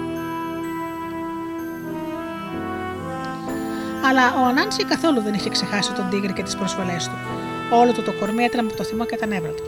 Αλλά 4.08 4.34
ο 4.42 4.44
Ανάνση 4.46 4.84
καθόλου 4.84 5.20
δεν 5.22 5.34
είχε 5.34 5.50
ξεχάσει 5.50 5.92
τον 5.92 6.08
τίγρη 6.10 6.32
και 6.32 6.42
τις 6.42 6.56
προσβολές 6.56 7.08
του. 7.08 7.16
Όλο 7.80 7.92
του 7.92 8.02
το 8.02 8.12
κορμί 8.12 8.44
έτρεμε 8.44 8.68
από 8.68 8.76
το 8.76 8.84
θυμό 8.84 9.04
και 9.04 9.16
τα 9.16 9.26
νεύρα 9.26 9.50
του. 9.50 9.62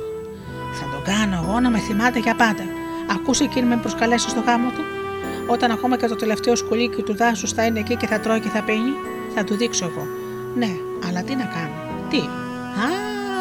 Θα 0.73 0.85
τον 0.93 1.03
κάνω 1.15 1.45
εγώ 1.45 1.61
να 1.61 1.71
με 1.71 1.79
θυμάται 1.79 2.19
για 2.19 2.35
πάντα. 2.35 2.63
Ακούσε 3.11 3.45
εκείνη 3.45 3.67
με 3.67 3.77
προσκαλέσει 3.77 4.29
στο 4.29 4.41
γάμο 4.41 4.71
του. 4.71 4.83
Όταν 5.47 5.71
ακόμα 5.71 5.97
και 5.97 6.07
το 6.07 6.17
τελευταίο 6.17 6.57
σκουλίκι 6.57 7.03
του 7.03 7.17
δάσους 7.17 7.53
θα 7.53 7.65
είναι 7.65 7.79
εκεί 7.79 7.97
και 7.97 8.07
θα 8.07 8.21
τρώει 8.21 8.41
και 8.41 8.49
θα 8.49 8.63
πίνει, 8.63 8.93
θα 9.35 9.45
του 9.45 9.57
δείξω 9.57 9.85
εγώ. 9.85 10.07
Ναι, 10.55 10.71
αλλά 11.09 11.23
τι 11.23 11.35
να 11.35 11.45
κάνω. 11.45 12.07
Τι. 12.11 12.50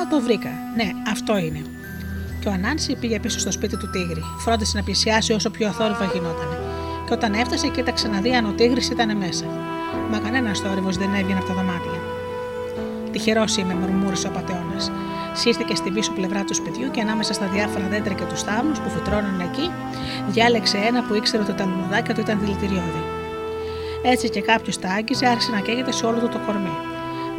Α, 0.10 0.12
το 0.12 0.22
βρήκα. 0.22 0.49
Ναι, 0.76 0.89
αυτό 1.12 1.38
είναι. 1.38 1.62
Και 2.39 2.47
ο 2.47 2.51
Ανάνση 2.51 2.95
πήγε 2.99 3.20
πίσω 3.20 3.39
στο 3.39 3.51
σπίτι 3.51 3.78
του 3.78 3.89
τίγρη. 3.89 4.24
Φρόντισε 4.39 4.78
να 4.78 4.84
πλησιάσει 4.84 5.34
όσο 5.34 5.49
πιο 5.49 5.68
αθόρυβα 5.68 6.05
γινόταν. 6.14 6.49
Και 7.07 7.14
όταν 7.14 7.34
έφτασε, 7.34 7.68
κοίταξε 7.68 8.07
να 8.07 8.20
δει 8.22 8.32
αν 8.36 8.45
ο 8.45 8.51
τίγρης 8.51 8.89
ήταν 8.89 9.18
μέσα. 9.18 9.45
Μα 10.12 10.20
κανένας 10.20 10.60
θόρυβος 10.60 10.97
δεν 10.97 11.14
έβγαινε 11.14 11.39
από 11.39 11.47
τα 11.47 11.53
δωμάτια. 11.53 11.99
Τυχερός 13.12 13.57
είμαι, 13.57 13.74
μουρμούρισε 13.74 14.28
ο 14.28 14.32
πατεώνας. 14.32 14.91
Σύρθηκε 15.34 15.76
στην 15.76 15.93
πίσω 15.93 16.12
πλευρά 16.12 16.43
του 16.43 16.55
σπιτιού 16.55 16.91
και 16.91 17.01
ανάμεσα 17.01 17.34
στα 17.34 17.47
διάφορα 17.47 17.88
δέντρα 17.88 18.14
και 18.14 18.24
τους 18.24 18.41
θάμνους 18.41 18.80
που 18.80 18.89
φυτρώναν 18.89 19.39
εκεί, 19.39 19.72
διάλεξε 20.28 20.78
ένα 20.78 21.03
που 21.03 21.14
ήξερε 21.14 21.43
ότι 21.43 21.53
τα 21.53 21.66
λουλουδάκια 21.66 22.14
του 22.14 22.22
ήταν 22.22 22.39
δηλητηριώδη. 22.39 23.03
Έτσι 24.03 24.30
και 24.30 24.41
κάποιος 24.41 24.80
τα 24.80 24.89
άγγιζε, 24.89 25.26
άρχισε 25.28 25.51
να 25.51 25.60
καίγεται 25.60 25.91
σε 25.91 26.05
όλο 26.05 26.20
του 26.20 26.28
το 26.28 26.39
κορμί. 26.45 26.76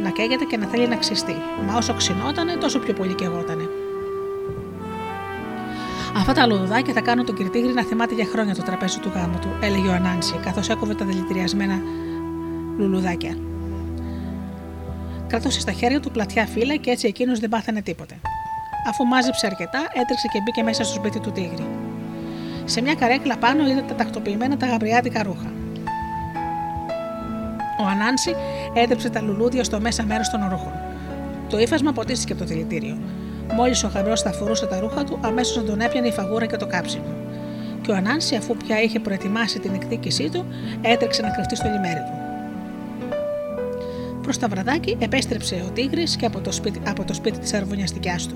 Να 0.03 0.09
καίγεται 0.09 0.45
και 0.45 0.57
να 0.57 0.65
θέλει 0.65 0.87
να 0.87 0.95
ξυστεί. 0.95 1.35
Μα 1.67 1.77
όσο 1.77 1.93
ξυνότανε, 1.93 2.55
τόσο 2.55 2.79
πιο 2.79 2.93
πολύ 2.93 3.13
καιγότανε. 3.13 3.69
Αυτά 6.15 6.33
τα 6.33 6.47
λουδουδάκια 6.47 6.93
θα 6.93 7.01
κάνουν 7.01 7.25
τον 7.25 7.35
κυρτήγρη 7.35 7.73
να 7.73 7.83
θυμάται 7.83 8.13
για 8.13 8.25
χρόνια 8.25 8.55
το 8.55 8.63
τραπέζι 8.63 8.99
του 8.99 9.11
γάμου 9.15 9.39
του, 9.41 9.47
έλεγε 9.61 9.87
ο 9.87 9.93
Ανάνση, 9.93 10.39
καθώς 10.43 10.69
έκοβε 10.69 10.93
τα 10.93 11.05
δηλητηριασμένα 11.05 11.81
λουλουδάκια. 12.77 13.37
Κρατούσε 15.27 15.59
στα 15.59 15.71
χέρια 15.71 15.99
του 15.99 16.11
πλατιά 16.11 16.45
φύλλα 16.45 16.75
και 16.75 16.91
έτσι 16.91 17.07
εκείνος 17.07 17.39
δεν 17.39 17.49
πάθανε 17.49 17.81
τίποτε. 17.81 18.19
Αφού 18.89 19.05
μάζεψε 19.05 19.45
αρκετά, 19.45 19.79
έτρεξε 19.79 20.27
και 20.31 20.41
μπήκε 20.43 20.63
μέσα 20.63 20.83
στο 20.83 20.93
σπίτι 20.93 21.19
του 21.19 21.31
τίγρη. 21.31 21.67
Σε 22.65 22.81
μια 22.81 22.95
καρέκλα 22.95 23.37
πάνω 23.37 23.67
είδε 23.67 23.83
τα 23.87 23.95
τακτοποιημένα 23.95 24.57
τα 24.57 24.65
γαμπριάτικα 24.65 25.23
ρούχα. 25.23 25.51
Ο 27.81 27.87
Ανάνση 27.87 28.35
έτρεψε 28.73 29.09
τα 29.09 29.21
λουλούδια 29.21 29.63
στο 29.63 29.79
μέσα 29.79 30.03
μέρος 30.03 30.29
των 30.29 30.47
ρούχων. 30.49 30.73
Το 31.49 31.59
ύφασμα 31.59 31.91
ποτίστηκε 31.91 32.33
από 32.33 32.41
το 32.41 32.47
δηλητήριο. 32.47 32.97
Μόλις 33.53 33.83
ο 33.83 33.91
γαμπρό 33.93 34.13
τα 34.13 34.31
φορούσε 34.31 34.65
τα 34.65 34.79
ρούχα 34.79 35.03
του, 35.03 35.19
αμέσως 35.21 35.65
τον 35.65 35.79
έπιανε 35.79 36.07
η 36.07 36.11
φαγούρα 36.11 36.45
και 36.45 36.57
το 36.57 36.67
κάψιμο. 36.67 37.13
Και 37.81 37.91
ο 37.91 37.95
Ανάνση, 37.95 38.35
αφού 38.35 38.57
πια 38.57 38.81
είχε 38.81 38.99
προετοιμάσει 38.99 39.59
την 39.59 39.73
εκδίκησή 39.73 40.29
του, 40.29 40.45
έτρεξε 40.81 41.21
να 41.21 41.29
κρυφτεί 41.29 41.55
στο 41.55 41.69
λιμέρι 41.69 41.99
του. 41.99 42.19
Προς 44.21 44.37
τα 44.37 44.47
βραδάκι 44.47 44.97
επέστρεψε 44.99 45.63
ο 45.67 45.71
Τίγρης 45.71 46.15
και 46.15 46.25
από 46.25 46.39
το 46.39 46.51
σπίτι, 46.51 46.81
από 46.87 47.03
το 47.03 47.13
σπίτι 47.13 47.39
της 47.39 47.53
αρβωνιαστικιάς 47.53 48.27
του. 48.27 48.35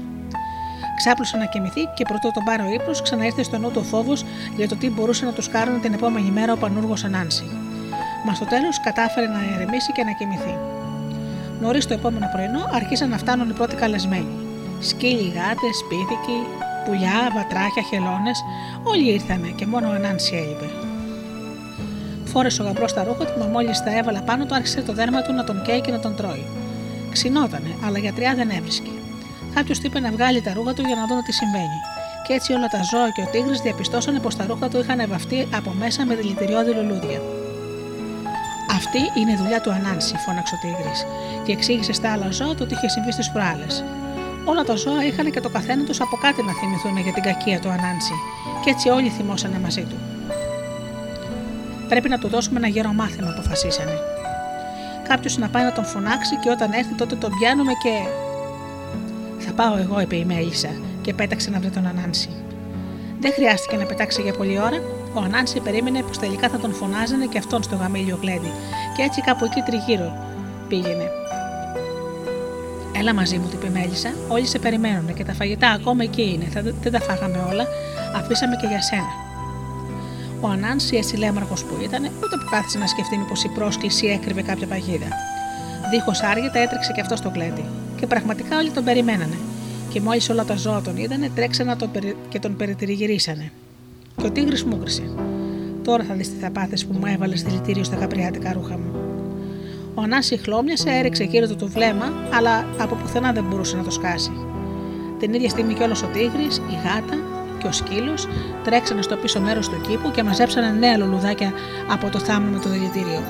Ξάπλωσε 0.97 1.37
να 1.37 1.45
κοιμηθεί 1.45 1.81
και 1.95 2.05
πρωτού 2.07 2.31
τον 2.33 2.43
πάρει 2.43 2.61
ο 2.61 2.73
ύπνος, 2.73 3.01
ξαναήρθε 3.01 3.43
στο 3.43 3.57
νου 3.57 3.71
του 3.71 3.83
φόβος 3.83 4.25
για 4.57 4.67
το 4.67 4.75
τι 4.75 4.89
μπορούσε 4.89 5.25
να 5.25 5.31
τους 5.31 5.49
κάνουν 5.49 5.81
την 5.81 5.93
επόμενη 5.93 6.31
μέρα 6.31 6.53
ο 6.53 6.57
πανούργος 6.57 7.03
Ανάνση. 7.03 7.64
Μα 8.25 8.33
στο 8.33 8.45
τέλος 8.45 8.79
κατάφερε 8.79 9.27
να 9.27 9.39
ερεμήσει 9.53 9.91
και 9.91 10.03
να 10.03 10.11
κοιμηθεί. 10.11 10.57
Νωρίς 11.61 11.87
το 11.87 11.93
επόμενο 11.93 12.29
πρωινό 12.33 12.69
άρχισαν 12.71 13.09
να 13.09 13.17
φτάνουν 13.17 13.49
οι 13.49 13.53
πρώτοι 13.53 13.75
καλεσμένοι. 13.75 14.33
Σκύλοι, 14.79 15.27
γάτες, 15.37 15.75
σπίθηκοι, 15.83 16.39
πουλιά, 16.85 17.19
βατράχια, 17.35 17.83
χελώνες, 17.89 18.43
όλοι 18.83 19.11
ήρθανε 19.13 19.47
και 19.47 19.65
μόνο 19.65 19.87
ο 19.89 19.91
Ανάνση 19.91 20.35
έλειπε. 20.35 20.69
Φόρεσε 22.25 22.61
ο 22.61 22.65
γαμπρός 22.65 22.93
τα 22.93 23.03
ρούχα 23.03 23.25
του, 23.25 23.39
μα 23.39 23.45
μόλις 23.45 23.83
τα 23.83 23.97
έβαλα 23.97 24.21
πάνω 24.21 24.45
του, 24.45 24.55
άρχισε 24.55 24.81
το 24.81 24.93
δέρμα 24.93 25.21
του 25.21 25.33
να 25.33 25.43
τον 25.43 25.61
καίει 25.61 25.81
και 25.81 25.91
να 25.91 25.99
τον 25.99 26.15
τρώει. 26.15 26.45
Ξινότανε, 27.11 27.71
αλλά 27.85 27.97
γιατριά 27.99 28.33
δεν 28.35 28.49
έβρισκε. 28.49 28.91
Κάποιος 29.55 29.79
του 29.79 29.87
είπε 29.87 29.99
να 29.99 30.11
βγάλει 30.11 30.41
τα 30.41 30.53
ρούχα 30.53 30.73
του 30.73 30.81
για 30.81 30.95
να 30.95 31.05
δουν 31.07 31.23
τι 31.23 31.31
συμβαίνει. 31.31 31.79
Και 32.27 32.33
έτσι 32.33 32.53
όλα 32.53 32.67
τα 32.67 32.83
ζώα 32.83 33.09
και 33.15 33.21
ο 33.21 33.27
τίγρης 33.31 33.59
διαπιστώσανε 33.61 34.19
πως 34.19 34.35
τα 34.35 34.45
ρούχα 34.45 34.67
του 34.69 34.79
είχαν 34.79 35.07
βαφτεί 35.07 35.47
από 35.55 35.71
μέσα 35.79 36.05
με 36.05 36.15
δηλητηριώδη 36.15 36.71
λουλούδια. 36.71 37.44
Αυτή 38.71 39.19
είναι 39.19 39.31
η 39.31 39.35
δουλειά 39.35 39.61
του 39.61 39.71
Ανάνση, 39.71 40.15
φώναξε 40.17 40.55
ο 40.55 40.57
τίγρης, 40.61 41.05
και 41.45 41.51
εξήγησε 41.51 41.93
στα 41.93 42.11
άλλα 42.11 42.31
ζώα 42.31 42.55
το 42.55 42.65
τι 42.65 42.73
είχε 42.73 42.89
συμβεί 42.89 43.11
στις 43.11 43.31
προάλλες. 43.31 43.83
Όλα 44.45 44.63
τα 44.63 44.75
ζώα 44.75 45.05
είχαν 45.05 45.31
και 45.31 45.41
το 45.41 45.49
καθένα 45.49 45.83
του 45.83 45.93
από 45.99 46.15
κάτι 46.15 46.43
να 46.43 46.53
θυμηθούν 46.53 46.97
για 46.97 47.13
την 47.13 47.23
κακία 47.23 47.59
του 47.59 47.69
Ανάνση, 47.69 48.13
και 48.63 48.69
έτσι 48.69 48.89
όλοι 48.89 49.09
θυμώσανε 49.09 49.59
μαζί 49.59 49.81
του. 49.81 49.95
Πρέπει 51.89 52.09
να 52.09 52.17
του 52.17 52.27
δώσουμε 52.27 52.57
ένα 52.57 52.67
γέρο 52.67 52.93
μάθημα, 52.93 53.29
αποφασίσανε. 53.29 53.97
Κάποιος 55.07 55.37
να 55.37 55.49
πάει 55.49 55.63
να 55.63 55.71
τον 55.71 55.85
φωνάξει 55.85 56.35
και 56.35 56.49
όταν 56.49 56.71
έρθει 56.71 56.93
τότε 56.93 57.15
τον 57.15 57.31
πιάνουμε 57.39 57.71
και. 57.83 58.07
Θα 59.39 59.53
πάω 59.53 59.77
εγώ, 59.77 59.99
είπε 59.99 60.15
η 60.15 60.25
Μέλισσα 60.25 60.69
και 61.01 61.13
πέταξε 61.13 61.49
να 61.49 61.59
βρει 61.59 61.69
τον 61.69 61.85
Ανάνση. 61.87 62.29
Δεν 63.19 63.33
χρειάστηκε 63.33 63.75
να 63.75 63.85
πετάξει 63.85 64.21
για 64.21 64.33
πολλή 64.33 64.59
ώρα. 64.59 64.79
Ο 65.17 65.21
Ανάνση 65.21 65.59
περίμενε 65.59 66.01
πως 66.01 66.17
τελικά 66.17 66.49
θα 66.49 66.57
τον 66.57 66.73
φωνάζανε 66.73 67.25
και 67.25 67.37
αυτόν 67.37 67.63
στο 67.63 67.75
γαμήλιο 67.75 68.17
κλέδι, 68.17 68.51
και 68.95 69.01
έτσι 69.01 69.21
κάπου 69.21 69.45
εκεί 69.45 69.61
τριγύρω 69.61 70.17
πήγαινε. 70.67 71.09
Έλα 72.99 73.13
μαζί 73.13 73.37
μου, 73.37 73.49
είπε 73.53 73.67
η 73.67 73.69
Μέλισσα. 73.69 74.13
Όλοι 74.27 74.45
σε 74.45 74.59
περιμένουν 74.59 75.13
και 75.13 75.23
τα 75.23 75.33
φαγητά 75.33 75.69
ακόμα 75.69 76.03
εκεί 76.03 76.21
είναι. 76.33 76.45
Θα, 76.53 76.61
δεν 76.81 76.91
τα 76.91 76.99
φάγαμε 76.99 77.45
όλα. 77.51 77.65
Αφήσαμε 78.15 78.55
και 78.61 78.67
για 78.67 78.81
σένα. 78.81 79.13
Ο 80.41 80.47
Ανάνση, 80.47 80.95
έτσι 80.95 81.15
λέμαργο 81.17 81.53
που 81.53 81.75
ήταν, 81.83 82.03
ούτε 82.03 82.35
που 82.37 82.47
κάθισε 82.49 82.77
να 82.77 82.87
σκεφτεί 82.87 83.17
μήπως 83.17 83.43
η 83.43 83.47
πρόσκληση 83.47 84.05
έκρυβε 84.07 84.41
κάποια 84.41 84.67
παγίδα. 84.67 85.07
Δίχως 85.91 86.21
άργητα 86.21 86.59
έτρεξε 86.59 86.91
και 86.91 87.01
αυτός 87.01 87.19
στο 87.19 87.29
κλέτη. 87.29 87.65
Και 87.99 88.07
πραγματικά 88.07 88.57
όλοι 88.57 88.69
τον 88.69 88.83
περιμένανε. 88.83 89.37
Και 89.89 90.01
μόλις 90.01 90.29
όλα 90.29 90.45
τα 90.45 90.55
ζώα 90.55 90.81
τον 90.81 90.97
είδανε, 90.97 91.29
τρέξανε 91.35 91.75
τον 91.75 91.91
περι... 91.91 92.15
και 92.29 92.39
τον 92.39 92.55
περιτριγυρίσανε. 92.55 93.51
Και 94.17 94.25
ο 94.25 94.31
τίγρη 94.31 94.63
μούγκρισε. 94.65 95.03
Τώρα 95.83 96.03
θα 96.03 96.13
δεις 96.13 96.29
τι 96.29 96.35
θα 96.39 96.51
πάθει 96.51 96.85
που 96.85 96.97
μου 96.99 97.05
έβαλες 97.05 97.43
δηλητήριο 97.43 97.83
στα 97.83 97.95
καπριάτικα 97.95 98.53
ρούχα 98.53 98.77
μου. 98.77 98.91
Ο 99.95 100.01
Ανάσης 100.01 100.41
χλώμιασε, 100.41 100.89
έριξε 100.89 101.23
γύρω 101.23 101.47
του 101.47 101.55
το 101.55 101.67
βλέμμα, 101.67 102.13
αλλά 102.33 102.65
από 102.77 102.95
πουθενά 102.95 103.31
δεν 103.31 103.43
μπορούσε 103.43 103.75
να 103.75 103.83
το 103.83 103.91
σκάσει. 103.91 104.31
Την 105.19 105.33
ίδια 105.33 105.49
στιγμή 105.49 105.73
κιόλα 105.73 105.95
ο 106.03 106.07
τίγρης, 106.07 106.57
η 106.57 106.73
γάτα, 106.83 107.15
και 107.57 107.67
ο 107.67 107.71
σκύλος 107.71 108.27
τρέξανε 108.63 109.01
στο 109.01 109.15
πίσω 109.15 109.39
μέρος 109.39 109.69
του 109.69 109.81
κήπου 109.87 110.11
και 110.11 110.23
μαζέψανε 110.23 110.69
νέα 110.69 110.97
λουλουδάκια 110.97 111.51
από 111.91 112.09
το 112.09 112.19
θάμνο 112.19 112.51
με 112.51 112.59
το 112.59 112.69
δηλητήριο. 112.69 113.23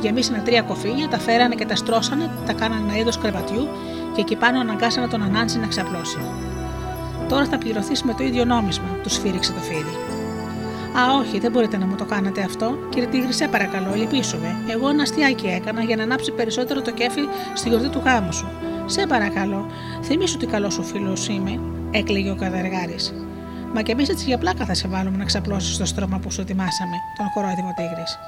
Γεμίσανε 0.00 0.42
τρία 0.44 0.62
κοφίνια, 0.62 1.08
τα 1.08 1.18
φέρανε 1.18 1.54
και 1.54 1.66
τα 1.66 1.76
στρώσανε, 1.76 2.30
τα 2.46 2.52
κάνανε 2.52 2.82
ένα 2.88 2.98
είδος 2.98 3.18
κρεβατιού 3.18 3.68
και 4.14 4.20
εκεί 4.20 4.36
πάνω 4.36 4.60
αναγκάσανε 4.60 5.06
τον 5.06 5.22
Ανάνση 5.22 5.58
να 5.58 5.66
ξαπλώσει. 5.66 6.18
Τώρα 7.28 7.44
θα 7.44 7.58
πληρωθείς 7.58 8.02
με 8.02 8.14
το 8.14 8.24
ίδιο 8.24 8.44
νόμισμα, 8.44 8.88
του 9.02 9.10
σφύριξε 9.10 9.52
το 9.52 9.60
φίδι. 9.60 9.96
Α, 10.98 11.18
όχι, 11.18 11.38
δεν 11.38 11.50
μπορείτε 11.50 11.76
να 11.76 11.86
μου 11.86 11.94
το 11.94 12.04
κάνετε 12.04 12.40
αυτό. 12.40 12.78
Κύριε 12.88 13.08
Τίγρη, 13.08 13.32
σε 13.32 13.48
παρακαλώ, 13.48 13.94
λυπήσουμε. 13.94 14.56
Εγώ 14.68 14.88
ένα 14.88 15.02
αστιάκι 15.02 15.46
έκανα 15.46 15.82
για 15.82 15.96
να 15.96 16.02
ανάψει 16.02 16.32
περισσότερο 16.32 16.82
το 16.82 16.90
κέφι 16.90 17.20
στη 17.54 17.68
γιορτή 17.68 17.88
του 17.88 18.02
γάμου 18.04 18.32
σου. 18.32 18.48
Σε 18.86 19.06
παρακαλώ, 19.06 19.66
θυμίσου 20.02 20.36
τι 20.36 20.46
καλός 20.46 20.74
σου 20.74 20.82
φίλος 20.82 21.28
είμαι 21.28 21.60
έκλαιγε 21.90 22.30
ο 22.30 22.36
καδεργάρης. 22.36 23.14
Μα 23.74 23.82
και 23.82 23.92
εμείς 23.92 24.08
έτσι 24.08 24.24
για 24.24 24.38
πλάκα 24.38 24.64
θα 24.64 24.74
σε 24.74 24.88
βάλουμε 24.88 25.16
να 25.16 25.24
ξαπλώσεις 25.24 25.74
στο 25.74 25.84
στρώμα 25.84 26.18
που 26.18 26.30
σου 26.30 26.40
ετοιμάσαμε, 26.40 26.96
τον 27.16 27.26
χορόδημο 27.34 27.72
τίγρης. 27.76 28.18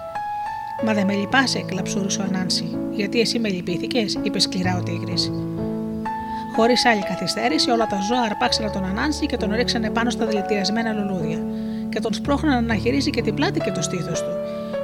Μα 0.84 0.94
δεν 0.94 1.06
με 1.06 1.14
λυπάσαι, 1.14 1.60
κλαψούρισε 1.60 2.20
ο 2.20 2.24
Ανάνση. 2.28 2.76
Γιατί 2.90 3.20
εσύ 3.20 3.38
με 3.38 3.48
λυπήθηκες, 3.48 4.18
είπε 4.22 4.38
σκληρά 4.38 4.76
ο 4.76 4.82
τίγρης. 4.82 5.32
Χωρίς 6.56 6.84
άλλη 6.84 7.02
καθυστέρηση, 7.02 7.70
όλα 7.70 7.86
τα 7.86 8.00
ζώα 8.00 8.20
αρπάξανε 8.20 8.70
τον 8.70 8.84
Ανάνση 8.84 9.26
και 9.26 9.36
τον 9.36 9.54
ρίξανε 9.54 9.90
πάνω 9.90 10.10
στα 10.10 10.26
δηλητηριασμένα 10.26 10.92
λουλούδια. 10.92 11.38
Και 11.88 12.00
τον 12.00 12.12
σπρώχνανε 12.14 12.60
να 12.60 12.74
γυρίζει 12.74 13.10
και 13.10 13.22
την 13.22 13.34
πλάτη 13.34 13.60
και 13.60 13.70
το 13.70 13.82
στήθος 13.82 14.22
του. 14.22 14.30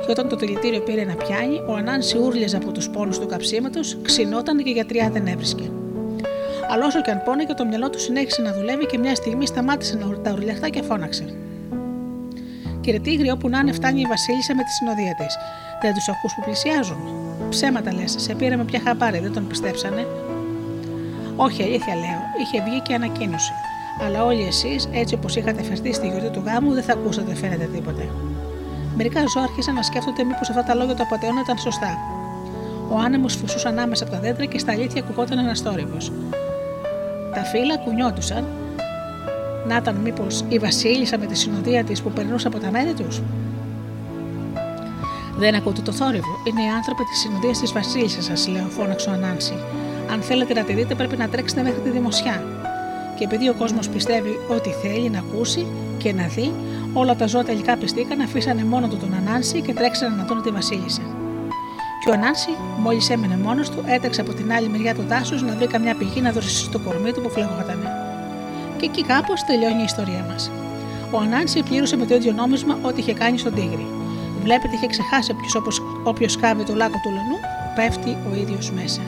Και 0.04 0.10
όταν 0.10 0.28
το 0.28 0.36
δηλητήριο 0.36 0.80
πήρε 0.80 1.04
να 1.04 1.14
πιάνει, 1.14 1.62
ο 1.68 1.74
Ανάνση 1.74 2.18
ούρλιαζε 2.18 2.56
από 2.56 2.72
τους 2.72 2.88
πόνους 2.90 3.18
του 3.18 3.26
καψίματος, 3.26 3.98
ξινόταν 4.02 4.62
και 4.62 4.70
γιατριά 4.70 5.10
δεν 5.10 5.26
έβρισκε. 5.26 5.70
Αλλά 6.70 6.86
όσο 6.86 7.02
και 7.02 7.10
αν 7.10 7.22
πόνεγε, 7.24 7.54
το 7.54 7.64
μυαλό 7.66 7.90
του 7.90 8.00
συνέχισε 8.00 8.42
να 8.42 8.52
δουλεύει 8.52 8.86
και 8.86 8.98
μια 8.98 9.14
στιγμή 9.14 9.46
σταμάτησε 9.46 9.96
να 9.96 10.18
τα 10.18 10.32
ουρλιαχτά 10.32 10.68
και 10.68 10.82
φώναξε. 10.82 11.34
Κύριε 12.80 13.00
Τίγρη, 13.00 13.30
όπου 13.30 13.48
να 13.48 13.58
είναι, 13.58 13.72
φτάνει 13.72 14.00
η 14.00 14.06
Βασίλισσα 14.08 14.54
με 14.54 14.62
τη 14.62 14.70
συνοδεία 14.70 15.14
της. 15.14 15.36
Δεν 15.82 15.94
τους 15.94 16.08
ακούς 16.08 16.34
που 16.34 16.42
πλησιάζουν. 16.42 16.98
Ψέματα 17.48 17.92
λες, 17.94 18.14
σε 18.18 18.34
πήραμε 18.34 18.64
πια 18.64 18.80
χαμπάρι, 18.84 19.18
δεν 19.18 19.32
τον 19.32 19.46
πιστέψανε. 19.46 20.06
Όχι, 21.36 21.62
αλήθεια 21.62 21.94
λέω, 21.94 22.20
είχε 22.42 22.62
βγει 22.62 22.80
και 22.80 22.94
ανακοίνωση. 22.94 23.52
Αλλά 24.04 24.24
όλοι 24.24 24.42
εσείς, 24.42 24.88
έτσι 24.92 25.14
όπως 25.14 25.36
είχατε 25.36 25.62
φερθεί 25.62 25.92
στη 25.92 26.06
γιορτή 26.08 26.30
του 26.30 26.42
γάμου, 26.44 26.72
δεν 26.72 26.82
θα 26.82 26.92
ακούσατε 26.92 27.34
φαίνεται 27.34 27.68
τίποτε. 27.74 28.08
Μερικά 28.96 29.20
ζώα 29.34 29.42
άρχισαν 29.42 29.74
να 29.74 29.82
σκέφτονται 29.82 30.24
μήπως 30.24 30.50
αυτά 30.50 30.62
τα 30.62 30.74
λόγια 30.74 30.94
του 30.94 31.02
απαταιώνα 31.02 31.40
ήταν 31.40 31.58
σωστά. 31.58 31.98
Ο 32.90 32.98
άνεμος 32.98 33.36
φυσούσε 33.36 33.68
ανάμεσα 33.68 34.04
από 34.04 34.12
τα 34.12 34.20
δέντρα 34.20 34.44
και 34.44 34.58
στα 34.58 34.72
αλήθεια 34.72 35.02
ακουγόταν 35.02 35.38
ένας 35.38 35.60
θόρυβος. 35.60 36.12
Τα 37.34 37.42
φύλλα 37.42 37.76
κουνιόντουσαν. 37.76 38.44
Να 39.66 39.76
ήταν 39.76 39.94
μήπως 39.94 40.44
η 40.48 40.58
Βασίλισσα 40.58 41.18
με 41.18 41.26
τη 41.26 41.34
συνοδεία 41.34 41.84
της 41.84 42.02
που 42.02 42.10
περνούσε 42.10 42.46
από 42.46 42.58
τα 42.58 42.70
μέρη 42.70 42.92
τους. 42.92 43.22
Δεν 45.36 45.54
ακούτε 45.54 45.80
το 45.82 45.92
θόρυβο. 45.92 46.36
Είναι 46.44 46.62
οι 46.62 46.68
άνθρωποι 46.68 47.04
της 47.04 47.18
συνοδείας 47.18 47.58
της 47.58 47.72
Βασίλισσας, 47.72 48.40
σα 48.40 48.50
λέω, 48.50 48.66
φώναξε 48.68 49.10
ο 49.10 49.12
Ανάνση. 49.12 49.54
Αν 50.10 50.22
θέλετε 50.22 50.54
να 50.54 50.62
τη 50.62 50.72
δείτε, 50.72 50.94
πρέπει 50.94 51.16
να 51.16 51.28
τρέξετε 51.28 51.62
μέχρι 51.62 51.80
τη 51.80 51.90
δημοσιά. 51.90 52.42
Και 53.18 53.24
επειδή 53.24 53.48
ο 53.48 53.54
κόσμος 53.54 53.88
πιστεύει 53.88 54.38
ότι 54.48 54.70
θέλει 54.70 55.10
να 55.10 55.18
ακούσει 55.18 55.66
και 55.98 56.12
να 56.12 56.26
δει, 56.26 56.52
όλα 56.92 57.16
τα 57.16 57.26
ζώα 57.26 57.44
τελικά 57.44 57.76
πιστήκαν, 57.76 58.20
αφήσανε 58.20 58.64
μόνο 58.64 58.88
του 58.88 58.96
τον 58.96 59.14
Ανάνση 59.14 59.60
και 59.60 59.72
τρέξανε 59.74 60.16
να 60.16 60.24
δουν 60.24 60.42
τη 60.42 60.50
Βασίλισσα. 60.50 61.02
Και 62.04 62.10
ο 62.10 62.12
Ανάνση, 62.12 62.50
μόλις 62.78 63.10
έμενε 63.10 63.36
μόνος 63.36 63.70
του, 63.70 63.82
έτρεξε 63.86 64.20
από 64.20 64.32
την 64.32 64.52
άλλη 64.52 64.68
μεριά 64.68 64.94
του 64.94 65.04
δάσου 65.08 65.44
να 65.44 65.54
βρει 65.54 65.66
καμιά 65.66 65.94
πηγή 65.94 66.20
να 66.20 66.32
δώσει 66.32 66.48
στο 66.48 66.78
κορμί 66.78 67.12
του 67.12 67.20
που 67.20 67.30
φλεγόταν. 67.30 67.78
Και 68.76 68.84
εκεί 68.84 69.02
κάπως 69.02 69.44
τελειώνει 69.44 69.80
η 69.80 69.84
ιστορία 69.84 70.24
μας. 70.30 70.50
Ο 71.10 71.18
Ανάνση 71.18 71.62
πλήρωσε 71.62 71.96
με 71.96 72.06
το 72.06 72.14
ίδιο 72.14 72.32
νόμισμα 72.32 72.78
ό,τι 72.82 73.00
είχε 73.00 73.12
κάνει 73.12 73.38
στον 73.38 73.54
Τίγρη. 73.54 73.86
Βλέπετε, 74.42 74.74
είχε 74.74 74.86
ξεχάσει 74.86 75.30
όποιο 75.30 75.72
όποιος 76.04 76.32
σκάβει 76.32 76.64
το 76.64 76.74
λάκκο 76.74 76.98
του 77.02 77.10
λονού, 77.10 77.38
πέφτει 77.74 78.16
ο 78.30 78.34
ίδιος 78.40 78.70
μέσα. 78.70 79.00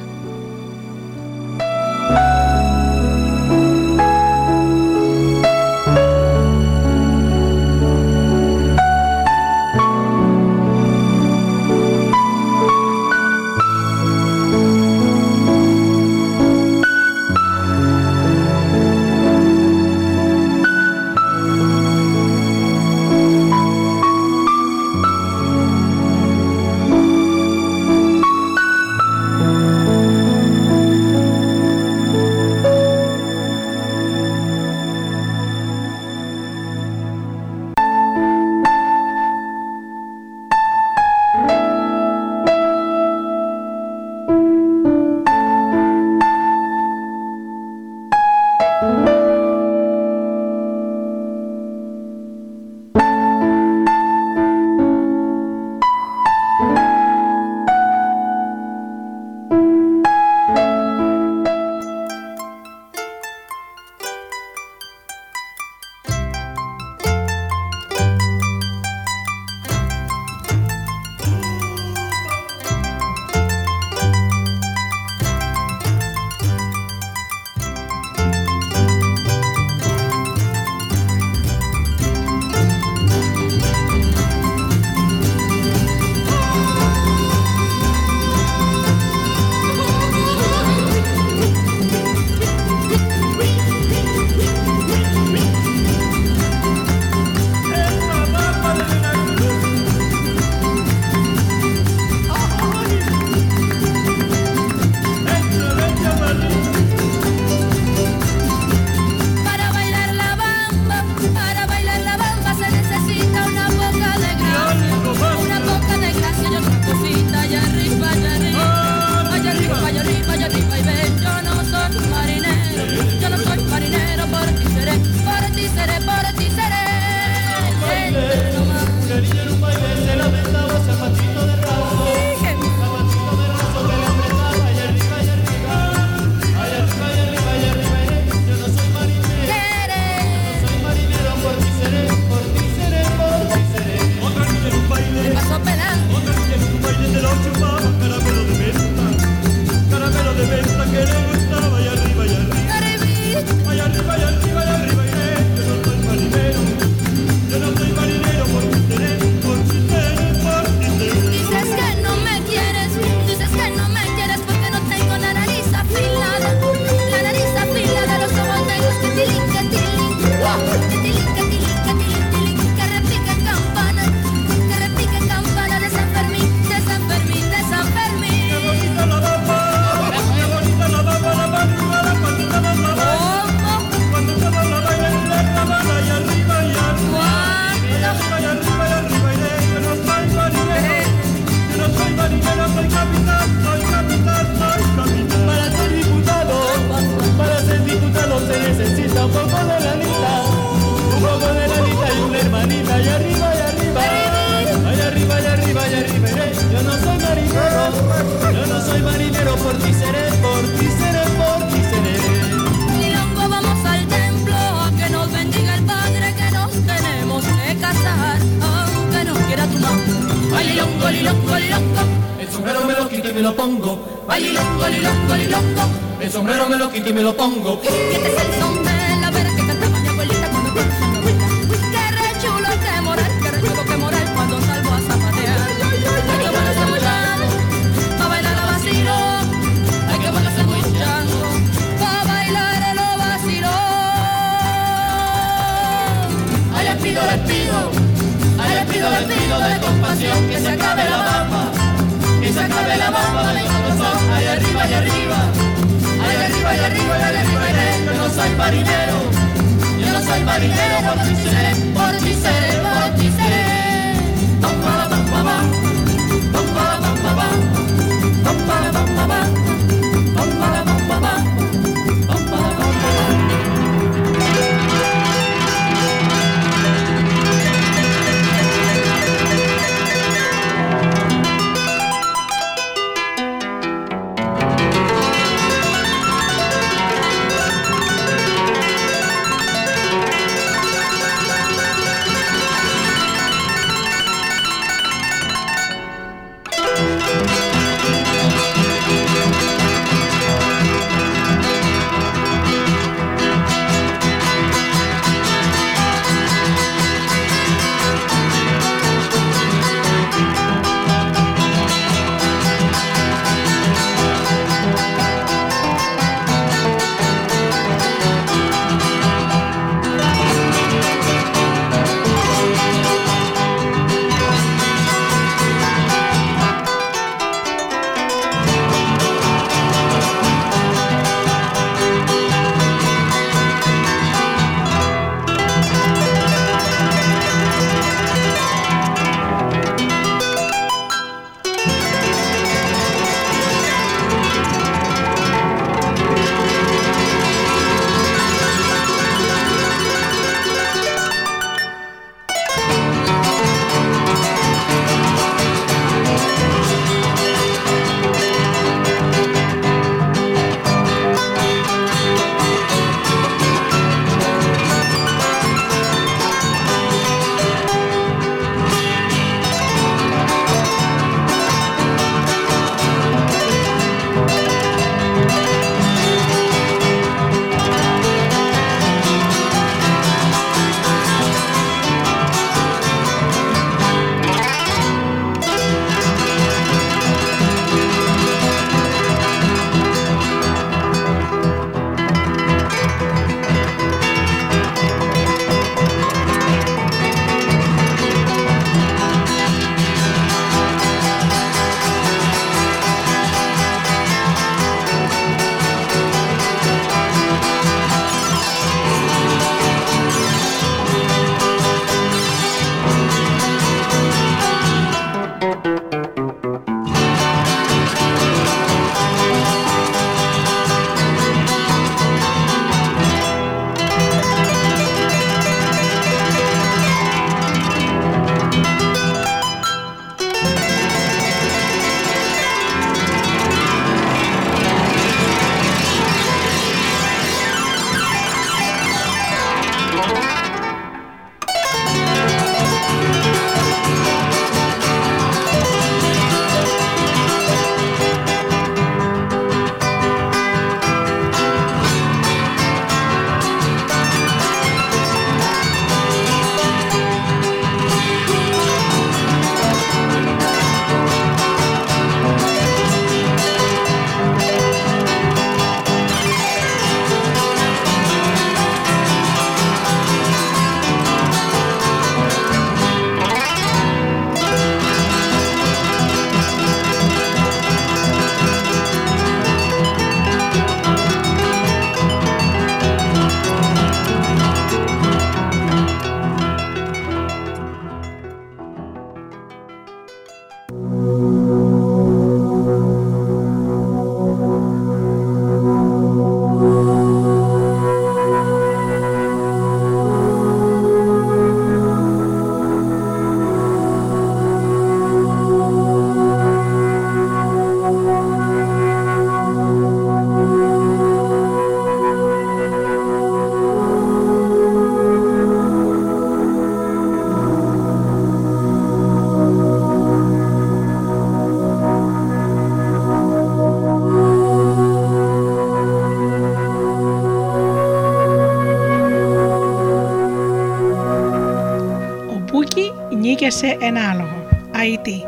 Σε 533.66 533.96
ένα 534.00 534.20
άλογο. 534.30 534.68
Αϊτή. 534.96 535.44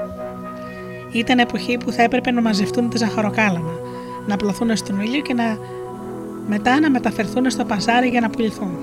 Ήταν 1.13 1.39
εποχή 1.39 1.77
που 1.77 1.93
θα 1.93 2.03
έπρεπε 2.03 2.31
να 2.31 2.41
μαζευτούν 2.41 2.91
τα 2.91 2.97
ζαχαροκάλαμα, 2.97 3.73
να 4.27 4.37
πλωθούν 4.37 4.77
στον 4.77 5.01
ήλιο 5.01 5.21
και 5.21 5.35
να 5.35 5.59
μετά 6.49 6.81
να 6.81 6.91
μεταφερθούν 6.91 7.51
στο 7.51 7.65
παζάρι 7.65 8.09
για 8.09 8.21
να 8.21 8.31
πουληθούν. 8.31 8.79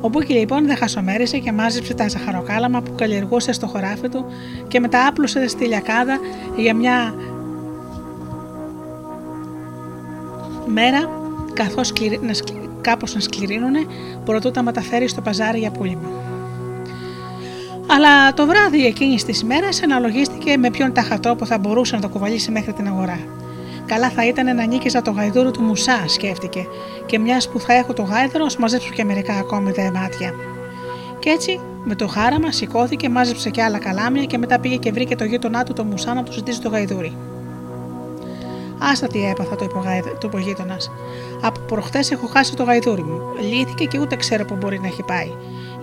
Ο 0.00 0.08
Μπούκι 0.08 0.32
λοιπόν 0.32 0.66
δεν 0.66 0.76
χασομέρισε 0.76 1.38
και 1.38 1.52
μάζεψε 1.52 1.94
τα 1.94 2.08
ζαχαροκάλαμα 2.08 2.82
που 2.82 2.94
καλλιεργούσε 2.94 3.52
στο 3.52 3.66
χωράφι 3.66 4.08
του 4.08 4.24
και 4.68 4.80
μετά 4.80 5.06
άπλωσε 5.06 5.48
στη 5.48 5.64
λιακάδα 5.64 6.18
για 6.56 6.74
μια 6.74 7.14
μέρα 10.66 11.10
καθώς 11.52 11.92
κάπως 12.80 13.14
να 13.14 13.20
σκληρίνουνε 13.20 13.80
προτού 14.24 14.50
τα 14.50 14.62
μεταφέρει 14.62 15.08
στο 15.08 15.20
παζάρι 15.20 15.58
για 15.58 15.70
πούλημα. 15.70 16.33
Αλλά 17.94 18.34
το 18.34 18.46
βράδυ 18.46 18.86
εκείνης 18.86 19.24
της 19.24 19.40
ημέρα 19.40 19.68
αναλογίστηκε 19.84 20.56
με 20.56 20.70
ποιον 20.70 20.92
ταχατρόπο 20.92 21.46
θα 21.46 21.58
μπορούσε 21.58 21.94
να 21.94 22.00
το 22.00 22.08
κουβαλήσει 22.08 22.50
μέχρι 22.50 22.72
την 22.72 22.86
αγορά. 22.86 23.18
Καλά 23.86 24.10
θα 24.10 24.26
ήταν 24.26 24.56
να 24.56 24.66
νίκηζα 24.66 25.02
το 25.02 25.10
γαϊδούρο 25.10 25.50
του 25.50 25.62
Μουσά, 25.62 26.04
σκέφτηκε, 26.06 26.66
και 27.06 27.18
μιας 27.18 27.48
που 27.48 27.60
θα 27.60 27.72
έχω 27.72 27.92
το 27.92 28.02
γάιδρο, 28.02 28.46
μαζέψω 28.58 28.90
και 28.92 29.04
μερικά 29.04 29.34
ακόμη 29.34 29.70
δεμάτια. 29.70 30.34
Και 31.18 31.30
έτσι, 31.30 31.60
με 31.84 31.94
το 31.94 32.06
χάραμα, 32.06 32.52
σηκώθηκε, 32.52 33.08
μάζεψε 33.08 33.50
και 33.50 33.62
άλλα 33.62 33.78
καλάμια 33.78 34.24
και 34.24 34.38
μετά 34.38 34.60
πήγε 34.60 34.76
και 34.76 34.92
βρήκε 34.92 35.16
το 35.16 35.24
γείτονά 35.24 35.64
του 35.64 35.72
το 35.72 35.84
Μουσά 35.84 36.14
να 36.14 36.22
του 36.22 36.32
ζητήσει 36.32 36.60
το 36.60 36.68
γαϊδούρι. 36.68 37.16
Άστα 38.78 39.06
τι 39.06 39.24
έπαθα, 39.24 39.56
το 39.56 39.64
είπε 40.24 40.36
ο 40.36 40.38
γείτονας. 40.38 40.90
Από 41.42 41.60
προχτέ 41.60 42.00
έχω 42.10 42.26
χάσει 42.26 42.54
το 42.56 42.62
γαϊδούρι 42.62 43.02
μου. 43.02 43.20
Λύθηκε 43.50 43.84
και 43.84 43.98
ούτε 43.98 44.16
ξέρω 44.16 44.44
που 44.44 44.56
μπορεί 44.56 44.80
να 44.80 44.86
έχει 44.86 45.02
πάει. 45.02 45.30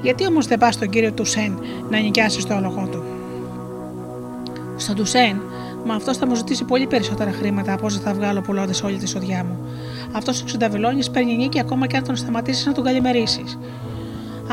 Γιατί 0.01 0.25
όμως 0.27 0.47
δεν 0.47 0.57
πας 0.57 0.73
στον 0.73 0.89
κύριο 0.89 1.11
Τουσέν 1.11 1.59
να 1.89 1.99
νοικιάσεις 1.99 2.45
το 2.45 2.53
άλογο 2.53 2.87
του; 2.91 3.03
Στον 4.75 4.95
Τουσέν, 4.95 5.41
μα 5.85 5.93
αυτός 5.93 6.17
θα 6.17 6.27
μου 6.27 6.35
ζητήσει 6.35 6.63
πολύ 6.63 6.87
περισσότερα 6.87 7.31
χρήματα 7.31 7.73
από 7.73 7.85
όσα 7.85 7.99
θα 7.99 8.13
βγάλω 8.13 8.41
πουλώντας 8.41 8.83
όλη 8.83 8.97
τη 8.97 9.07
σοδιά 9.07 9.43
μου. 9.43 9.57
Αυτός 10.11 10.41
ο 10.41 10.45
Ξενταβελόνη 10.45 11.11
παίρνει 11.11 11.35
νίκη 11.35 11.59
ακόμα 11.59 11.87
και 11.87 11.97
αν 11.97 12.03
τον 12.03 12.15
σταματήσεις 12.15 12.65
να 12.65 12.71
τον 12.71 12.83
καλημερίσει. 12.83 13.43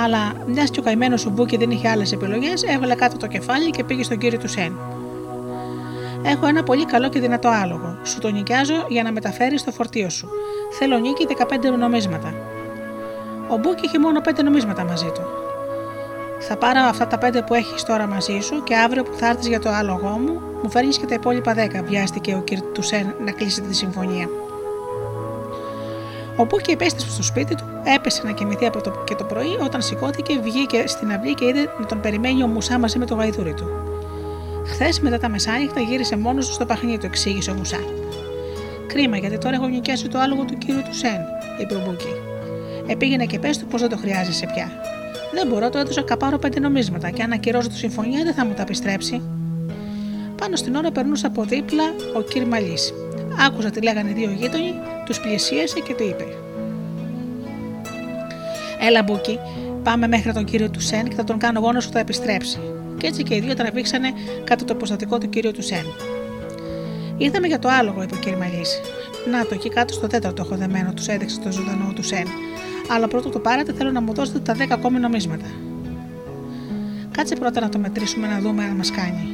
Αλλά 0.05 0.33
μιας 0.47 0.71
και 0.71 0.81
ο 0.81 0.83
καημένος 0.83 1.21
σου 1.21 1.31
Μπούκι 1.31 1.57
δεν 1.57 1.71
είχε 1.71 1.89
άλλες 1.89 2.13
επιλογές, 2.13 2.63
έβαλε 2.63 2.95
κάτω 2.95 3.17
το 3.17 3.27
κεφάλι 3.27 3.71
και 3.71 3.85
πήγε 3.85 4.03
στον 4.03 4.19
κύριο 4.19 4.39
Τουσέν. 4.39 4.73
Έχω 6.23 6.47
ένα 6.47 6.63
πολύ 6.63 6.85
καλό 6.85 7.09
και 7.09 7.21
δυνατό 7.21 7.49
άλογο. 7.49 7.99
Σου 8.03 8.19
το 8.19 8.31
νοικιάζω 8.31 8.87
για 8.89 9.03
να 9.03 9.13
μεταφέρεις 9.13 9.65
το 9.65 9.71
φορτίο 9.71 10.11
σου. 10.11 10.29
Θέλω 10.79 10.99
νοίκι 10.99 11.27
15 11.29 11.79
νομίσματα. 11.79 12.35
Ο 13.49 13.57
Μπούκι 13.57 13.85
είχε 13.85 13.99
μόνο 13.99 14.21
5 14.25 14.43
νομίσματα 14.45 14.85
μαζί 14.85 15.11
του. 15.15 15.38
Θα 16.39 16.57
πάρω 16.57 16.81
αυτά 16.81 17.07
τα 17.07 17.19
5 17.23 17.41
που 17.47 17.55
έχεις 17.55 17.83
τώρα 17.83 18.07
μαζί 18.07 18.39
σου 18.41 18.63
και 18.63 18.77
αύριο 18.77 19.03
που 19.03 19.13
θα 19.17 19.27
έρθεις 19.27 19.47
για 19.47 19.61
το 19.61 19.71
άλογο 19.71 20.09
μου, 20.09 20.41
μου 20.63 20.71
φέρνεις 20.71 20.99
και 20.99 21.07
τα 21.07 21.15
υπόλοιπα 21.15 21.55
10, 21.55 21.85
βιάστηκε 21.85 22.35
ο 22.35 22.43
κ. 22.43 22.75
Τουσέν 22.75 23.15
να 23.25 23.31
κλείσει 23.31 23.61
τη 23.61 23.75
συμφωνία. 23.75 24.29
Ο 26.37 26.45
Μπούκι 26.45 26.71
επέστρεψε 26.71 27.11
στο 27.11 27.23
σπίτι 27.23 27.55
του, 27.55 27.65
έπεσε 27.97 28.23
να 28.25 28.33
κοιμηθεί 28.33 28.67
από 28.67 28.81
το, 28.81 28.91
και 29.07 29.15
το 29.15 29.25
πρωί, 29.25 29.59
όταν 29.65 29.83
σηκώθηκε, 29.83 30.39
βγήκε 30.43 30.85
στην 30.87 31.13
αυλή 31.13 31.35
και 31.35 31.45
είδε 31.45 31.73
να 31.81 31.87
τον 31.87 32.01
περιμένει 32.01 32.43
ο 32.43 32.47
Μουσά 32.47 32.79
μαζί 32.79 32.99
με 32.99 33.07
το 33.07 33.15
γαϊδούρι 33.15 33.55
του. 33.55 33.67
Χθες 34.67 35.01
μετά 35.01 35.19
τα 35.19 35.29
μεσάνυχτα 35.29 35.81
γύρισε 35.81 36.17
μόνος 36.17 36.47
του 36.47 36.53
στο 36.53 36.67
παχνί 36.67 36.99
του, 36.99 37.07
εξήγησε 37.07 37.51
ο 37.51 37.55
Μουσά. 37.55 37.81
Κρίμα, 38.87 39.17
γιατί 39.17 39.39
τώρα 39.39 39.55
έχω 39.55 39.67
νοικιάσει 39.67 40.09
το 40.09 40.19
άλογο 40.19 40.45
του 40.45 40.59
κύριου 40.59 40.83
Τουσέν, 40.83 41.21
είπε 41.61 41.75
ο 41.75 41.83
Μπούκι. 41.87 42.15
Ε, 42.87 42.95
πήγαινε 42.95 43.25
και 43.25 43.39
πες 43.39 43.59
του 43.59 43.67
πως 43.67 43.79
δεν 43.79 43.89
το 43.89 43.97
χρειάζεσαι 43.97 44.47
πια. 44.55 44.71
Δεν 45.33 45.47
μπορώ, 45.49 45.71
το 45.71 45.79
έδωσα 45.79 46.03
καπάρο 46.03 46.39
πέντε 46.39 46.61
νομίσματα 46.61 47.11
και 47.11 47.23
αν 47.23 47.33
ακυρώσω 47.33 47.69
τη 47.69 47.77
συμφωνία 47.77 48.25
δεν 48.25 48.35
θα 48.35 48.45
μου 48.45 48.55
τα 48.55 48.63
επιστρέψει. 48.63 49.23
Πάνω 50.41 50.57
στην 50.57 50.75
ώρα 50.75 50.91
περνούσε 50.91 51.27
από 51.27 51.45
δίπλα 51.45 51.85
ο 52.17 52.23
κ. 52.23 52.47
Μαλής. 52.47 52.93
Άκουσα 53.47 53.71
τι 53.71 53.83
λέγανε 53.83 54.11
οι 54.11 54.13
δύο 54.13 54.31
γείτονοι, 54.31 54.75
τους 55.05 55.21
πλησίασε 55.21 55.81
και 55.81 55.95
του 55.95 56.03
είπε: 56.03 56.25
Έλα, 58.81 59.03
Μπούκι, 59.03 59.39
πάμε 59.83 60.07
μέχρι 60.07 60.33
τον 60.33 60.45
κύριο 60.45 60.71
του 60.71 60.81
Σεν 60.81 61.09
και 61.09 61.15
θα 61.15 61.25
τον 61.25 61.39
κάνω 61.39 61.59
εγώ 61.59 61.73
να 61.73 61.81
σου 61.81 61.91
τα 61.91 61.99
επιστρέψει 61.99 62.59
και 62.99 63.07
έτσι 63.07 63.23
και 63.23 63.35
οι 63.35 63.41
δύο 63.41 63.55
τραβήξανε 63.55 64.13
κατά 64.45 64.65
το 64.65 64.73
αποστατικό 64.73 65.19
του 65.19 65.29
κύριου 65.29 65.53
του 65.53 65.63
Σεν. 65.63 65.85
Ήρθαμε 67.17 67.47
για 67.47 67.59
το 67.59 67.69
άλογο, 67.69 68.03
είπε 68.03 68.15
ο 68.15 68.19
κ. 68.19 68.39
Μαλής. 68.39 68.81
Να 69.31 69.47
το 69.47 69.55
εκεί 69.55 69.69
κάτω 69.69 69.93
στο 69.93 70.07
τέταρτο 70.07 70.43
έχω 70.43 70.57
δεμένο, 70.57 70.93
τους 70.93 71.07
έδειξε 71.07 71.41
το 71.41 71.53
ζωντανό 71.53 71.93
του 71.95 72.03
Σεν. 72.03 72.27
Αλλά 72.89 73.09
πρώτο 73.09 73.29
το 73.29 73.39
πάρετε, 73.39 73.73
θέλω 73.73 73.91
να 73.91 74.01
μου 74.01 74.15
δώσετε 74.15 74.39
τα 74.39 74.55
10 74.55 74.67
ακόμη 74.71 74.99
νομίσματα. 74.99 75.47
Κάτσε 77.11 77.35
πρώτα 77.35 77.61
να 77.61 77.69
το 77.69 77.79
μετρήσουμε 77.79 78.27
να 78.27 78.39
δούμε 78.41 78.65
αν 78.65 78.77
μας 78.77 78.91
κάνει. 78.91 79.29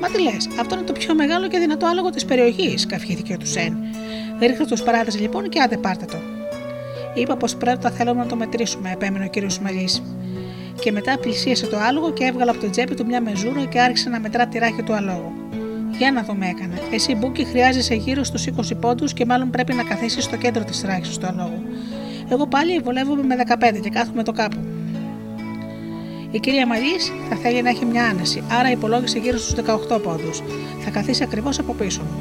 Μα 0.00 0.08
τι 0.08 0.22
λες, 0.22 0.48
αυτό 0.60 0.74
είναι 0.74 0.84
το 0.84 0.92
πιο 0.92 1.14
μεγάλο 1.14 1.48
και 1.48 1.58
δυνατό 1.58 1.86
άλογο 1.86 2.10
της 2.10 2.24
περιοχής, 2.24 2.86
καυχήθηκε 2.86 3.32
ο 3.32 3.36
Τουσέν. 3.36 3.76
Ρίχτε 4.40 4.64
τους 4.64 4.82
παράδε 4.82 5.18
λοιπόν 5.18 5.48
και 5.48 5.60
άντε 5.60 5.76
πάρτε 5.76 6.04
το. 6.04 6.16
Είπα 7.14 7.36
πως 7.36 7.56
πρέπει 7.56 7.78
τα 7.78 7.90
θέλουμε 7.90 8.22
να 8.22 8.26
το 8.26 8.36
μετρήσουμε, 8.36 8.90
επέμενε 8.92 9.24
ο 9.24 9.28
κύριος 9.28 9.58
Μαλή 9.58 9.88
και 10.80 10.92
μετά 10.92 11.18
πλησίασε 11.18 11.66
το 11.66 11.76
άλογο 11.78 12.12
και 12.12 12.24
έβγαλε 12.24 12.50
από 12.50 12.60
το 12.60 12.70
τσέπη 12.70 12.94
του 12.94 13.06
μια 13.06 13.20
μεζούρα 13.20 13.64
και 13.64 13.80
άρχισε 13.80 14.08
να 14.08 14.20
μετρά 14.20 14.46
τη 14.46 14.58
ράχη 14.58 14.82
του 14.82 14.92
αλόγου. 14.92 15.32
Για 15.98 16.12
να 16.12 16.22
δούμε, 16.22 16.48
έκανε. 16.48 16.80
Εσύ, 16.92 17.14
Μπούκι, 17.14 17.44
χρειάζεσαι 17.44 17.94
γύρω 17.94 18.24
στους 18.24 18.46
20 18.46 18.76
πόντους 18.80 19.12
και 19.12 19.24
μάλλον 19.24 19.50
πρέπει 19.50 19.74
να 19.74 19.82
καθίσεις 19.82 20.24
στο 20.24 20.36
κέντρο 20.36 20.64
της 20.64 20.82
ράχης 20.82 21.18
του 21.18 21.26
αλόγου. 21.26 21.62
Εγώ 22.28 22.46
πάλι 22.46 22.78
βολεύομαι 22.78 23.22
με 23.22 23.36
15 23.76 23.80
και 23.80 23.90
κάθομαι 23.90 24.22
το 24.22 24.32
κάπου. 24.32 24.58
Η 26.30 26.40
κυρία 26.40 26.66
Μαλή 26.66 26.96
θα 27.28 27.36
θέλει 27.36 27.62
να 27.62 27.68
έχει 27.68 27.84
μια 27.84 28.04
άνεση, 28.04 28.42
άρα 28.58 28.70
υπολόγισε 28.70 29.18
γύρω 29.18 29.38
στους 29.38 29.54
18 29.88 30.02
πόντους. 30.02 30.42
Θα 30.84 30.90
καθίσει 30.90 31.22
ακριβώς 31.22 31.58
από 31.58 31.72
πίσω 31.72 32.02
μου. 32.02 32.18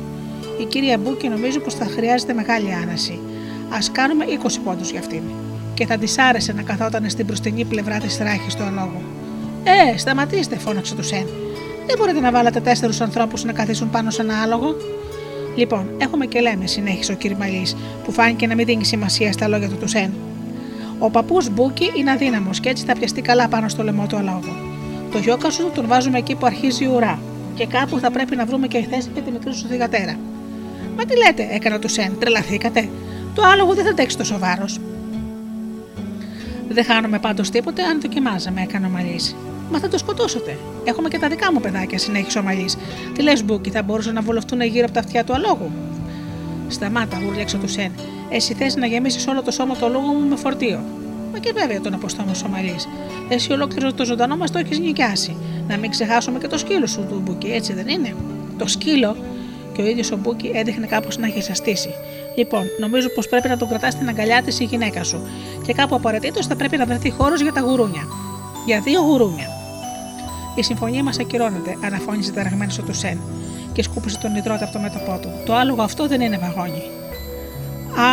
Η 0.61 0.65
κυρία 0.65 0.97
Μπούκι 0.97 1.27
νομίζω 1.27 1.59
πως 1.59 1.73
θα 1.73 1.85
χρειάζεται 1.85 2.33
μεγάλη 2.33 2.73
άνεση. 2.73 3.19
Ας 3.69 3.77
κάνουμε 3.91 4.25
20 4.25 4.59
πόντους 4.63 4.91
για 4.91 4.99
αυτήν 4.99 5.21
και 5.73 5.85
θα 5.85 5.97
της 5.97 6.17
άρεσε 6.17 6.53
να 6.53 6.61
καθόταν 6.61 7.09
στην 7.09 7.25
μπροστινή 7.25 7.65
πλευρά 7.65 7.97
της 7.97 8.17
ράχης 8.17 8.55
του 8.57 8.63
αλόγου. 8.63 9.01
Ε, 9.63 9.97
σταματήστε, 9.97 10.55
φώναξε 10.57 10.95
ο 10.95 11.03
Τουσέν. 11.03 11.27
Δεν 11.87 11.97
μπορείτε 11.97 12.19
να 12.19 12.31
βάλετε 12.31 12.59
τέσσερους 12.59 13.01
ανθρώπους 13.01 13.43
να 13.43 13.51
καθίσουν 13.51 13.89
πάνω 13.89 14.09
σε 14.09 14.21
ένα 14.21 14.41
άλογο. 14.41 14.75
Λοιπόν, 15.55 15.89
έχουμε 15.97 16.25
και 16.25 16.39
λέμε, 16.39 16.67
συνέχισε 16.67 17.11
ο 17.11 17.15
κ. 17.15 17.37
Μαλής, 17.37 17.75
που 18.03 18.11
φάνηκε 18.11 18.47
να 18.47 18.55
μην 18.55 18.65
δίνει 18.65 18.85
σημασία 18.85 19.31
στα 19.31 19.47
λόγια 19.47 19.69
του 19.69 19.77
Τουσέν. 19.77 20.13
Ο 20.99 21.09
παππούς 21.09 21.49
Μπούκι 21.49 21.91
είναι 21.97 22.11
αδύναμος 22.11 22.59
και 22.59 22.69
έτσι 22.69 22.85
θα 22.85 22.93
πιαστεί 22.93 23.21
καλά 23.21 23.47
πάνω 23.47 23.67
στο 23.67 23.83
λαιμό 23.83 24.05
του 24.07 24.17
αλόγου. 24.17 24.53
Το 25.11 25.17
γιόκα 25.17 25.49
σου 25.49 25.71
τον 25.73 25.87
βάζουμε 25.87 26.17
εκεί 26.17 26.35
που 26.35 26.45
αρχίζει 26.45 26.83
η 26.83 26.87
ουρά, 26.87 27.19
και 27.55 27.65
κάπου 27.65 27.99
θα 27.99 28.11
πρέπει 28.11 28.35
να 28.35 28.45
βρούμε 28.45 28.67
και 28.67 28.87
θέση 28.89 29.09
για 29.13 29.21
τη 29.21 29.31
μικρή 29.31 29.53
σου 29.53 29.67
θηγατέρα. 29.67 30.17
Μα 30.97 31.05
τι 31.05 31.17
λέτε, 31.17 31.47
έκανε 31.51 31.79
του 31.79 31.87
Σεν, 31.87 32.17
τρελαθήκατε. 32.19 32.89
Το 33.35 33.41
άλογο 33.41 33.73
δεν 33.73 33.85
θα 33.85 33.93
τέξει 33.93 34.17
τόσο 34.17 34.37
βάρος. 34.39 34.79
Δεν 36.69 36.85
χάνουμε 36.85 37.19
πάντως 37.19 37.49
τίποτε 37.49 37.83
αν 37.83 38.01
δοκιμάζαμε, 38.01 38.61
έκανε 38.61 38.85
ο 38.85 38.89
Μαλής. 38.89 39.35
Μα 39.71 39.79
θα 39.79 39.87
το 39.87 39.97
σκοτώσετε. 39.97 40.57
Έχουμε 40.83 41.09
και 41.09 41.19
τα 41.19 41.27
δικά 41.27 41.53
μου 41.53 41.59
παιδάκια, 41.59 41.97
συνέχισε 41.97 42.39
ο 42.39 42.43
Μαλής. 42.43 42.77
Τι 43.13 43.21
λες, 43.21 43.43
Μπούκι, 43.43 43.69
θα 43.69 43.83
μπορούσαν 43.83 44.13
να 44.13 44.21
βολευτούν 44.21 44.61
γύρω 44.61 44.85
από 44.85 44.93
τα 44.93 44.99
αυτιά 44.99 45.23
του 45.23 45.33
αλόγου; 45.33 45.71
Σταμάτα, 46.67 47.19
γουρλέξε 47.25 47.57
του 47.57 47.67
Σεν. 47.67 47.91
Εσύ 48.29 48.53
θες 48.53 48.75
να 48.75 48.85
γεμίσεις 48.85 49.27
όλο 49.27 49.41
το 49.43 49.51
σώμα 49.51 49.75
του 49.75 49.85
αλόγου 49.85 50.13
μου 50.13 50.27
με 50.27 50.35
φορτίο. 50.35 50.83
Μα 51.31 51.39
και 51.39 51.51
βέβαια 51.55 51.81
τον 51.81 51.93
αποστόμο 51.93 52.31
ο 52.45 52.49
Μαλής. 52.49 52.87
Εσύ 53.29 53.51
ολόκληρο 53.51 53.93
το 53.93 54.05
ζωντανό 54.05 54.37
μας 54.37 54.51
το 54.51 54.59
έχεις 54.59 54.79
νοικιάσει. 54.79 55.35
Να 55.67 55.77
μην 55.77 55.89
ξεχάσουμε 55.89 56.39
και 56.39 56.47
το 56.47 56.57
σκύλο 56.57 56.87
σου 56.87 57.05
του 57.09 57.21
Μπούκι, 57.23 57.51
έτσι 57.51 57.73
δεν 57.73 57.87
είναι; 57.87 58.15
Το 58.57 58.67
σκύλο, 58.67 59.15
και 59.73 59.81
ο 59.81 59.85
ίδιος 59.85 60.11
ο 60.11 60.17
Μπούκι 60.17 60.51
έδειχνε 60.53 60.85
κάπως 60.85 61.17
να 61.17 61.25
έχει 61.25 61.41
σαστίσει. 61.41 61.89
Λοιπόν, 62.37 62.63
νομίζω 62.79 63.09
πως 63.09 63.27
πρέπει 63.27 63.47
να 63.47 63.57
τον 63.57 63.67
κρατά 63.67 63.93
στην 63.93 64.07
αγκαλιά 64.07 64.41
της 64.41 64.59
η 64.59 64.63
γυναίκα 64.63 65.03
σου 65.03 65.27
και 65.65 65.73
κάπου 65.73 65.95
απαραιτήτως 65.95 66.47
θα 66.47 66.55
πρέπει 66.55 66.77
να 66.77 66.85
βρεθεί 66.85 67.09
χώρος 67.09 67.41
για 67.41 67.53
τα 67.53 67.61
γουρούνια. 67.61 68.07
Για 68.65 68.79
δύο 68.79 69.01
γουρούνια. 69.01 69.62
Η 70.55 70.63
συμφωνία 70.63 71.03
μας 71.03 71.19
ακυρώνεται, 71.19 71.77
αναφώνησε 71.85 72.31
ταραγμένος 72.31 72.77
ο 72.77 72.81
Τουσέν 72.81 73.19
και 73.73 73.83
σκούπισε 73.83 74.17
τον 74.17 74.35
ιδρώτα 74.35 74.63
από 74.63 74.73
το 74.73 74.79
μέτωπό 74.79 75.19
του. 75.21 75.29
Το 75.45 75.55
άλογο 75.55 75.81
αυτό 75.81 76.07
δεν 76.07 76.21
είναι 76.21 76.37
βαγόνι. 76.37 76.83
Α, 77.99 78.07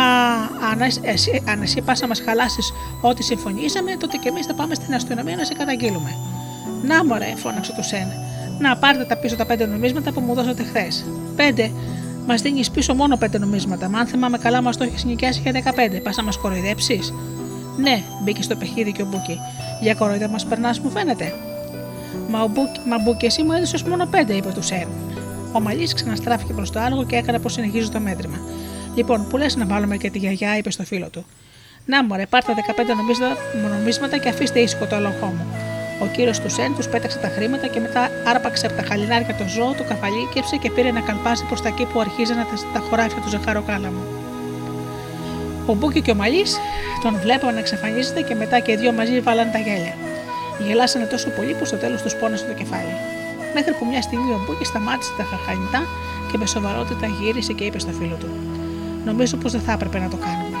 αν 0.71 0.81
εσύ, 1.01 1.43
αν 1.47 1.61
εσύ 1.61 1.81
πας 1.81 1.99
να 1.99 2.07
μας 2.07 2.21
χαλάσεις 2.25 2.73
ό,τι 3.01 3.23
συμφωνήσαμε, 3.23 3.95
τότε 3.99 4.17
και 4.17 4.29
εμείς 4.29 4.45
θα 4.45 4.53
πάμε 4.53 4.75
στην 4.75 4.93
αστυνομία 4.93 5.35
να 5.35 5.43
σε 5.43 5.53
καταγγείλουμε. 5.53 6.15
Να 6.83 7.05
μωρέ, 7.05 7.33
φώναξε 7.35 7.73
ο 7.75 7.81
Τουσέν. 7.81 8.07
Να 8.59 8.77
πάρτε 8.77 9.03
τα 9.03 9.17
πίσω 9.17 9.35
τα 9.35 9.45
πέντε 9.45 9.65
νομίσματα 9.65 10.11
που 10.11 10.19
μου 10.19 10.33
δώσατε 10.33 10.63
χθες. 10.63 11.05
Πέντε 11.35 11.71
Μας 12.27 12.41
δίνεις 12.41 12.71
πίσω 12.71 12.93
μόνο 12.93 13.17
πέντε 13.17 13.37
νομίσματα. 13.37 13.89
Μα 13.89 13.99
αν 13.99 14.07
θυμάμαι 14.07 14.37
καλά, 14.37 14.61
μας 14.61 14.77
το 14.77 14.83
έχεις 14.83 15.03
νοικιάσει 15.03 15.39
για 15.39 15.51
15. 15.51 15.99
Πας 16.03 16.15
να 16.15 16.23
μας 16.23 16.37
κοροϊδέψεις; 16.37 17.13
Ναι, 17.77 18.03
μπήκε 18.23 18.41
στο 18.41 18.55
παιχνίδι 18.55 18.91
και 18.91 19.01
ο 19.01 19.05
Μπούκι. 19.05 19.37
Για 19.81 19.93
κορόιδα 19.93 20.27
μας 20.27 20.45
περνάς, 20.45 20.79
μου 20.79 20.89
φαίνεται. 20.89 21.33
Μα, 22.29 22.41
ο 22.41 22.47
Μπούκι, 22.47 22.79
μα 22.87 22.97
Μπούκι, 22.97 23.25
εσύ 23.25 23.43
μου 23.43 23.51
έδωσες 23.51 23.77
μόνο 23.87 24.05
πέντε, 24.05 24.33
είπε 24.33 24.51
ο 24.53 24.61
Τουσέν. 24.63 24.85
Ο 25.53 25.59
Μαλής 25.59 25.93
ξαναστράφηκε 25.93 26.53
προς 26.53 26.71
το 26.71 26.79
άλογο 26.79 27.05
και 27.05 27.15
έκανε 27.15 27.39
πως 27.39 27.49
συνεχίζει 27.49 27.89
το 27.89 27.99
μέτρημα. 27.99 28.39
Λοιπόν, 28.95 29.27
που 29.27 29.37
λες 29.37 29.55
να 29.55 29.65
βάλουμε 29.65 29.97
και 29.97 30.09
τη 30.09 30.17
γιαγιά, 30.17 30.57
είπε 30.57 30.71
στο 30.71 30.83
φίλο 30.83 31.09
του. 31.09 31.25
Να 31.85 32.03
μωρέ, 32.03 32.25
πάρτε 32.25 32.53
15 32.55 32.73
νομίσματα 33.69 34.17
και 34.17 34.29
αφήστε 34.29 34.59
ήσυχο 34.59 34.85
το 34.85 34.95
άλογο 34.95 35.25
μου. 35.25 35.45
Ο 36.01 36.05
κύριος 36.05 36.39
Τουσέν 36.39 36.75
τους 36.75 36.87
πέταξε 36.87 37.17
τα 37.17 37.27
χρήματα 37.27 37.67
και 37.67 37.79
μετά 37.79 38.09
άρπαξε 38.25 38.65
από 38.65 38.75
τα 38.75 38.83
χαλινάρια 38.83 39.35
το 39.35 39.47
ζώο, 39.47 39.73
το 39.73 39.83
καβαλίκεψε 39.83 40.55
και 40.55 40.71
πήρε 40.71 40.91
να 40.91 41.01
καλπάσει 41.01 41.45
προς 41.45 41.61
τα 41.61 41.67
εκεί 41.67 41.85
που 41.85 41.99
αρχίζανε 41.99 42.45
τα 42.73 42.79
χωράφια 42.79 43.21
του 43.21 43.29
ζαχαροκάλαμου. 43.29 44.03
Ο 45.65 45.73
Μπούκι 45.73 46.01
και 46.01 46.11
ο 46.11 46.15
Μαλής 46.15 46.57
τον 47.03 47.19
βλέπαν 47.21 47.53
να 47.53 47.59
εξαφανίζεται 47.59 48.21
και 48.21 48.35
μετά 48.35 48.59
και 48.59 48.71
οι 48.71 48.75
δύο 48.75 48.91
μαζί 48.91 49.19
βάλαν 49.19 49.51
τα 49.51 49.57
γέλια. 49.57 49.93
Γελάσανε 50.67 51.05
τόσο 51.05 51.29
πολύ 51.29 51.53
που 51.53 51.65
στο 51.65 51.77
τέλος 51.83 52.01
τους 52.01 52.15
πόνασε 52.15 52.45
το 52.45 52.53
κεφάλι. 52.53 52.95
Μέχρι 53.53 53.73
που 53.73 53.85
μια 53.85 54.01
στιγμή 54.01 54.31
ο 54.31 54.39
Μπούκι 54.43 54.65
σταμάτησε 54.65 55.11
τα 55.17 55.23
χαχανητά 55.23 55.81
και 56.31 56.37
με 56.37 56.45
σοβαρότητα 56.45 57.05
γύρισε 57.07 57.53
και 57.53 57.63
είπε 57.63 57.79
στο 57.79 57.91
φίλο 57.91 58.15
του: 58.21 58.29
Νομίζω 59.05 59.37
πως 59.37 59.51
δεν 59.51 59.61
θα 59.61 59.71
έπρεπε 59.71 59.99
να 59.99 60.09
το 60.09 60.17
κάνουμε. 60.25 60.57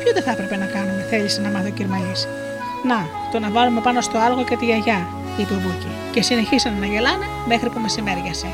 Ποιο 0.00 0.12
δεν 0.12 0.22
θα 0.22 0.30
έπρεπε 0.30 0.56
να 0.56 0.66
κάνουμε, 0.66 1.06
θέλησε 1.10 1.40
να 1.40 1.50
μάθει 1.50 1.68
ο 1.68 1.74
Κυρμαλής; 1.78 2.28
Να, 2.90 2.98
το 3.32 3.38
να 3.38 3.50
βάλουμε 3.50 3.80
πάνω 3.80 4.00
στο 4.00 4.18
άλογο 4.18 4.44
και 4.44 4.56
τη 4.56 4.64
γιαγιά, 4.64 5.00
είπε 5.38 5.54
ο 5.54 5.60
Μπούκι. 5.62 5.90
Και 6.12 6.22
συνεχίσανε 6.22 6.78
να 6.78 6.86
γελάνε 6.86 7.26
μέχρι 7.46 7.68
που 7.70 7.80
μεσημέριασε. 7.80 8.46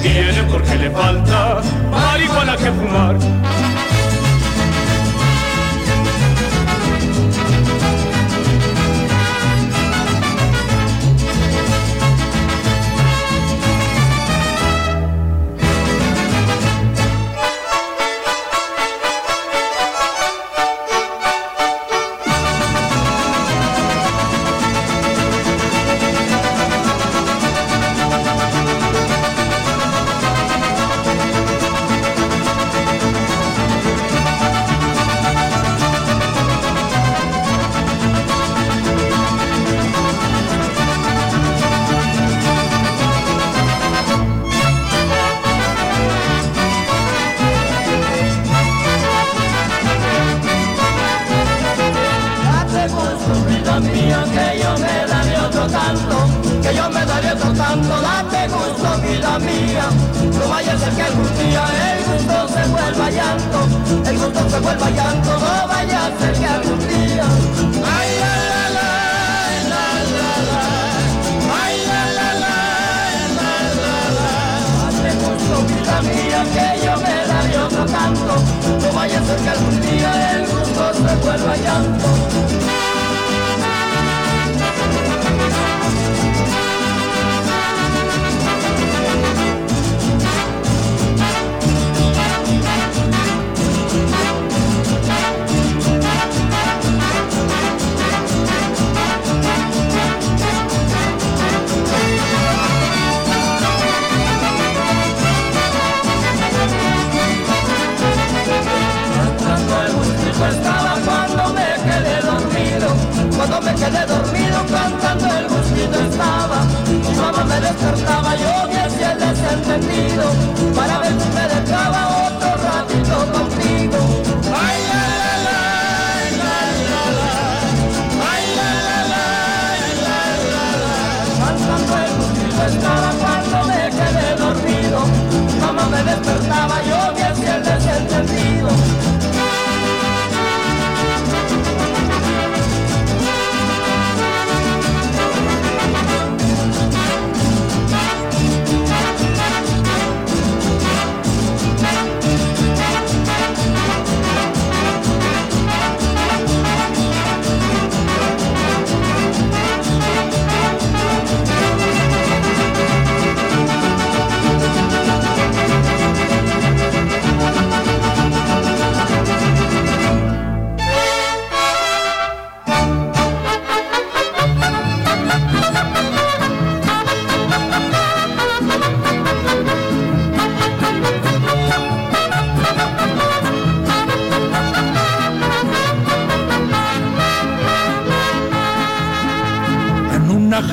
Tiene, 0.00 0.42
porque 0.50 0.76
le 0.76 0.90
falta 0.90 1.60
marihuana 1.90 2.56
que 2.56 2.70
fumar. 2.72 3.87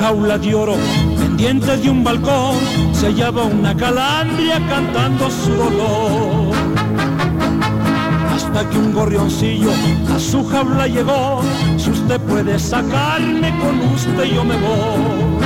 Jaula 0.06 0.38
de 0.38 0.54
oro, 0.54 0.76
pendiente 1.18 1.76
de 1.78 1.90
un 1.90 2.04
balcón, 2.04 2.54
se 2.92 3.06
hallaba 3.06 3.42
una 3.42 3.76
calandria 3.76 4.64
cantando 4.68 5.28
su 5.28 5.50
dolor. 5.50 6.54
Hasta 8.32 8.70
que 8.70 8.78
un 8.78 8.92
gorrioncillo 8.92 9.70
a 10.14 10.18
su 10.20 10.46
jaula 10.46 10.86
llegó, 10.86 11.42
si 11.76 11.90
usted 11.90 12.20
puede 12.20 12.56
sacarme 12.56 13.48
con 13.58 13.80
usted 13.96 14.24
yo 14.32 14.44
me 14.44 14.56
voy. 14.64 15.38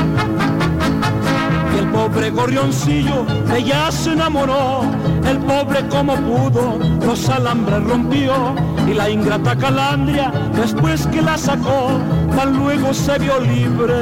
Y 1.74 1.78
el 1.78 1.88
pobre 1.88 2.28
gorrioncillo 2.28 3.24
ella 3.56 3.90
se 3.90 4.12
enamoró, 4.12 4.82
el 5.26 5.38
pobre 5.38 5.88
como 5.88 6.16
pudo, 6.16 6.78
los 7.06 7.28
alambres 7.30 7.82
rompió 7.84 8.34
y 8.86 8.94
la 8.94 9.10
ingrata 9.10 9.56
calandria 9.56 10.32
después 10.54 11.06
que 11.08 11.22
la 11.22 11.36
sacó 11.36 11.90
tan 12.36 12.56
luego 12.56 12.92
se 12.94 13.18
vio 13.18 13.40
libre. 13.40 13.94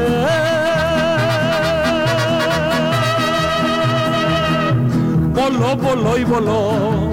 Voló, 5.34 5.76
voló 5.76 6.18
y 6.18 6.24
voló. 6.24 7.07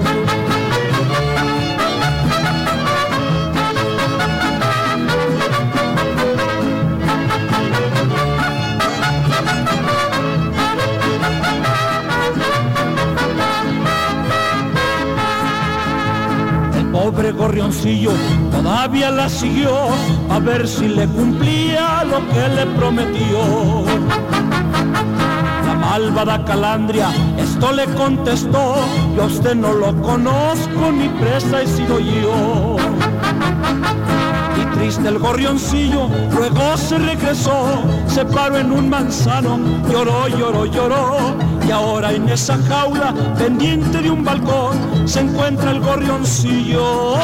Pobre 17.06 17.30
gorrioncillo 17.30 18.10
todavía 18.50 19.12
la 19.12 19.28
siguió 19.28 19.70
a 20.28 20.40
ver 20.40 20.66
si 20.66 20.88
le 20.88 21.06
cumplía 21.06 22.02
lo 22.02 22.18
que 22.30 22.48
le 22.48 22.66
prometió. 22.76 23.84
La 25.68 25.74
malvada 25.76 26.44
calandria 26.44 27.08
esto 27.38 27.70
le 27.70 27.84
contestó, 27.94 28.74
yo 29.14 29.22
a 29.22 29.26
usted 29.26 29.54
no 29.54 29.72
lo 29.72 29.94
conozco 30.02 30.90
ni 30.92 31.08
presa 31.20 31.62
he 31.62 31.68
sido 31.68 32.00
yo. 32.00 32.76
Triste 34.76 35.08
el 35.08 35.18
gorrioncillo, 35.18 36.08
luego 36.34 36.76
se 36.76 36.98
regresó, 36.98 37.82
se 38.06 38.24
paró 38.26 38.58
en 38.58 38.70
un 38.70 38.90
manzano, 38.90 39.58
lloró, 39.90 40.28
lloró, 40.28 40.66
lloró 40.66 41.16
y 41.66 41.70
ahora 41.70 42.12
en 42.12 42.28
esa 42.28 42.58
jaula, 42.68 43.14
pendiente 43.38 44.02
de 44.02 44.10
un 44.10 44.22
balcón, 44.22 45.08
se 45.08 45.20
encuentra 45.20 45.70
el 45.70 45.80
gorrioncillo. 45.80 47.14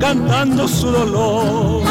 Cantando 0.00 0.66
su 0.66 0.90
dolor. 0.90 1.85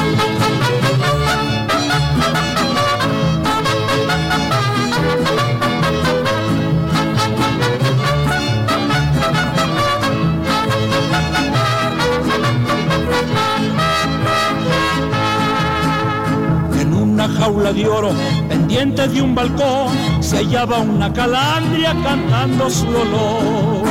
Jaula 17.38 17.74
de 17.74 17.88
oro, 17.88 18.12
pendiente 18.48 19.08
de 19.08 19.22
un 19.22 19.36
balcón, 19.36 19.90
se 20.22 20.38
hallaba 20.38 20.80
una 20.80 21.12
calandria 21.12 21.96
cantando 22.04 22.70
su 22.70 22.86
dolor. 22.86 23.84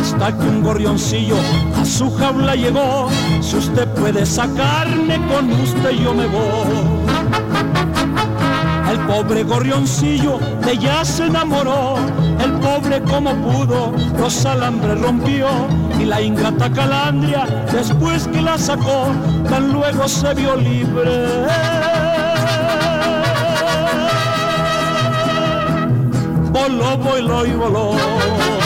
Hasta 0.00 0.36
que 0.36 0.46
un 0.46 0.62
gorrioncillo 0.62 1.36
a 1.80 1.84
su 1.84 2.10
jaula 2.16 2.54
llegó, 2.54 3.08
si 3.40 3.56
usted 3.56 3.88
puede 3.94 4.26
sacarme 4.26 5.16
con 5.28 5.50
usted 5.52 5.90
yo 5.90 6.14
me 6.14 6.26
voy. 6.26 7.00
El 8.90 8.98
pobre 9.06 9.44
gorrioncillo 9.44 10.38
de 10.64 10.72
ella 10.72 11.04
se 11.04 11.26
enamoró, 11.26 11.96
el 12.44 12.52
pobre 12.54 13.00
como 13.02 13.34
pudo, 13.36 13.92
los 14.18 14.44
alambres 14.44 15.00
rompió 15.00 15.46
y 16.00 16.04
la 16.06 16.20
ingrata 16.20 16.70
calandria, 16.70 17.46
después 17.72 18.26
que 18.28 18.40
la 18.40 18.56
sacó, 18.56 19.08
tan 19.48 19.72
luego 19.72 20.08
se 20.08 20.34
vio 20.34 20.56
libre. 20.56 21.46
Voló, 26.52 26.96
voló 26.98 27.46
y 27.46 27.50
voló. 27.50 28.59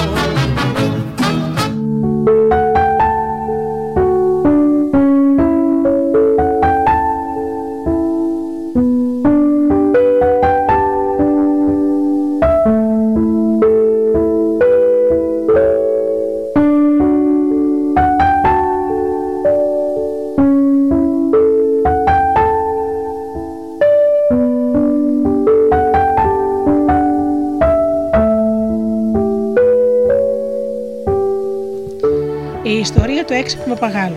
Έξυπνο 33.28 33.74
παπαγάλο. 33.74 34.16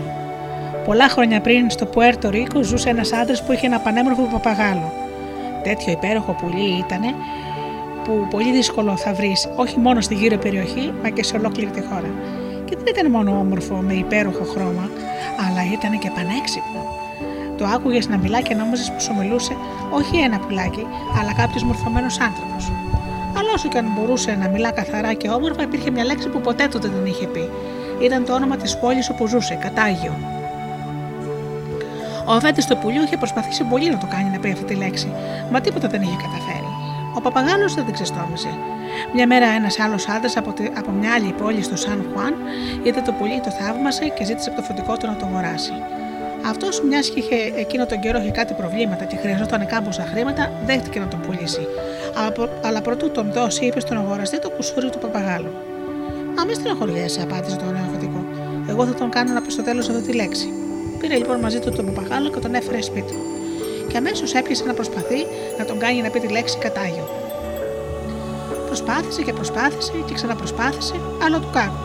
Πολλά 0.84 1.08
χρόνια 1.08 1.40
πριν 1.40 1.70
στο 1.70 1.86
Πουέρτο 1.86 2.30
Ρίκο 2.30 2.62
ζούσε 2.62 2.88
ένας 2.88 3.12
άντρας 3.12 3.44
που 3.44 3.52
είχε 3.52 3.66
ένα 3.66 3.78
πανέμορφο 3.78 4.22
παπαγάλο. 4.32 4.92
Τέτοιο 5.62 5.92
υπέροχο 5.92 6.32
πουλί 6.32 6.78
ήταν 6.78 7.00
που 8.04 8.26
πολύ 8.30 8.52
δύσκολο 8.52 8.96
θα 8.96 9.12
βρεις 9.12 9.48
όχι 9.56 9.78
μόνο 9.78 10.00
στη 10.00 10.14
γύρω 10.14 10.36
περιοχή, 10.36 10.92
μα 11.02 11.08
και 11.08 11.22
σε 11.22 11.36
ολόκληρη 11.36 11.70
τη 11.70 11.80
χώρα. 11.80 12.10
Και 12.64 12.76
δεν 12.76 12.86
ήταν 12.86 13.10
μόνο 13.10 13.38
όμορφο 13.38 13.74
με 13.74 13.92
υπέροχο 13.92 14.44
χρώμα, 14.44 14.90
αλλά 15.46 15.62
ήταν 15.72 15.98
και 15.98 16.10
πανέξυπνο. 16.14 16.82
Το 17.58 17.64
άκουγες 17.64 18.08
να 18.08 18.16
μιλά 18.16 18.40
και 18.40 18.54
νόμιζες 18.54 18.90
πως 18.90 19.02
σου 19.02 19.14
μιλούσε 19.14 19.56
όχι 19.90 20.16
ένα 20.16 20.38
πουλάκι, 20.38 20.86
αλλά 21.20 21.32
κάποιος 21.34 21.62
μορφωμένος 21.62 22.20
άνθρωπος. 22.20 22.72
Αλλά 23.38 23.50
όσο 23.54 23.68
και 23.68 23.78
αν 23.78 23.86
μπορούσε 23.94 24.36
να 24.40 24.48
μιλά 24.48 24.70
καθαρά 24.70 25.12
και 25.12 25.28
όμορφα, 25.28 25.62
υπήρχε 25.62 25.90
μια 25.90 26.04
λέξη 26.04 26.28
που 26.28 26.40
ποτέ 26.40 26.68
του 26.70 26.78
δεν 26.80 26.90
την 26.90 27.06
είχε 27.06 27.26
πει. 27.26 27.48
Ήταν 28.00 28.24
το 28.24 28.34
όνομα 28.34 28.56
της 28.56 28.78
πόλης 28.78 29.10
όπου 29.10 29.26
ζούσε, 29.26 29.54
Κατάγιο. 29.54 30.14
Ο 32.26 32.32
αφέντης 32.32 32.66
του 32.66 32.78
πουλιού 32.78 33.02
είχε 33.02 33.16
προσπαθήσει 33.16 33.64
πολύ 33.64 33.90
να 33.90 33.98
το 33.98 34.06
κάνει 34.10 34.30
να 34.30 34.38
πει 34.38 34.50
αυτή 34.50 34.64
τη 34.64 34.74
λέξη, 34.74 35.12
μα 35.50 35.60
τίποτα 35.60 35.88
δεν 35.88 36.02
είχε 36.02 36.16
καταφέρει. 36.16 36.68
Ο 37.16 37.20
παπαγάλο 37.20 37.68
δεν 37.68 37.84
την 37.84 37.94
ξεστόμησε. 37.94 38.48
Μια 39.14 39.26
μέρα 39.26 39.46
ένας 39.46 39.78
άλλος 39.78 40.08
άντρας 40.08 40.36
από, 40.36 40.54
από 40.78 40.90
μια 40.90 41.12
άλλη 41.12 41.34
πόλη 41.38 41.62
στο 41.62 41.76
Σαν 41.76 42.06
Χουάν 42.12 42.34
είδε 42.82 43.00
το 43.00 43.12
πουλί, 43.12 43.40
το 43.44 43.50
θαύμασε 43.50 44.08
και 44.08 44.24
ζήτησε 44.24 44.48
από 44.50 44.60
το 44.60 44.64
φωτικό 44.66 44.96
του 44.96 45.06
να 45.06 45.16
το 45.16 45.26
αγοράσει. 45.26 45.72
Αυτός, 46.46 46.82
μιας 46.82 47.08
και 47.08 47.18
είχε 47.18 47.52
εκείνο 47.56 47.86
τον 47.86 48.00
καιρό 48.00 48.18
είχε 48.18 48.30
κάτι 48.30 48.54
προβλήματα 48.54 49.04
και 49.04 49.16
χρειαζόταν 49.16 49.66
κάμποσα 49.66 50.02
χρήματα, 50.02 50.52
δέχτηκε 50.66 50.98
να 50.98 51.08
τον 51.08 51.20
πουλήσει. 51.20 51.66
Αλλά 52.62 52.80
προτού 52.80 53.10
τον 53.10 53.32
δώσει, 53.32 53.64
είπε 53.64 53.80
στον 53.80 53.96
αγοραστή 53.98 54.38
το 54.38 54.50
κουσούρι 54.50 54.90
του 54.90 54.98
παπαγάλου. 54.98 55.67
Μα 56.38 56.44
μη 56.44 56.54
στενοχωριέσαι, 56.54 57.22
απάντησε 57.22 57.56
το 57.56 57.64
νέο 57.64 57.86
φωτικό. 57.92 58.24
Εγώ 58.68 58.86
θα 58.86 58.94
τον 58.94 59.10
κάνω 59.10 59.32
να 59.32 59.40
πει 59.42 59.50
στο 59.50 59.62
τέλος 59.62 59.88
αυτή 59.88 60.02
τη 60.02 60.12
λέξη. 60.12 60.52
Πήρε 60.98 61.16
λοιπόν 61.16 61.40
μαζί 61.40 61.58
του 61.58 61.70
τον 61.70 61.84
παπαγάλο 61.86 62.30
και 62.30 62.38
τον 62.38 62.54
έφερε 62.54 62.80
σπίτι 62.80 63.14
Και 63.88 63.96
αμέσως 63.96 64.34
έπιασε 64.34 64.64
να 64.64 64.74
προσπαθεί 64.74 65.26
να 65.58 65.64
τον 65.64 65.78
κάνει 65.78 66.00
να 66.02 66.10
πει 66.10 66.20
τη 66.20 66.28
λέξη 66.28 66.58
κατάγιο. 66.58 67.08
Προσπάθησε 68.66 69.22
και 69.22 69.32
προσπάθησε 69.32 69.92
και 70.06 70.14
ξαναπροσπάθησε, 70.14 70.94
αλλά 71.24 71.38
του 71.38 71.50
κάκου. 71.52 71.82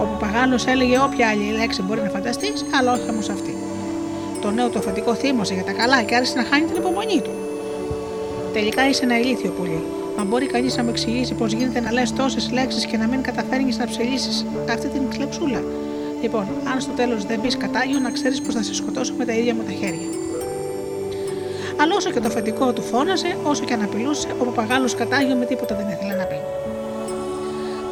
Ο 0.00 0.02
παπαγάλος 0.02 0.66
έλεγε 0.66 0.98
όποια 0.98 1.28
άλλη 1.28 1.50
λέξη 1.58 1.82
μπορεί 1.82 2.00
να 2.00 2.08
φανταστείς, 2.08 2.64
αλλά 2.78 2.92
όχι 2.92 3.10
όμως 3.10 3.28
αυτή. 3.28 3.56
Το 4.40 4.50
νέο 4.50 4.68
το 4.68 4.78
αφεντικό 4.78 5.14
θύμωσε 5.14 5.54
για 5.54 5.64
τα 5.64 5.72
καλά 5.72 6.02
και 6.02 6.14
άρχισε 6.14 6.36
να 6.36 6.44
χάνει 6.44 6.64
την 6.64 6.76
υπομονή 6.76 7.20
του. 7.24 7.30
Τελικά 8.52 8.88
είσαι 8.88 9.04
ένα 9.04 9.18
ηλίθιο 9.18 9.50
πουλί. 9.50 9.82
Μα 10.16 10.24
μπορεί 10.24 10.46
κανείς 10.46 10.76
να 10.76 10.82
μου 10.82 10.90
εξηγήσει 10.90 11.34
πώς 11.34 11.52
γίνεται 11.52 11.80
να 11.80 11.92
λες 11.92 12.12
τόσες 12.12 12.50
λέξεις 12.50 12.86
και 12.86 12.96
να 12.96 13.06
μην 13.06 13.22
καταφέρνεις 13.22 13.78
να 13.78 13.86
ψελίσεις 13.86 14.46
αυτή 14.70 14.88
την 14.88 15.08
κλεψούλα. 15.08 15.62
Λοιπόν, 16.22 16.46
αν 16.72 16.80
στο 16.80 16.92
τέλος 16.92 17.26
δεν 17.26 17.40
πεις 17.40 17.56
κατάγιο, 17.56 17.98
να 17.98 18.10
ξέρεις 18.10 18.40
πως 18.40 18.54
θα 18.54 18.62
σε 18.62 18.74
σκοτώσω 18.74 19.12
με 19.18 19.24
τα 19.24 19.32
ίδια 19.32 19.54
μου 19.54 19.62
τα 19.62 19.72
χέρια. 19.72 20.08
Αλλά 21.80 21.94
όσο 21.96 22.10
και 22.10 22.20
το 22.20 22.28
αφεντικό 22.28 22.72
του 22.72 22.82
φώναζε, 22.82 23.36
όσο 23.42 23.64
και 23.64 23.74
αν 23.74 23.82
απειλούσε, 23.82 24.28
ο 24.40 24.44
παπαγάλος 24.44 24.94
κατάγιο 24.94 25.34
με 25.34 25.44
τίποτα 25.44 25.74
δεν 25.74 25.88
ήθελε 25.88 26.14
να 26.14 26.24
πει. 26.24 26.38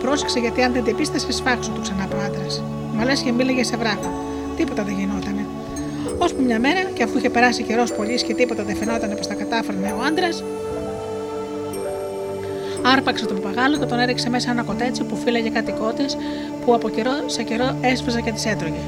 Πρόσεξε 0.03 0.39
γιατί 0.39 0.63
αν 0.63 0.73
δεν 0.73 0.85
την 0.85 0.97
πεις, 0.97 1.09
θα 1.09 1.19
σε 1.19 1.33
σφάξω, 1.33 1.71
του 1.71 1.81
ξανά 1.81 2.09
ο 2.15 2.17
άντρα. 2.27 2.47
Μα 2.97 3.05
λες 3.05 3.21
και 3.21 3.33
μίλαγε 3.33 3.65
σε 3.65 3.77
βράχο. 3.77 4.11
Τίποτα 4.57 4.83
δεν 4.83 4.95
γινότανε. 4.99 5.47
Ώσπου 6.19 6.43
μια 6.43 6.59
μέρα, 6.59 6.83
και 6.95 7.03
αφού 7.03 7.19
είχε 7.19 7.31
περάσει 7.31 7.63
καιρός 7.63 7.93
πολύ 7.93 8.23
και 8.23 8.35
τίποτα 8.35 8.63
δεν 8.63 8.77
φαινόταν 8.77 9.15
πως 9.17 9.27
τα 9.27 9.35
κατάφερνε 9.35 9.95
ο 9.99 10.03
άντρας, 10.07 10.45
άρπαξε 12.85 13.27
τον 13.27 13.40
παπαγάλο 13.40 13.78
και 13.78 13.85
τον 13.85 13.98
έριξε 13.98 14.31
μέσα 14.31 14.51
ένα 14.51 14.62
κοτέτσι 14.62 15.05
που 15.05 15.16
φύλαγε 15.16 15.48
κάτι 15.48 15.73
κότε 15.73 16.05
που 16.65 16.74
από 16.74 16.89
καιρό 16.89 17.12
σε 17.27 17.43
καιρό 17.43 17.77
έσφαζε 17.81 18.20
και 18.20 18.32
τις 18.32 18.47
έτρωγε. 18.47 18.82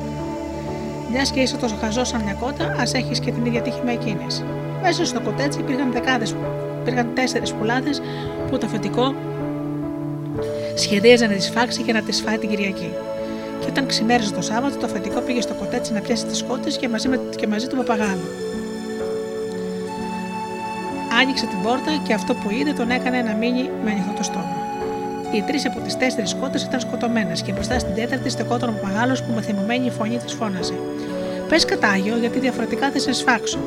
Μιας 1.10 1.30
και 1.30 1.40
είσαι 1.40 1.56
τόσο 1.56 1.76
χαζός 1.80 2.08
σαν 2.08 2.22
μια 2.22 2.32
κότα, 2.32 2.76
ας 2.78 2.94
έχεις 2.94 3.20
και 3.20 3.30
την 3.30 3.44
ίδια 3.44 3.62
τύχη 3.62 3.80
με 3.84 3.92
εκείνες. 3.92 4.44
Μέσα 4.82 5.04
στο 5.04 5.20
κοτέτσι 5.20 5.58
υπήρχαν 5.58 5.92
δεκάδες, 5.92 6.34
υπήρχαν 6.80 7.10
τέσσερις 7.14 7.52
πουλάδες 7.52 8.02
που 8.50 8.58
το 8.58 8.66
φετικό 8.66 9.14
σχεδίαζε 10.74 11.26
να 11.26 11.34
τις 11.34 11.50
φάξει 11.50 11.82
και 11.82 11.92
να 11.92 12.02
τις 12.02 12.20
φάει 12.20 12.38
την 12.38 12.48
Κυριακή. 12.48 12.90
Και 13.60 13.66
όταν 13.68 13.86
ξημέριζε 13.86 14.32
το 14.32 14.40
Σάββατο, 14.40 14.76
το 14.76 14.86
αφεντικό 14.86 15.20
πήγε 15.20 15.40
στο 15.40 15.54
κοτέτσι 15.54 15.92
να 15.92 16.00
πιάσει 16.00 16.26
τις 16.26 16.42
κότες 16.42 16.76
και 16.76 16.88
μαζί, 16.88 17.08
με, 17.08 17.20
και 17.36 17.46
μαζί 17.46 17.66
του 17.66 17.76
παπαγάλου. 17.76 18.45
Άνοιξε 21.20 21.46
την 21.46 21.62
πόρτα 21.62 21.90
και 22.06 22.12
αυτό 22.12 22.34
που 22.34 22.50
είδε 22.50 22.72
τον 22.72 22.90
έκανε 22.90 23.22
να 23.22 23.34
μείνει 23.34 23.70
με 23.84 23.90
ανοιχτό 23.90 24.12
το 24.16 24.22
στόμα. 24.22 24.56
Οι 25.32 25.42
τρεις 25.42 25.66
από 25.66 25.80
τις 25.80 25.96
τέσσερις 25.96 26.34
κότε 26.34 26.58
ήταν 26.58 26.80
σκοτωμένες 26.80 27.42
και 27.42 27.52
μπροστά 27.52 27.78
στην 27.78 27.94
τέταρτη 27.94 28.28
στεκόταν 28.28 28.68
ο 28.68 28.72
παπαγάλο 28.72 29.14
που 29.14 29.32
με 29.34 29.40
θυμωμένη 29.40 29.90
φωνή 29.90 30.16
της 30.16 30.32
φώναζε. 30.32 30.74
Πες 31.48 31.64
κατάγιο 31.64 32.16
γιατί 32.16 32.38
διαφορετικά 32.38 32.90
θα 32.90 32.98
σε 32.98 33.12
σφάξω. 33.12 33.58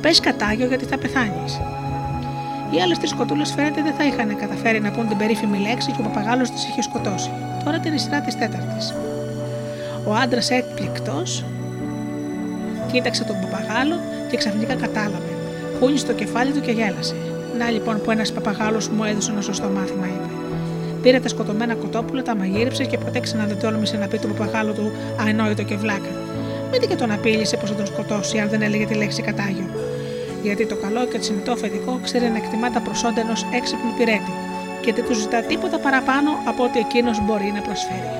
Πες 0.00 0.20
κατάγιο 0.20 0.66
γιατί 0.66 0.84
θα 0.84 0.98
πεθάνεις. 0.98 1.60
Οι 2.70 2.80
άλλες 2.82 2.98
τρεις 2.98 3.12
κοτούλε 3.14 3.44
φαίνεται 3.44 3.82
δεν 3.82 3.94
θα 3.94 4.04
είχαν 4.04 4.36
καταφέρει 4.36 4.80
να 4.80 4.90
πούν 4.90 5.08
την 5.08 5.16
περίφημη 5.16 5.58
λέξη 5.58 5.90
και 5.90 6.00
ο 6.00 6.02
παπαγάλος 6.02 6.50
τις 6.50 6.64
είχε 6.64 6.82
σκοτώσει. 6.82 7.30
Τώρα 7.64 7.78
την 7.78 7.98
σειρά 7.98 8.20
της 8.20 8.36
τέταρτης. 8.38 8.94
Ο 10.06 10.14
άντρας 10.14 10.50
έκπληκτος 10.50 11.44
κοίταξε 12.92 13.24
τον 13.24 13.36
παπαγάλο 13.40 14.00
και 14.30 14.36
ξαφνικά 14.36 14.74
κατάλαβε. 14.74 15.29
Χούνισε 15.80 16.06
το 16.06 16.12
κεφάλι 16.12 16.52
του 16.52 16.60
και 16.60 16.70
γέλασε. 16.70 17.14
Να 17.58 17.70
λοιπόν 17.70 18.00
που 18.00 18.10
ένας 18.10 18.32
παπαγάλος 18.32 18.88
μου 18.88 19.04
έδωσε 19.04 19.30
ένα 19.30 19.40
σωστό 19.40 19.68
μάθημα, 19.68 20.06
είπε. 20.06 20.28
Πήρε 21.02 21.20
τα 21.20 21.28
σκοτωμένα 21.28 21.74
κοτόπουλα, 21.74 22.22
τα 22.22 22.36
μαγείρεψε 22.36 22.84
και 22.84 22.98
ποτέ 22.98 23.20
ξανά 23.20 23.44
δεν 23.46 23.58
τόλμησε 23.60 23.96
να 23.96 24.06
πει 24.06 24.18
το 24.18 24.28
παπαγάλο 24.28 24.72
του 24.72 24.92
ανόητο 25.28 25.62
και 25.62 25.76
βλάκα. 25.76 26.12
Μην 26.70 26.80
και 26.80 26.94
τον 26.94 27.10
απείλησε 27.10 27.56
πως 27.56 27.68
θα 27.70 27.76
τον 27.76 27.86
σκοτώσει, 27.86 28.38
αν 28.38 28.48
δεν 28.48 28.62
έλεγε 28.62 28.86
τη 28.86 28.94
λέξη 28.94 29.22
κατάγιο. 29.22 29.68
Γιατί 30.42 30.66
το 30.66 30.74
καλό 30.74 31.06
και 31.06 31.18
τσινητό 31.18 31.56
φεδικό 31.56 32.00
ξέρει 32.02 32.28
να 32.28 32.36
εκτιμά 32.36 32.70
τα 32.70 32.80
προσόντα 32.80 33.20
ενός 33.20 33.46
έξυπνου 33.52 33.94
πυρέτη 33.98 34.32
και 34.80 34.92
δεν 34.92 35.04
του 35.04 35.14
ζητά 35.14 35.42
τίποτα 35.42 35.78
παραπάνω 35.78 36.30
από 36.48 36.64
ό,τι 36.64 36.78
εκείνος 36.78 37.24
μπορεί 37.24 37.52
να 37.54 37.60
προσφέρει. 37.60 38.10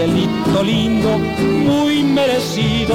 Cielito 0.00 0.62
lindo, 0.62 1.18
muy 1.18 2.02
merecido. 2.02 2.94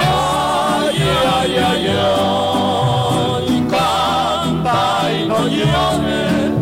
Ay, 0.00 0.96
ay, 1.36 1.56
ay, 1.70 1.86
ay, 3.44 3.66
canta 3.70 5.12
y 5.12 5.28
no 5.28 5.40
llores. 5.48 6.52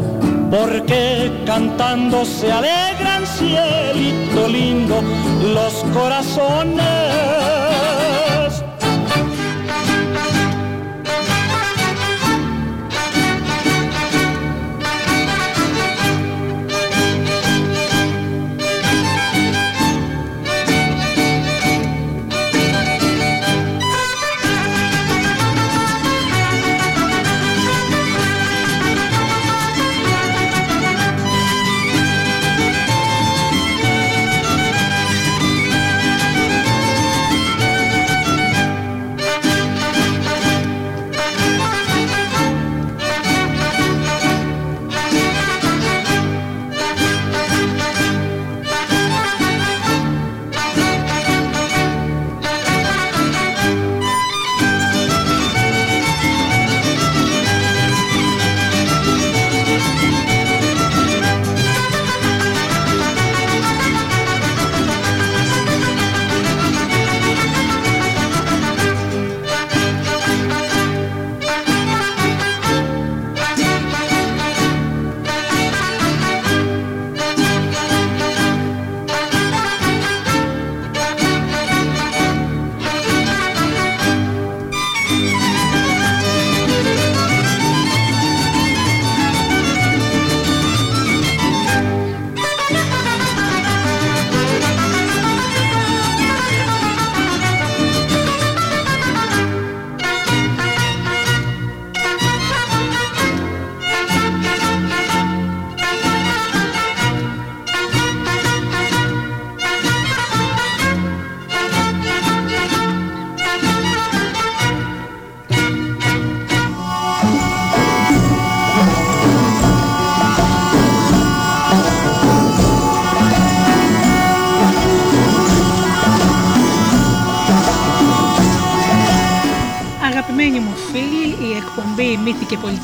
Porque 0.51 1.31
cantando 1.47 2.25
se 2.25 2.51
alegran, 2.51 3.25
cielito 3.27 4.49
lindo, 4.49 5.01
los 5.55 5.85
corazones. 5.95 7.64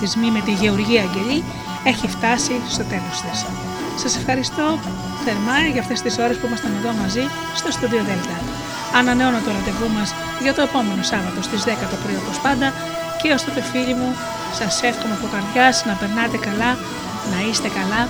Μύθοι 0.00 0.16
και 0.16 0.24
πολιτισμοί 0.24 0.30
με 0.30 0.40
τη 0.40 0.52
Γεωργία 0.62 1.02
Αγγελή 1.06 1.44
έχει 1.84 2.06
φτάσει 2.08 2.54
στο 2.68 2.84
τέλος 2.92 3.16
της. 3.24 3.38
Σας 4.02 4.16
ευχαριστώ 4.16 4.66
θερμά 5.24 5.58
για 5.72 5.80
αυτές 5.80 6.00
τις 6.04 6.18
ώρες 6.24 6.36
που 6.38 6.46
ήμασταν 6.46 6.72
εδώ 6.78 6.92
μαζί 7.02 7.24
στο 7.54 7.68
Studio 7.76 8.02
Delta. 8.08 8.36
Ανανεώνω 8.98 9.40
το 9.44 9.50
ραντεβού 9.56 9.88
μας 9.96 10.14
για 10.44 10.54
το 10.54 10.62
επόμενο 10.62 11.02
Σάββατο 11.02 11.42
στις 11.42 11.60
10 11.64 11.86
το 11.92 11.96
πρωί 12.02 12.16
όπως 12.22 12.38
πάντα 12.46 12.68
και 13.20 13.28
ως 13.36 13.42
τότε 13.44 13.60
φίλοι 13.70 13.94
μου 14.00 14.10
σας 14.58 14.82
εύχομαι 14.82 15.14
από 15.18 15.26
καρδιάς 15.34 15.76
να 15.88 15.94
περνάτε 16.00 16.36
καλά, 16.48 16.70
να 17.32 17.38
είστε 17.48 17.68
καλά 17.78 18.02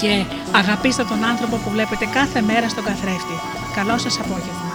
και 0.00 0.12
αγαπήστε 0.60 1.04
τον 1.04 1.20
άνθρωπο 1.24 1.56
που 1.62 1.70
βλέπετε 1.70 2.04
κάθε 2.18 2.40
μέρα 2.40 2.68
στον 2.68 2.84
καθρέφτη. 2.84 3.36
Καλό 3.78 3.98
σας 4.04 4.14
απόγευμα. 4.22 4.67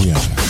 Yeah. 0.00 0.43